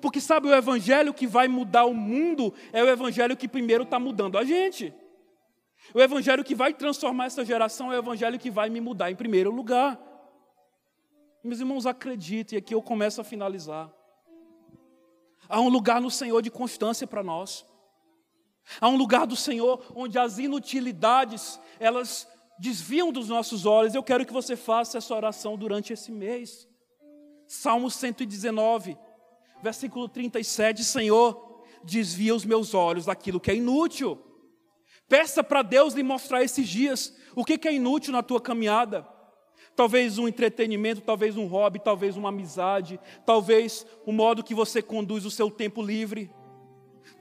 Porque 0.01 0.21
sabe, 0.21 0.49
o 0.49 0.55
evangelho 0.55 1.12
que 1.12 1.27
vai 1.27 1.49
mudar 1.49 1.85
o 1.85 1.95
mundo 1.95 2.55
é 2.73 2.83
o 2.83 2.89
evangelho 2.89 3.37
que 3.37 3.49
primeiro 3.49 3.85
está 3.85 3.99
mudando 3.99 4.39
a 4.39 4.45
gente. 4.45 4.95
O 5.95 6.01
evangelho 6.01 6.45
que 6.45 6.55
vai 6.55 6.73
transformar 6.73 7.27
essa 7.27 7.45
geração 7.45 7.93
é 7.93 7.97
o 7.97 7.99
evangelho 7.99 8.39
que 8.39 8.51
vai 8.51 8.68
me 8.71 8.81
mudar 8.81 9.11
em 9.11 9.16
primeiro 9.16 9.51
lugar. 9.51 9.99
Meus 11.43 11.59
irmãos, 11.59 11.87
acreditem, 11.87 12.57
e 12.57 12.59
aqui 12.59 12.75
eu 12.75 12.83
começo 12.83 13.21
a 13.21 13.25
finalizar. 13.25 13.91
Há 15.49 15.61
um 15.61 15.68
lugar 15.68 16.01
no 16.01 16.11
Senhor 16.11 16.41
de 16.43 16.51
constância 16.51 17.07
para 17.07 17.23
nós. 17.23 17.66
Há 18.80 18.88
um 18.88 18.96
lugar 18.96 19.26
do 19.26 19.36
Senhor 19.36 19.84
onde 19.94 20.18
as 20.18 20.38
inutilidades, 20.38 21.61
elas 21.78 22.28
desviam 22.58 23.12
dos 23.12 23.28
nossos 23.28 23.66
olhos. 23.66 23.94
Eu 23.94 24.02
quero 24.02 24.26
que 24.26 24.32
você 24.32 24.56
faça 24.56 24.98
essa 24.98 25.14
oração 25.14 25.56
durante 25.56 25.92
esse 25.92 26.11
mês. 26.12 26.68
Salmo 27.46 27.90
119 27.90 28.96
versículo 29.62 30.08
37, 30.08 30.84
Senhor, 30.84 31.64
desvia 31.84 32.34
os 32.34 32.44
meus 32.44 32.74
olhos 32.74 33.06
daquilo 33.06 33.40
que 33.40 33.50
é 33.50 33.54
inútil. 33.54 34.18
Peça 35.08 35.42
para 35.42 35.62
Deus 35.62 35.94
lhe 35.94 36.02
mostrar 36.02 36.42
esses 36.42 36.68
dias 36.68 37.14
o 37.34 37.44
que 37.44 37.68
é 37.68 37.72
inútil 37.72 38.12
na 38.12 38.22
tua 38.22 38.40
caminhada. 38.40 39.06
Talvez 39.74 40.18
um 40.18 40.28
entretenimento, 40.28 41.00
talvez 41.00 41.36
um 41.36 41.46
hobby, 41.46 41.78
talvez 41.78 42.16
uma 42.16 42.28
amizade, 42.28 43.00
talvez 43.24 43.86
o 44.04 44.12
modo 44.12 44.44
que 44.44 44.54
você 44.54 44.82
conduz 44.82 45.24
o 45.24 45.30
seu 45.30 45.50
tempo 45.50 45.82
livre, 45.82 46.30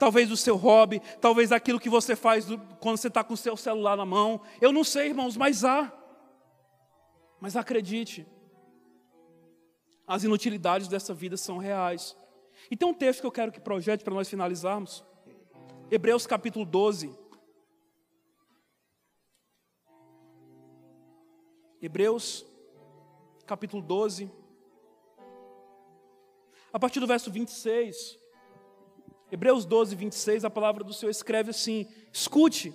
talvez 0.00 0.30
o 0.30 0.36
seu 0.36 0.56
hobby, 0.56 0.98
talvez 1.20 1.52
aquilo 1.52 1.78
que 1.78 1.90
você 1.90 2.16
faz 2.16 2.46
quando 2.80 2.96
você 2.96 3.08
está 3.08 3.22
com 3.22 3.34
o 3.34 3.36
seu 3.36 3.54
celular 3.54 3.98
na 3.98 4.06
mão. 4.06 4.40
Eu 4.58 4.72
não 4.72 4.82
sei, 4.82 5.08
irmãos, 5.08 5.36
mas 5.36 5.62
há. 5.62 5.92
Mas 7.38 7.54
acredite, 7.54 8.26
as 10.06 10.24
inutilidades 10.24 10.88
dessa 10.88 11.12
vida 11.12 11.36
são 11.36 11.58
reais. 11.58 12.16
E 12.70 12.76
tem 12.76 12.88
um 12.88 12.94
texto 12.94 13.20
que 13.20 13.26
eu 13.26 13.32
quero 13.32 13.52
que 13.52 13.60
projete 13.60 14.02
para 14.02 14.14
nós 14.14 14.28
finalizarmos. 14.28 15.04
Hebreus 15.90 16.26
capítulo 16.26 16.64
12. 16.64 17.14
Hebreus 21.82 22.46
capítulo 23.46 23.82
12. 23.82 24.30
A 26.72 26.78
partir 26.78 27.00
do 27.00 27.06
verso 27.06 27.30
26. 27.30 28.19
Hebreus 29.32 29.64
12, 29.64 29.94
26, 29.94 30.44
a 30.44 30.50
palavra 30.50 30.82
do 30.82 30.92
Senhor 30.92 31.10
escreve 31.10 31.50
assim: 31.50 31.86
Escute, 32.12 32.72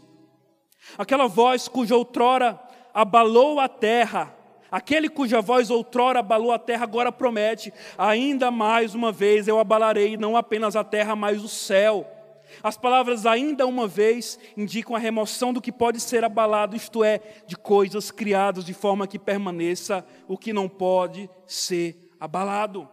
aquela 0.98 1.28
voz 1.28 1.68
cuja 1.68 1.96
outrora 1.96 2.60
abalou 2.94 3.60
a 3.60 3.68
terra, 3.68 4.36
Aquele 4.72 5.08
cuja 5.08 5.42
voz 5.42 5.70
outrora 5.70 6.20
abalou 6.20 6.52
a 6.52 6.60
terra, 6.60 6.84
agora 6.84 7.10
promete: 7.10 7.74
ainda 7.98 8.52
mais 8.52 8.94
uma 8.94 9.10
vez 9.10 9.48
eu 9.48 9.58
abalarei 9.58 10.18
não 10.18 10.36
apenas 10.36 10.76
a 10.76 10.84
terra, 10.84 11.16
mas 11.16 11.42
o 11.42 11.48
céu. 11.48 12.06
As 12.62 12.78
palavras 12.78 13.26
ainda 13.26 13.66
uma 13.66 13.88
vez 13.88 14.40
indicam 14.56 14.96
a 14.96 15.00
remoção 15.00 15.54
do 15.54 15.62
que 15.62 15.72
pode 15.72 16.00
ser 16.00 16.24
abalado, 16.24 16.76
isto 16.76 17.04
é, 17.04 17.22
de 17.48 17.56
coisas 17.56 18.12
criadas 18.12 18.66
de 18.66 18.74
forma 18.74 19.08
que 19.08 19.20
permaneça 19.20 20.06
o 20.28 20.38
que 20.38 20.52
não 20.52 20.68
pode 20.68 21.30
ser 21.48 22.12
abalado. 22.20 22.90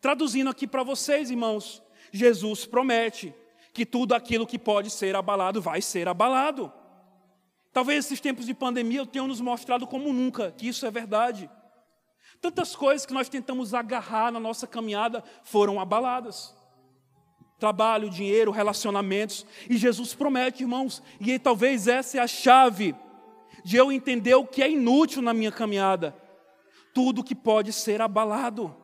Traduzindo 0.00 0.50
aqui 0.50 0.66
para 0.66 0.82
vocês, 0.82 1.30
irmãos, 1.30 1.82
Jesus 2.12 2.66
promete 2.66 3.34
que 3.72 3.86
tudo 3.86 4.14
aquilo 4.14 4.46
que 4.46 4.58
pode 4.58 4.90
ser 4.90 5.14
abalado 5.14 5.60
vai 5.60 5.80
ser 5.80 6.08
abalado. 6.08 6.72
Talvez 7.72 8.06
esses 8.06 8.20
tempos 8.20 8.46
de 8.46 8.54
pandemia 8.54 9.06
tenham 9.06 9.28
nos 9.28 9.40
mostrado 9.40 9.86
como 9.86 10.12
nunca 10.12 10.50
que 10.52 10.68
isso 10.68 10.84
é 10.86 10.90
verdade. 10.90 11.48
Tantas 12.40 12.74
coisas 12.74 13.04
que 13.04 13.12
nós 13.12 13.28
tentamos 13.28 13.74
agarrar 13.74 14.32
na 14.32 14.40
nossa 14.40 14.66
caminhada 14.66 15.22
foram 15.42 15.80
abaladas. 15.80 16.54
Trabalho, 17.58 18.08
dinheiro, 18.08 18.52
relacionamentos. 18.52 19.44
E 19.68 19.76
Jesus 19.76 20.14
promete, 20.14 20.62
irmãos, 20.62 21.02
e 21.20 21.38
talvez 21.38 21.88
essa 21.88 22.18
é 22.18 22.20
a 22.20 22.26
chave 22.26 22.94
de 23.64 23.76
eu 23.76 23.90
entender 23.90 24.34
o 24.34 24.46
que 24.46 24.62
é 24.62 24.70
inútil 24.70 25.20
na 25.20 25.34
minha 25.34 25.50
caminhada. 25.50 26.14
Tudo 26.94 27.24
que 27.24 27.34
pode 27.34 27.72
ser 27.72 28.00
abalado. 28.00 28.74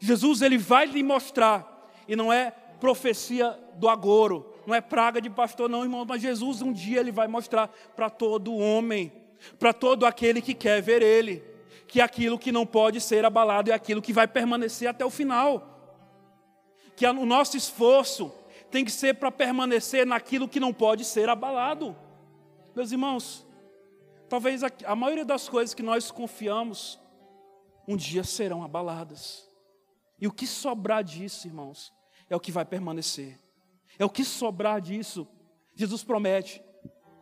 Jesus 0.00 0.42
ele 0.42 0.58
vai 0.58 0.86
lhe 0.86 1.02
mostrar, 1.02 1.75
e 2.08 2.14
não 2.14 2.32
é 2.32 2.50
profecia 2.80 3.58
do 3.74 3.88
agouro, 3.88 4.52
não 4.66 4.74
é 4.74 4.80
praga 4.80 5.20
de 5.20 5.30
pastor, 5.30 5.68
não, 5.68 5.82
irmão, 5.82 6.04
mas 6.06 6.22
Jesus 6.22 6.62
um 6.62 6.72
dia 6.72 7.00
ele 7.00 7.12
vai 7.12 7.26
mostrar 7.26 7.68
para 7.94 8.10
todo 8.10 8.56
homem, 8.56 9.12
para 9.58 9.72
todo 9.72 10.04
aquele 10.04 10.40
que 10.42 10.54
quer 10.54 10.82
ver 10.82 11.02
ele, 11.02 11.42
que 11.86 12.00
aquilo 12.00 12.38
que 12.38 12.50
não 12.50 12.66
pode 12.66 13.00
ser 13.00 13.24
abalado 13.24 13.70
é 13.70 13.74
aquilo 13.74 14.02
que 14.02 14.12
vai 14.12 14.26
permanecer 14.26 14.88
até 14.88 15.04
o 15.04 15.10
final. 15.10 15.72
Que 16.96 17.06
o 17.06 17.26
nosso 17.26 17.56
esforço 17.56 18.32
tem 18.70 18.84
que 18.84 18.90
ser 18.90 19.14
para 19.14 19.30
permanecer 19.30 20.06
naquilo 20.06 20.48
que 20.48 20.58
não 20.58 20.72
pode 20.72 21.04
ser 21.04 21.28
abalado. 21.28 21.94
Meus 22.74 22.90
irmãos, 22.90 23.46
talvez 24.28 24.62
a, 24.64 24.70
a 24.84 24.96
maioria 24.96 25.24
das 25.24 25.48
coisas 25.48 25.74
que 25.74 25.82
nós 25.82 26.10
confiamos 26.10 26.98
um 27.86 27.96
dia 27.96 28.24
serão 28.24 28.64
abaladas. 28.64 29.48
E 30.20 30.26
o 30.26 30.32
que 30.32 30.46
sobrar 30.46 31.04
disso, 31.04 31.46
irmãos, 31.46 31.92
é 32.28 32.36
o 32.36 32.40
que 32.40 32.52
vai 32.52 32.64
permanecer. 32.64 33.38
É 33.98 34.04
o 34.04 34.10
que 34.10 34.24
sobrar 34.24 34.80
disso. 34.80 35.26
Jesus 35.74 36.02
promete: 36.02 36.62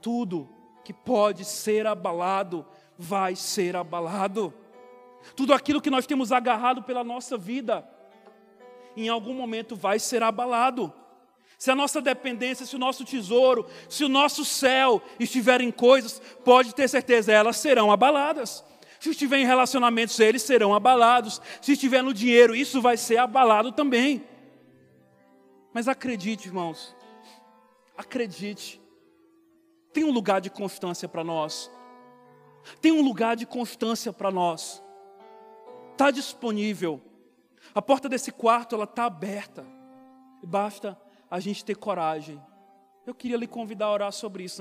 tudo 0.01 0.49
que 0.85 0.93
pode 0.93 1.45
ser 1.45 1.87
abalado 1.87 2.67
vai 2.99 3.35
ser 3.35 3.77
abalado. 3.77 4.53
Tudo 5.35 5.55
aquilo 5.55 5.81
que 5.81 5.91
nós 5.91 6.07
temos 6.07 6.33
agarrado 6.33 6.83
pela 6.83 7.03
nossa 7.03 7.39
vida, 7.39 7.89
em 8.97 9.09
algum 9.09 9.35
momento 9.35 9.75
vai 9.75 9.99
ser 9.99 10.23
abalado. 10.23 10.93
Se 11.59 11.71
a 11.71 11.75
nossa 11.75 12.03
dependência, 12.03 12.67
se 12.67 12.77
o 12.77 12.79
nosso 12.79 13.05
tesouro, 13.05 13.67
se 13.89 14.05
o 14.05 14.09
nosso 14.09 14.45
céu 14.45 15.01
estiver 15.19 15.61
em 15.61 15.71
coisas, 15.71 16.21
pode 16.45 16.75
ter 16.75 16.89
certeza, 16.89 17.33
elas 17.33 17.57
serão 17.57 17.91
abaladas. 17.91 18.63
Se 19.01 19.11
estiver 19.11 19.39
em 19.39 19.47
relacionamentos, 19.47 20.19
eles 20.21 20.43
serão 20.43 20.75
abalados. 20.75 21.41
Se 21.61 21.73
estiver 21.73 22.03
no 22.03 22.13
dinheiro, 22.13 22.55
isso 22.55 22.81
vai 22.83 22.97
ser 22.97 23.19
abalado 23.19 23.73
também. 23.73 24.25
Mas 25.75 25.89
acredite, 25.89 26.47
irmãos, 26.47 26.97
acredite, 27.99 28.81
tem 29.93 30.05
um 30.05 30.13
lugar 30.13 30.41
de 30.41 30.49
constância 30.49 31.09
para 31.09 31.25
nós. 31.25 31.69
Tem 32.81 32.93
um 32.93 33.03
lugar 33.03 33.35
de 33.35 33.45
constância 33.45 34.13
para 34.13 34.31
nós. 34.31 34.83
Está 35.91 36.13
disponível. 36.13 37.03
A 37.75 37.83
porta 37.83 38.09
desse 38.09 38.31
quarto 38.31 38.77
ela 38.77 38.85
está 38.85 39.05
aberta. 39.07 39.67
Basta 40.45 40.97
a 41.29 41.41
gente 41.41 41.65
ter 41.65 41.77
coragem. 41.77 42.41
Eu 43.05 43.15
queria 43.15 43.37
lhe 43.37 43.47
convidar 43.47 43.87
a 43.87 43.93
orar 43.93 44.13
sobre 44.13 44.45
isso. 44.45 44.53